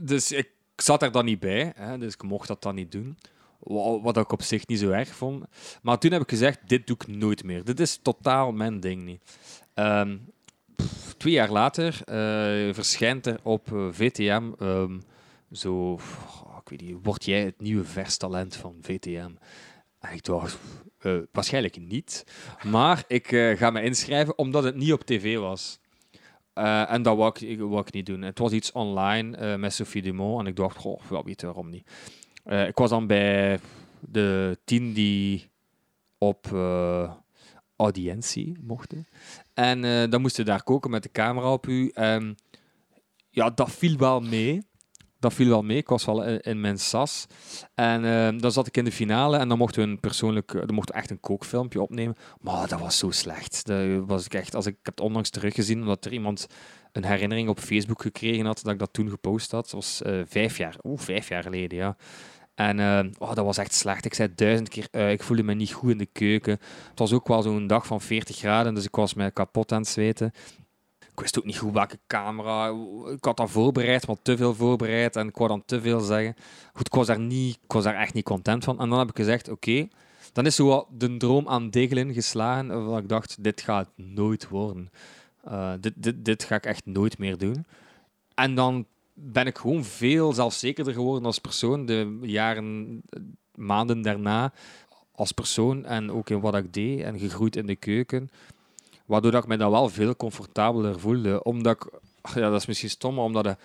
[0.02, 3.18] dus ik zat er dan niet bij, hè, dus ik mocht dat dan niet doen.
[4.02, 5.46] Wat ik op zich niet zo erg vond.
[5.82, 7.64] Maar toen heb ik gezegd, dit doe ik nooit meer.
[7.64, 9.22] Dit is totaal mijn ding niet.
[9.76, 10.26] Um,
[10.76, 12.02] pff, twee jaar later
[12.74, 15.02] verschijnt er op VTM um,
[15.52, 16.00] zo...
[16.46, 19.32] Oh, ik weet niet, word jij het nieuwe verstalent van VTM?
[20.14, 20.58] Ik dacht,
[21.02, 22.26] uh, waarschijnlijk niet.
[22.64, 25.80] Maar ik uh, ga me inschrijven omdat het niet op tv was.
[26.56, 28.22] Uh, en dat wou ik, wou ik niet doen.
[28.22, 30.40] Het was iets online met Sophie Dumont.
[30.40, 31.92] En ik dacht, goh, wel weet waarom niet.
[32.46, 33.60] ik was dan bij
[34.00, 35.50] de tien die
[36.18, 36.48] op
[37.76, 39.08] audiëntie mochten.
[39.54, 41.92] En dan moesten daar koken met de camera op u.
[41.94, 42.38] En
[43.30, 44.62] ja, dat viel wel mee
[45.26, 45.78] dat viel wel mee.
[45.78, 47.26] Ik was wel in, mijn sas.
[47.76, 50.74] En uh, dan zat ik in de finale en dan mochten we een persoonlijk, dan
[50.74, 52.16] mochten echt een kookfilmpje opnemen.
[52.42, 53.66] Maar dat was zo slecht.
[53.66, 56.48] Dat was ik echt, als ik, heb het onlangs teruggezien, omdat er iemand
[56.92, 59.64] een herinnering op Facebook gekregen had dat ik dat toen gepost had.
[59.64, 61.96] Dat was uh, vijf jaar, oeh, vijf jaar geleden, ja.
[62.56, 64.06] En uh, oh, dat was echt slecht.
[64.06, 66.60] Ik zei duizend keer, uh, ik voelde me niet goed in de keuken.
[66.90, 69.82] Het was ook wel zo'n dag van 40 graden, dus ik was mij kapot aan
[69.82, 70.32] het zweten
[71.16, 72.68] ik wist ook niet goed welke camera.
[73.12, 76.36] Ik had dat voorbereid, maar te veel voorbereid en ik wou dan te veel zeggen.
[76.74, 78.80] Goed, ik was daar, niet, ik was daar echt niet content van.
[78.80, 79.88] En dan heb ik gezegd, oké,
[80.34, 82.90] dan is zo de droom aan degelen geslagen.
[82.90, 84.90] Waar ik dacht, dit gaat nooit worden.
[85.48, 87.66] Uh, dit, dit, dit ga ik echt nooit meer doen.
[88.34, 91.86] En dan ben ik gewoon veel zelfzekerder geworden als persoon.
[91.86, 93.02] De jaren,
[93.56, 94.54] maanden daarna
[95.12, 98.30] als persoon en ook in wat ik deed en gegroeid in de keuken.
[99.06, 101.44] Waardoor dat ik me dan wel veel comfortabeler voelde.
[101.44, 102.00] Omdat ik,
[102.36, 103.58] ja, dat is misschien stom, maar omdat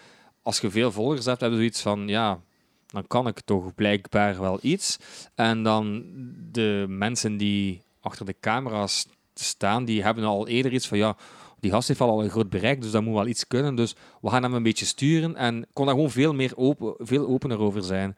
[0.43, 2.41] als je veel volgers hebt, heb je zoiets van, ja,
[2.86, 4.99] dan kan ik toch blijkbaar wel iets.
[5.34, 6.05] En dan
[6.53, 11.16] de mensen die achter de camera's staan, die hebben al eerder iets van, ja,
[11.61, 13.74] die gast heeft al een groot bereik, dus dat moet wel iets kunnen.
[13.74, 17.26] Dus we gaan hem een beetje sturen en kon daar gewoon veel meer open, veel
[17.26, 18.16] opener over zijn.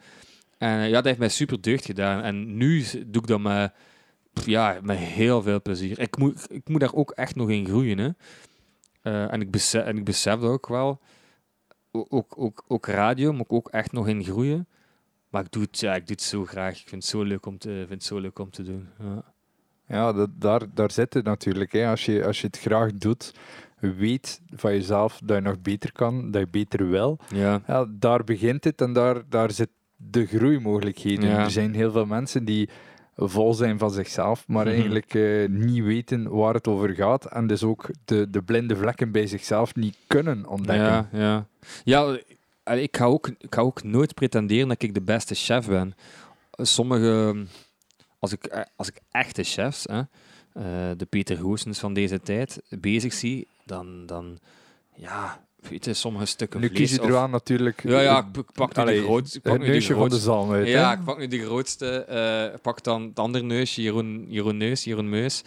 [0.59, 2.23] En ja, dat heeft mij super deugd gedaan.
[2.23, 3.73] En nu doe ik dat met
[4.33, 5.99] ja, met heel veel plezier.
[5.99, 7.99] Ik moet, ik moet daar ook echt nog in groeien.
[7.99, 8.09] Hè.
[9.03, 11.01] Uh, en, ik besef, en ik besef dat ook wel.
[11.91, 14.67] Ook, ook, ook radio moet ik ook echt nog in groeien.
[15.29, 16.81] Maar ik doe het, ja, ik doe het zo graag.
[16.81, 18.89] Ik vind het zo leuk om te, vind het zo leuk om te doen.
[18.99, 19.25] Ja.
[19.87, 21.73] Ja, dat, daar, daar zit het natuurlijk.
[21.73, 21.87] Hè.
[21.87, 23.35] Als, je, als je het graag doet,
[23.79, 27.19] weet van jezelf dat je nog beter kan, dat je beter wil.
[27.29, 27.63] Ja.
[27.67, 31.29] Ja, daar begint het en daar, daar zit de groeimogelijkheden.
[31.29, 31.39] Ja.
[31.39, 32.69] Er zijn heel veel mensen die
[33.17, 34.75] vol zijn van zichzelf, maar Mhm.
[34.75, 39.13] eigenlijk eh, niet weten waar het over gaat en dus ook de, de blinde vlekken
[39.13, 41.09] bij zichzelf niet kunnen ontdekken.
[41.13, 41.47] Ja,
[41.85, 42.19] ja.
[42.65, 45.95] ja ik, ga ook, ik ga ook nooit pretenderen dat ik de beste chef ben.
[46.53, 47.45] Sommige,
[48.19, 49.99] als ik, eh, als ik echte chefs, hè,
[50.53, 54.39] eh, de Peter Goossens van deze tijd, bezig zie, dan, dan
[54.95, 56.81] ja, weet je, sommige stukken Nu vlees...
[56.81, 59.37] kies je er aan natuurlijk Ja, ja, ik pak- nu allee, de grootste.
[59.37, 60.69] ik pak nu neusje van de zalm uit.
[60.69, 60.95] Ja, hè.
[60.99, 61.89] ik pak nu de grootste.
[62.05, 65.43] eh pak dan het andere neusje, Jeroen, Jeroen Neus, Jeroen Meus.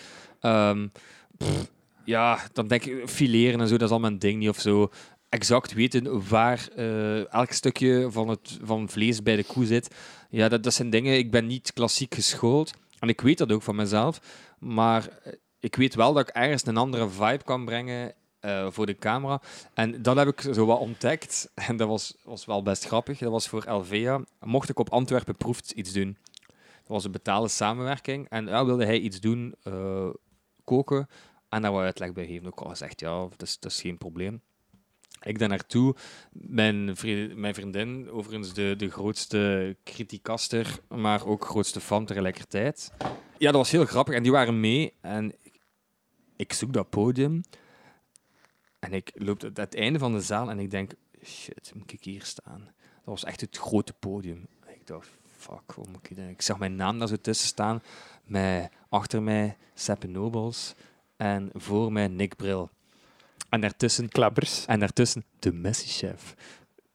[1.38, 1.72] Pff,
[2.05, 4.89] ja, dan denk ik, fileren en zo, dat is al mijn ding niet of zo.
[5.30, 9.95] Exact weten waar eh, elk stukje van het van vlees bij de koe zit.
[10.30, 12.72] Ja, dat, dat zijn dingen, ik ben niet klassiek geschoold.
[12.99, 14.20] En ik weet dat ook van mezelf.
[14.59, 18.13] Maar eh, ik weet wel dat ik ergens een andere vibe kan brengen
[18.45, 19.41] eh, voor de camera.
[19.73, 21.51] En dat heb ik zo wat ontdekt.
[21.67, 23.19] En dat was, was wel best grappig.
[23.19, 24.21] Dat was voor Elvea.
[24.39, 26.17] Mocht ik op Antwerpen Proeft iets doen.
[26.47, 28.29] Dat was een betaalde samenwerking.
[28.29, 30.09] En ja, wilde hij iets doen, eh,
[30.63, 31.07] koken.
[31.49, 32.47] En daar wat uitleg bij geven.
[32.47, 34.41] Ik al gezegd, ja, dat is, dat is geen probleem.
[35.21, 35.95] Ik daar naartoe.
[36.31, 42.91] Mijn, vri- mijn vriendin, overigens de, de grootste criticaster, maar ook grootste fan tegelijkertijd.
[43.37, 44.15] Ja, dat was heel grappig.
[44.15, 44.93] En die waren mee.
[45.01, 45.33] En
[46.35, 47.41] ik zoek dat podium.
[48.86, 50.91] En ik loop tot het einde van de zaal en ik denk,
[51.23, 52.63] shit, moet ik hier staan?
[52.75, 54.47] Dat was echt het grote podium.
[54.65, 56.29] En ik dacht, fuck, hoe moet ik dat?
[56.29, 57.81] Ik zag mijn naam daar zo tussen staan,
[58.23, 60.73] met achter mij Seppe Nobles
[61.17, 62.69] en voor mij Nick Bril.
[63.49, 64.65] En daartussen, Klappers.
[64.65, 66.36] en daartussen de Messi-chef.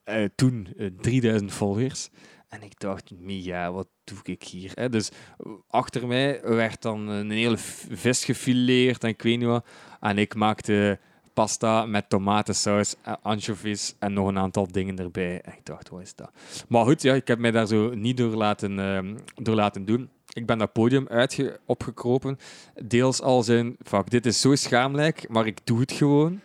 [0.03, 2.09] Eh, toen eh, 3000 volgers.
[2.47, 4.71] En ik dacht, ja, wat doe ik hier?
[4.73, 4.89] Hè?
[4.89, 9.65] Dus eh, achter mij werd dan een hele vis gefileerd en ik weet niet wat.
[9.99, 10.99] En ik maakte
[11.33, 15.41] pasta met tomatensaus, eh, anchovies en nog een aantal dingen erbij.
[15.41, 16.31] En ik dacht, wat is dat?
[16.67, 20.09] Maar goed, ja, ik heb mij daar zo niet door laten, ehm, door laten doen.
[20.33, 22.37] Ik ben dat podium uitge opgekropen.
[22.83, 26.39] Deels als in, fuck, dit is zo schaamlijk, maar ik doe het gewoon.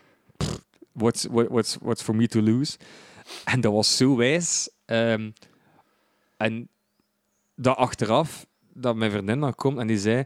[0.92, 2.78] What's, what- what's, what's for me to lose?
[3.44, 4.70] En dat was zo wijs.
[4.84, 5.30] Ehm,
[6.36, 6.68] en
[7.54, 10.24] dat achteraf, dat mijn vriendin dan komt en die zei,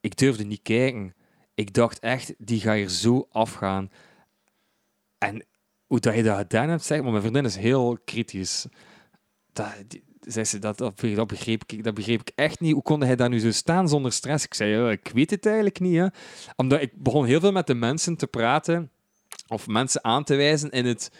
[0.00, 1.14] ik durfde niet kijken.
[1.60, 3.90] Ik dacht echt, die ga hier zo afgaan.
[5.18, 5.44] En
[5.86, 8.66] hoe dat je dat gedaan hebt, zeg maar, mijn vriendin is heel kritisch.
[9.52, 12.72] Dat, ze, dat, dat, begreep ik, dat begreep ik echt niet.
[12.72, 14.44] Hoe kon hij daar nu zo staan zonder stress?
[14.44, 16.10] Ik zei, ik weet het eigenlijk niet.
[16.56, 18.90] Omdat ik begon heel veel met de mensen te praten,
[19.48, 21.12] of mensen aan te wijzen in het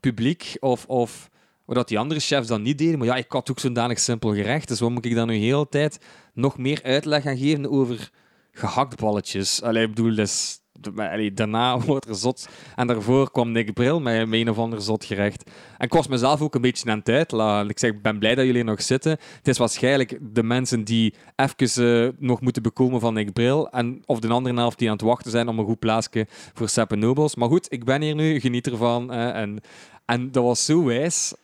[0.00, 1.30] publiek, of, of
[1.64, 2.98] wat die andere chefs dan niet deden.
[2.98, 5.34] Maar ja, ik had ook zo'n danig simpel gerecht, dus wat moet ik dan nu
[5.34, 8.10] heel de tijd nog meer uitleg gaan geven over
[8.52, 9.62] gehaktballetjes?
[9.62, 10.60] Allee, ik bedoel, dus,
[10.96, 12.48] allee, daarna wordt er zot.
[12.76, 15.50] En daarvoor kwam Nick Bril met, een of ander zot gerecht.
[15.78, 17.70] En was mezelf ook een beetje aan het uitlaten.
[17.70, 19.10] Ik zeg, ik ben blij dat jullie nog zitten.
[19.36, 23.70] Het is waarschijnlijk de mensen die even eh, nog moeten bekomen van Nick Bril.
[23.70, 26.68] En, of de andere helft die aan het wachten zijn om een goed plaatsje voor
[26.68, 27.34] Seppe Nobles.
[27.34, 29.12] Maar goed, ik ben hier nu, geniet ervan.
[29.12, 29.60] en,
[30.04, 31.34] en dat was zo wijs.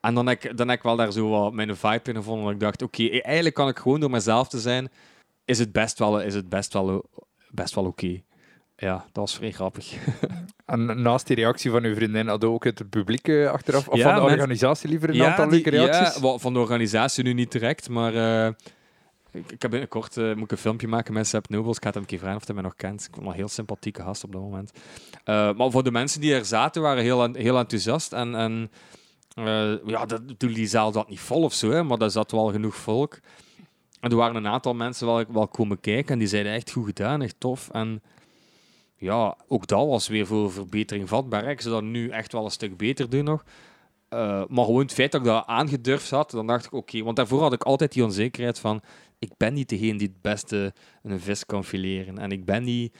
[0.00, 2.52] En dan heb, ik, dan ik wel daar zo wat mijn vibe in gevonden.
[2.52, 4.88] Ik dacht, oké, eigenlijk kan ik gewoon door mezelf te zijn,
[5.48, 7.10] is het best wel, is het best wel,
[7.50, 8.20] best wel oké.
[8.76, 9.92] Ja, dat was vrij grappig.
[10.66, 14.14] En naast die reactie van uw vriendin hadden ook het publiek eh, achteraf, of Ja,
[14.18, 16.22] van de organisatie liever, een aantal leuke reacties.
[16.22, 18.52] Ja, van de organisatie nu niet direct, maar eh,
[19.30, 21.76] ik, ik heb binnenkort eh, moet ik een filmpje maken met Sepp Nobles.
[21.76, 23.04] Ik ga hem een keer vragen of hij mij nog kent.
[23.04, 24.72] Ik vond een heel sympathieke gast op dat moment.
[25.56, 28.12] Maar voor de mensen die er zaten, waren heel, heel enthousiast.
[28.12, 28.70] En, en
[29.86, 32.76] ja, dat, die zaal zat niet vol of zo, hè, maar er zat wel genoeg
[32.76, 33.18] volk.
[34.00, 36.86] En er waren een aantal mensen wel, wel komen kijken en die zeiden echt goed
[36.86, 37.68] gedaan, echt tof.
[37.72, 38.02] En
[38.96, 41.50] ja, ook dat was weer voor verbetering vatbaar.
[41.50, 43.44] Ik zou dat nu echt wel een stuk beter doen nog.
[44.08, 47.02] Eh, maar gewoon het feit dat ik dat aangedurfd had, dan dacht ik oké.
[47.02, 48.82] want daarvoor had ik altijd die onzekerheid van
[49.18, 50.72] ik ben niet degene die het beste
[51.02, 52.18] een vis kan fileren.
[52.18, 52.96] En ik ben niet...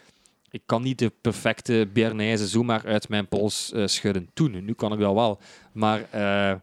[0.50, 4.30] Ik kan niet de perfecte Bernaise zomaar uit mijn pols eh, schudden.
[4.34, 5.40] Toen, nu kan ik dat wel.
[5.72, 6.54] Maar eh,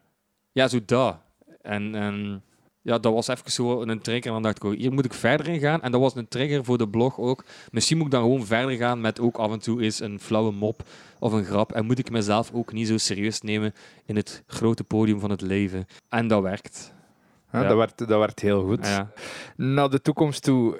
[0.51, 1.17] ja, zo dat.
[1.61, 2.43] En, en
[2.85, 4.25] ja, dat was even zo een trigger.
[4.25, 5.81] En dan dacht ik, hier moet ik verder in gaan.
[5.81, 7.43] En dat was een trigger voor de blog ook.
[7.71, 10.51] Misschien moet ik dan gewoon verder gaan met ook af en toe eens een flauwe
[10.51, 10.83] mop
[11.19, 11.71] of een grap.
[11.71, 13.73] En moet ik mezelf ook niet zo serieus nemen
[14.05, 15.87] in het grote podium van het leven.
[16.09, 16.93] En dat werkt.
[17.51, 17.67] Ja, Ja.
[17.67, 18.85] Dat, werd, dat werd heel goed.
[18.85, 19.11] Ja.
[19.55, 20.79] Naar de toekomst toe,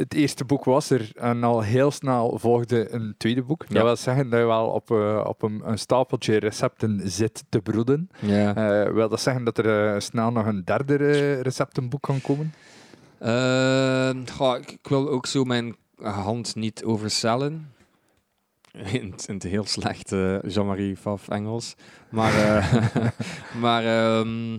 [0.00, 3.64] het eerste boek was er en al heel snel volgde een tweede boek.
[3.68, 3.74] Ja.
[3.74, 7.60] Dat wil zeggen dat je wel op, eh, op een, een stapeltje recepten zit te
[7.60, 8.10] broeden.
[8.18, 8.54] Ja.
[8.86, 10.96] Eh wil dat zeggen dat er eh, snel nog een derde
[11.40, 12.54] receptenboek kan komen?
[13.18, 17.72] Eh, goh, ik, ik wil ook zo mijn hand niet overcellen.
[18.92, 21.74] In, het- in het heel slechte Jean-Marie Faf Engels.
[22.08, 22.32] Maar,
[23.60, 24.52] maar, ehm,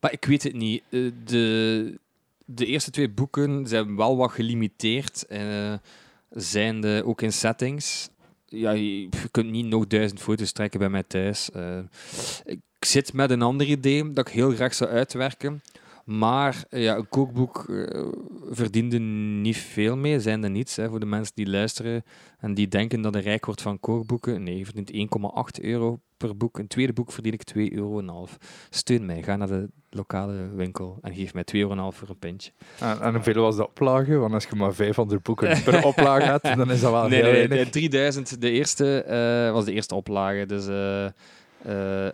[0.00, 0.82] maar ik weet het niet.
[1.24, 1.98] De,
[2.54, 5.26] de eerste twee boeken zijn wel wat gelimiteerd.
[5.26, 5.74] eh
[6.30, 8.08] zijnde ook in settings.
[8.46, 11.50] Ja, je, je kunt niet nog duizend foto's trekken bij mij thuis.
[11.50, 11.78] Eh,
[12.44, 15.62] ik zit met een ander idee dat ik heel graag zou uitwerken.
[16.10, 18.06] Maar ja, een kookboek eh,
[18.50, 20.76] verdiende niet veel mee, zijn er niets.
[20.76, 22.04] Hè, voor de mensen die luisteren
[22.38, 24.42] en die denken dat een rijk wordt van kookboeken.
[24.42, 24.92] Nee, je verdient
[25.58, 26.58] 1,8 euro per boek.
[26.58, 28.26] Een tweede boek verdien ik 2,5 euro.
[28.70, 32.50] Steun mij, ga naar de lokale winkel en geef mij 2,5 euro voor een pintje.
[32.80, 34.16] En, en hoeveel was de oplage?
[34.16, 37.32] Want als je maar 500 boeken per oplage hebt, dan is dat wel nee, heel
[37.32, 37.70] nee, weinig.
[37.70, 40.46] de 3000, de eerste, eh, was de eerste oplage.
[40.46, 41.04] Dus, eh,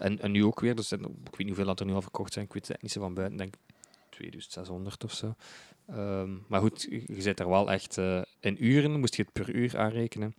[0.05, 0.74] en, en nu ook weer.
[0.74, 2.44] Dus, ik weet niet hoeveel dat er nu al verkocht zijn.
[2.44, 3.39] Ik weet het niet zo van buiten.
[3.39, 3.55] Ik denk
[4.16, 5.34] 2600 of zo.
[5.86, 9.01] Ehm, maar goed, je zit er wel echt eh, in uren.
[9.01, 10.34] Moest je het per uur aanrekenen.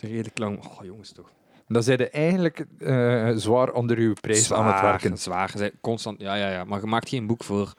[0.00, 0.64] Redelijk lang.
[0.64, 1.30] Oh, jongens, toch.
[1.68, 5.18] Dan zijn je eigenlijk eh, zwaar onder uw prijs aan het werken.
[5.18, 5.58] Zwaar.
[5.58, 6.64] Je Constant, ja, ja, ja.
[6.64, 7.74] Maar je maakt geen boek voor,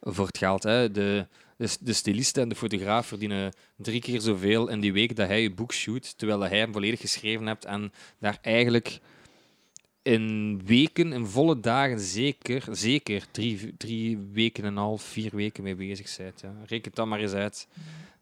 [0.00, 0.62] voor het geld.
[0.62, 0.90] Hè.
[0.90, 5.28] De, de, de stylist en de fotograaf verdienen drie keer zoveel in die week dat
[5.28, 9.00] hij je boek shoot, terwijl hij hem volledig geschreven hebt en daar eigenlijk
[10.02, 15.62] in weken, in volle dagen, zeker, zeker drie, drie weken en een half, vier weken
[15.62, 16.40] mee bezig bent.
[16.40, 16.54] Ja.
[16.66, 17.68] Reken dan maar eens uit.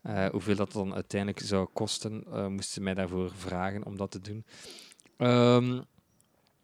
[0.02, 4.10] eh, hoeveel dat dan uiteindelijk zou kosten, eh moesten ze mij daarvoor vragen om dat
[4.10, 4.44] te doen.
[5.16, 5.80] Ehm,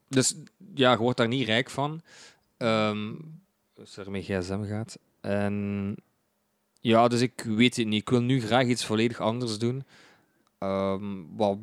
[0.08, 0.34] dus
[0.74, 2.00] ja, je wordt daar niet rijk van.
[2.56, 3.14] Ehm
[3.78, 4.98] als er met gsm gaat.
[5.20, 5.96] En
[6.80, 8.00] ja, dus ik weet het niet.
[8.00, 9.84] Ik wil nu graag iets volledig anders doen.
[10.58, 11.58] Ehm wat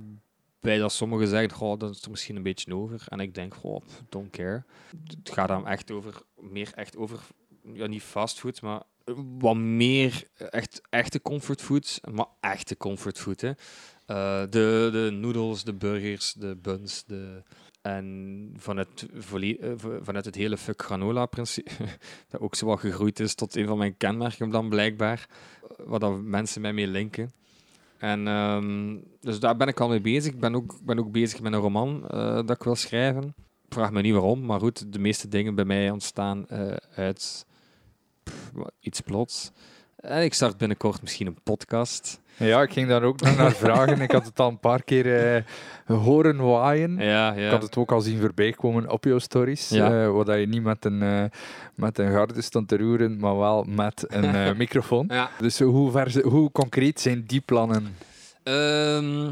[0.63, 3.03] bij dat sommigen zeggen, goh, dat is er misschien een beetje over.
[3.07, 4.63] En ik denk, goh, don't care.
[5.07, 7.19] Het gaat dan echt over, meer echt over,
[7.73, 8.81] ja, niet fastfood, maar
[9.39, 11.99] wat meer echt, echte comfortfood.
[12.11, 13.51] Maar echte comfortfood, hè.
[14.05, 17.43] Eh, de, de noedels, de burgers, de buns, de...
[17.81, 19.71] En vanuit, eh,
[20.01, 21.71] vanuit het hele fuck granola principe,
[22.29, 25.27] dat ook zo wat gegroeid is tot een van mijn kenmerken dan blijkbaar,
[25.61, 27.31] eh, wat dat mensen mij mee linken.
[28.03, 30.33] En ehm, dus daar ben ik al mee bezig.
[30.33, 33.23] Ik ben ook, ben ook bezig met een roman eh, dat ik wil schrijven.
[33.65, 37.45] Ik vraag me niet waarom, maar goed, de meeste dingen bij mij ontstaan eh, uit
[38.79, 39.51] iets plots.
[39.95, 42.21] En ik start binnenkort misschien een podcast.
[42.37, 44.01] Ja, ik ging daar ook nog naar vragen.
[44.01, 45.43] Ik had het al een paar keer eh,
[45.85, 46.95] horen waaien.
[46.97, 47.45] Ja, ja.
[47.45, 49.69] Ik had het ook al zien voorbij komen op jouw stories.
[49.69, 50.03] Ja.
[50.03, 51.23] eh, dat je niet met een, eh,
[51.75, 55.05] met een garde stond te roeren, maar wel met een eh, microfoon.
[55.07, 55.29] Ja.
[55.39, 57.95] Dus hoe, ver, hoe concreet zijn die plannen?
[58.43, 59.31] Ehm,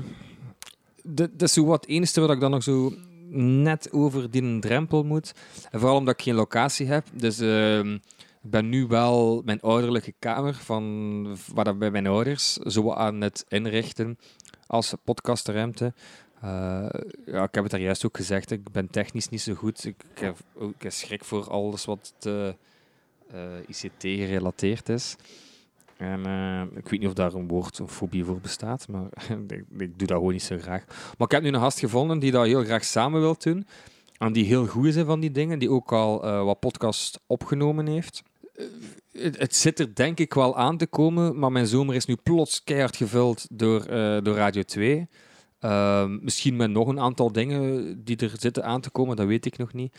[1.03, 2.93] dat dat is zo wat het enige wat ik dan nog zo
[3.33, 5.33] net over die drempel moet.
[5.71, 7.05] En vooral omdat ik geen locatie heb.
[7.13, 7.97] Dus ehm,
[8.43, 13.45] ik ben nu wel mijn ouderlijke kamer van waar bij mijn ouders zo aan het
[13.47, 14.17] inrichten
[14.67, 15.93] als podcastruimte.
[16.41, 16.89] Eh,
[17.25, 18.51] ja, ik heb het daar juist ook gezegd.
[18.51, 19.85] Ik ben technisch niet zo goed.
[19.85, 22.49] Ik, ik heb ook schrik voor alles wat eh,
[23.67, 25.15] ICT gerelateerd is.
[25.97, 29.09] En eh, ik weet niet of daar een woord of fobie voor bestaat, maar
[29.47, 30.85] ik, ik doe dat gewoon niet zo graag.
[30.87, 33.67] Maar ik heb nu een gast gevonden die dat heel graag samen wil doen.
[34.17, 37.87] En die heel goed is in van die dingen, die ook al wat podcast opgenomen
[37.87, 38.23] heeft.
[39.11, 42.63] Het, zit er denk ik wel aan te komen, maar mijn zomer is nu plots
[42.63, 45.07] keihard gevuld door, eh, door Radio 2.
[45.59, 49.45] Ehm, misschien met nog een aantal dingen die er zitten aan te komen, dat weet
[49.45, 49.97] ik nog niet.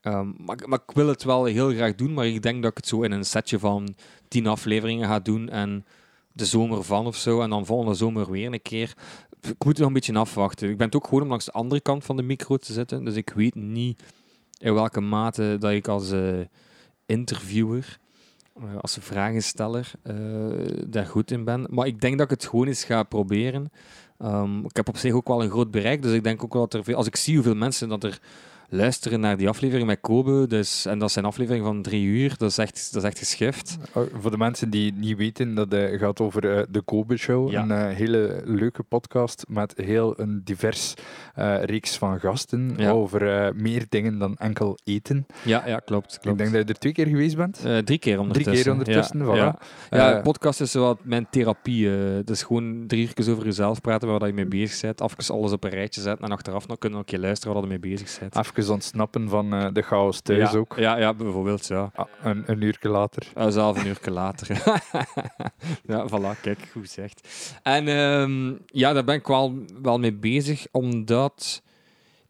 [0.00, 2.76] Ehm, maar, maar ik wil het wel heel graag doen, maar ik denk dat ik
[2.76, 3.94] het zo in een setje van
[4.28, 5.84] tien afleveringen ga doen en
[6.32, 7.40] de zomer van of zo.
[7.40, 8.94] En dan volgende zomer weer een keer.
[9.40, 10.70] Ik moet nog een beetje afwachten.
[10.70, 13.04] Ik ben het ook gewoon om langs de andere kant van de micro te zitten.
[13.04, 14.02] Dus ik weet niet
[14.58, 16.40] in welke mate dat ik als eh,
[17.06, 17.98] interviewer,
[18.80, 20.14] als vragensteller, eh,
[20.86, 21.66] daar goed in ben.
[21.70, 23.72] Maar ik denk dat ik het gewoon eens ga proberen.
[24.18, 26.62] Ehm, ik heb op zich ook wel een groot bereik, dus ik denk ook wel
[26.62, 26.96] dat er veel...
[26.96, 28.20] Als ik zie hoeveel mensen dat er
[28.72, 32.50] luisteren naar die aflevering met Kobe, dus, en dat zijn afleveringen van drie uur, dat
[32.50, 33.76] is echt, dat is echt geschift.
[33.92, 37.50] Oh, Voor de mensen die niet weten, dat eh, gaat over eh, de Kobe Show.
[37.50, 37.62] Ja.
[37.62, 40.94] Een eh, hele leuke podcast met heel een divers
[41.62, 42.90] reeks van gasten Ja.
[42.90, 45.26] over meer dingen dan enkel eten.
[45.44, 46.18] Ja, ja klopt.
[46.20, 46.26] klopt.
[46.26, 47.60] Ik denk dat je er twee keer geweest bent.
[47.84, 48.52] Drie keer ondertussen.
[48.52, 49.88] Drie keer ondertussen, ja, voilà.
[49.90, 51.88] Ja, podcast is wat mijn therapie.
[51.88, 55.00] Het is gewoon drie uur over jezelf praten, waar je mee bezig bent.
[55.00, 57.62] Even alles op een rijtje zetten en achteraf nog kunnen we een keer luisteren waar
[57.62, 58.36] je mee bezig bent.
[58.36, 60.74] Even ontsnappen van eh, de chaos thuis ja, ook.
[60.76, 61.90] Ja, ja, bijvoorbeeld, ja.
[61.94, 63.28] Ah, een, een uur later.
[63.38, 64.62] Uh, zelf een uur later.
[65.92, 67.28] ja, voilà, kijk, goed zegt.
[67.62, 71.62] En ehm, ja, daar ben ik wel, wel mee bezig, omdat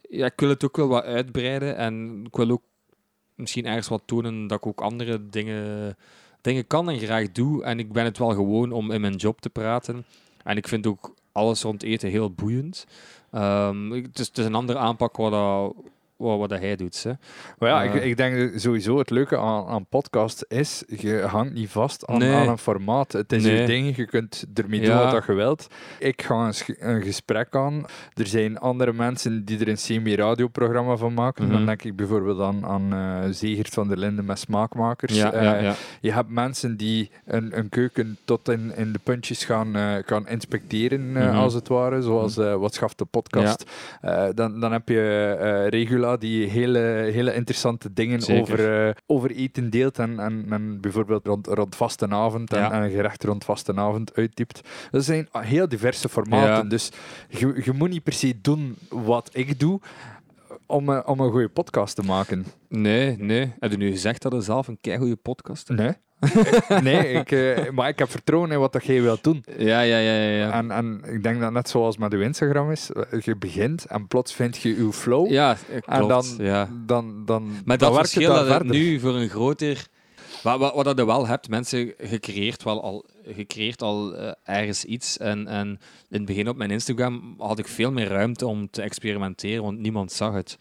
[0.08, 2.62] ja, ik wil het ook wel wat uitbreiden en ik wil ook
[3.34, 5.96] misschien ergens wat tonen dat ik ook andere dingen
[6.42, 7.64] dingen kan en graag doe.
[7.64, 10.04] En ik ben het wel gewoon om in mijn job te praten.
[10.44, 12.86] En ik vind ook alles rond eten heel boeiend.
[13.30, 15.74] Ehm, het, is, het is een andere aanpak wat,
[16.22, 17.02] wat, hij doet.
[17.02, 17.12] Hè.
[17.58, 18.06] Maar ja, ik, Eh.
[18.06, 22.34] ik denk sowieso het leuke aan, aan podcast is, je hangt niet vast aan, Nee.
[22.34, 23.12] aan een formaat.
[23.12, 25.66] Het is je ding, je kunt ermee doen wat je wilt.
[25.98, 27.84] Ik ga een, een gesprek aan.
[28.14, 31.44] Er zijn andere mensen die er een semi-radioprogramma van maken.
[31.44, 31.52] Mhm.
[31.52, 35.16] Dan denk ik bijvoorbeeld aan, aan eh Zegert van der Linden met Smaakmakers.
[35.16, 35.74] Ja, Eh, ja.
[36.00, 39.74] Je hebt mensen die een, een keuken tot in, in de puntjes gaan,
[40.06, 41.34] gaan inspecteren, Mhm.
[41.36, 42.02] als het ware.
[42.02, 43.70] Zoals eh, Wat schaft de podcast.
[44.34, 45.66] Dan, dan heb je eh,
[46.18, 46.78] Die hele,
[47.12, 48.40] hele interessante dingen Zeker.
[48.42, 49.98] over, eh, over eten deelt.
[49.98, 52.72] En, en, en bijvoorbeeld rond, rond vastenavond en, Ja.
[52.72, 54.60] en een gerecht rond vastenavond uittypt.
[54.90, 56.48] Dat zijn heel diverse formaten.
[56.48, 56.62] Ja.
[56.62, 56.90] Dus
[57.28, 59.80] je, je moet niet per se doen wat ik doe.
[60.66, 62.44] Om, een- om een goede podcast te maken.
[62.68, 63.52] Nee, nee.
[63.58, 65.80] Heb je nu gezegd dat je zelf een keigoede podcast hebt?
[65.80, 65.92] Nee.
[66.82, 69.44] nee, ik, eh, maar ik heb vertrouwen in wat dat jij wilt doen.
[69.58, 70.30] Ja, ja, ja, ja.
[70.30, 70.52] ja.
[70.52, 74.06] En, en ik denk dat net zoals met uw Instagram is, eh, je begint en
[74.06, 75.30] plots vind je uw flow.
[75.30, 75.86] Ja, eh, klopt.
[75.86, 76.68] en dan, ja.
[76.86, 79.86] dan, dan, Maar dan dat werkt het verschil dat het nu voor een groter...
[80.42, 85.18] Wat, wat, wat dat je wel hebt, mensen gecreëerd wel al, gecreëerd al ergens iets.
[85.18, 85.68] En, en
[86.10, 89.78] in het begin op mijn Instagram had ik veel meer ruimte om te experimenteren, want
[89.78, 90.58] niemand zag het.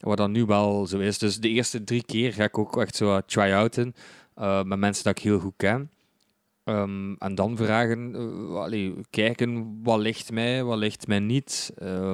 [0.00, 1.18] Wat dan nu wel zo is.
[1.18, 3.94] Dus de eerste drie keer ga ik ook echt zo try-outen
[4.36, 5.90] eh, met mensen dat ik heel goed ken.
[6.64, 11.72] Ehm, en dan vragen, eh, allee, kijken wat ligt mij, wat ligt mij niet.
[11.78, 12.12] Eh,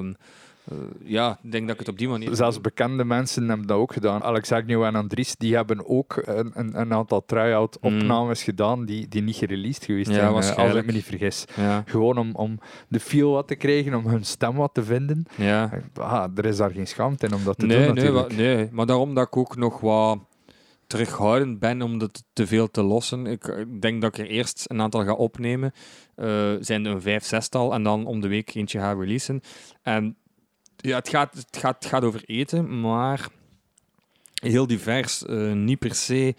[1.05, 2.35] ja, ik denk dat ik het op die manier...
[2.37, 4.23] Zelfs bekende mensen hebben dat ook gedaan.
[4.23, 7.95] Alex Agnew en Andries die hebben ook een, een, een aantal try-out Mm.
[7.97, 11.45] opnames gedaan die, die niet gereleased geweest Ja, zijn, als ik me niet vergis.
[11.57, 12.59] Ja, Gewoon om, om
[12.89, 15.27] de feel wat te krijgen, om hun stem wat te vinden.
[15.37, 15.71] ja.
[15.95, 18.29] Ah, er is daar geen schaamte in om dat te Nee, doen nee, natuurlijk.
[18.31, 20.19] wa- nee, maar daarom dat ik ook nog wat
[20.93, 23.27] terughoudend ben om dat te veel te lossen.
[23.27, 25.73] Ik eh, denk dat ik er eerst een aantal ga opnemen.
[26.15, 27.73] Eh zijn er een vijf, zestal.
[27.75, 29.41] En dan om de week eentje ga releasen.
[29.83, 30.17] En
[30.77, 33.29] ja, het gaat, het gaat, gaat over eten, maar
[34.35, 35.25] heel divers.
[35.25, 36.35] eh, niet per se...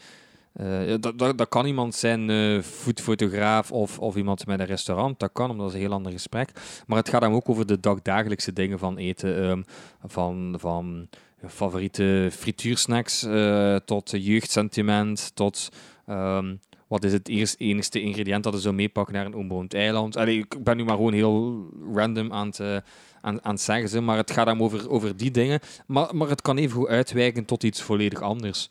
[1.00, 2.30] dat, dat, dat kan iemand zijn,
[2.64, 5.20] foodfotograaf of, of iemand met een restaurant.
[5.20, 6.52] Dat kan, omdat dat is een heel ander gesprek.
[6.88, 9.44] Maar het gaat dan ook over de dagdagelijkse dingen van eten.
[9.44, 9.62] ehm,
[10.04, 11.08] van, van
[11.48, 15.70] favoriete frituursnacks eh, tot jeugdsentiment, tot
[16.06, 16.56] ehm,
[16.88, 20.16] wat is het eerst enigste ingrediënt dat je zou meepakken naar een onbewoond eiland.
[20.16, 22.78] Ik ben nu maar gewoon heel random aan het, eh,
[23.22, 25.60] aan, aan zeggen, ze, maar het gaat dan over, over die dingen.
[25.88, 28.70] Maar, maar het kan even goed uitwijken tot iets volledig anders.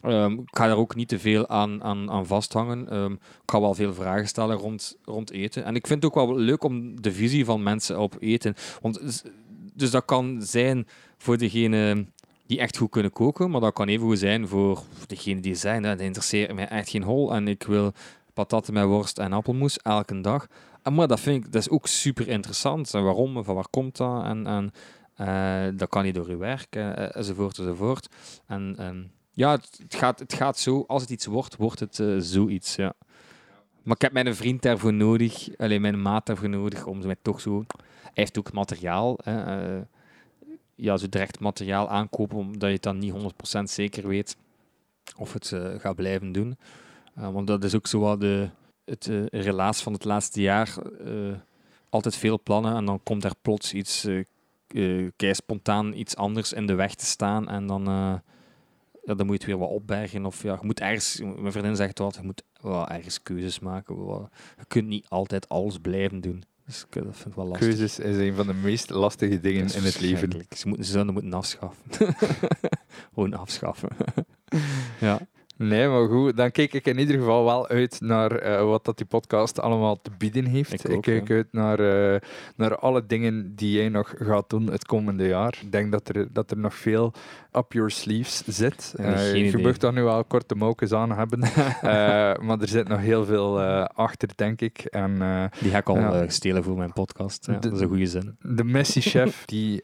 [0.00, 2.88] Ehm, ik ga daar ook niet te veel aan, aan, aan vasthangen.
[2.88, 5.64] Ehm, ik ga wel veel vragen stellen rond, rond eten.
[5.64, 8.54] En ik vind het ook wel leuk om de visie van mensen op eten.
[8.80, 9.22] Want,
[9.74, 10.86] dus dat kan zijn
[11.18, 12.06] voor degene
[12.46, 15.82] die echt goed kunnen koken, maar dat kan even goed zijn voor degene die zijn.
[15.82, 17.92] Dat interesseert mij echt geen hol en ik wil
[18.34, 20.46] patatten met worst en appelmoes elke dag.
[20.92, 22.94] Maar dat vind ik dat is ook super interessant.
[22.94, 23.44] En waarom?
[23.44, 24.24] Van waar komt dat?
[24.24, 24.72] En, en
[25.14, 28.08] eh, dat kan niet door uw werk, eh, enzovoort, enzovoort.
[28.46, 30.84] En, ja, het, gaat, het gaat zo.
[30.86, 32.92] Als het iets wordt, wordt het eh, zoiets, ja.
[33.82, 37.40] Maar ik heb mijn vriend daarvoor nodig, alleen mijn maat daarvoor nodig, om mij toch
[37.40, 37.64] zo...
[38.02, 39.80] Hij heeft ook materiaal, hè,
[40.80, 43.12] ja, zo direct materiaal aankopen, omdat je het dan niet
[43.58, 44.36] 100% zeker weet
[45.16, 46.56] of het eh, gaat blijven doen.
[47.14, 48.48] Eh, want dat is ook zo wat de,
[48.84, 50.74] het eh, relaas van het laatste jaar.
[51.90, 54.06] altijd veel plannen en dan komt er plots iets,
[55.16, 57.84] kei spontaan iets anders in de weg te staan en dan,
[59.04, 60.26] ja, dan moet je het weer wat opbergen.
[60.26, 63.96] Of ja, je moet ergens, mijn vriendin zegt wel, je moet wel ergens keuzes maken.
[64.58, 66.44] Je kunt niet altijd alles blijven doen.
[66.68, 67.68] Dus ik, eh, dat vind ik wel lastig.
[67.68, 70.30] Keuzes is een van de meest lastige dingen in het leven.
[70.56, 71.84] Ze, moeten, ze zouden moeten afschaffen.
[73.14, 73.88] Gewoon afschaffen.
[75.00, 75.20] ja.
[75.56, 78.96] Nee, maar goed, dan kijk ik in ieder geval wel uit naar eh, wat dat
[78.96, 80.88] die podcast allemaal te bieden heeft.
[80.88, 81.34] Ik kijk ja.
[81.34, 82.20] uit naar, eh,
[82.56, 85.58] naar alle dingen die jij nog gaat doen het komende jaar.
[85.62, 87.12] Ik denk dat er, dat er nog veel
[87.52, 88.94] up your sleeves zit.
[88.96, 93.00] Eh, je mag dan nu wel korte mouwtjes aan hebben, Eh, maar er zit nog
[93.00, 94.78] heel veel eh, achter, denk ik.
[94.78, 95.12] En
[95.60, 97.46] Die ga ik al stelen voor mijn podcast.
[97.46, 98.36] Ja, De- dat is een goede zin.
[98.40, 99.82] de Messi-chef, die,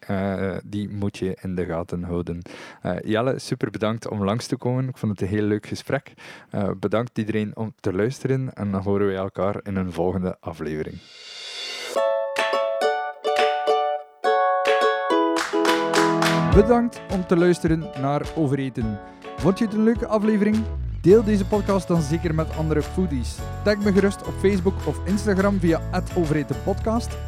[0.65, 2.43] die moet je in de gaten houden.
[3.05, 4.89] Jelle, super bedankt om langs te komen.
[4.89, 6.12] Ik vond het een heel leuk gesprek.
[6.81, 10.97] Bedankt iedereen om te luisteren en dan horen wij elkaar in een volgende aflevering.
[16.55, 18.98] Bedankt om te luisteren naar Overeten.
[19.36, 20.56] Vond je het een leuke aflevering?
[21.01, 23.36] Deel deze podcast dan zeker met andere foodies.
[23.64, 25.81] Tag me gerust op Facebook of Instagram via
[26.16, 27.18] @overetenpodcast.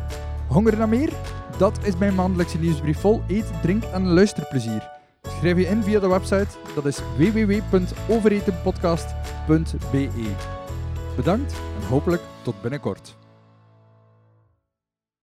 [0.48, 1.12] Honger naar meer?
[1.58, 4.88] Dat is mijn maandelijkse nieuwsbrief vol eet, drink en luisterplezier.
[5.22, 9.64] Schrijf je in via de website, dat is www.overetenpodcast.com
[11.16, 13.16] Bedankt en hopelijk tot binnenkort.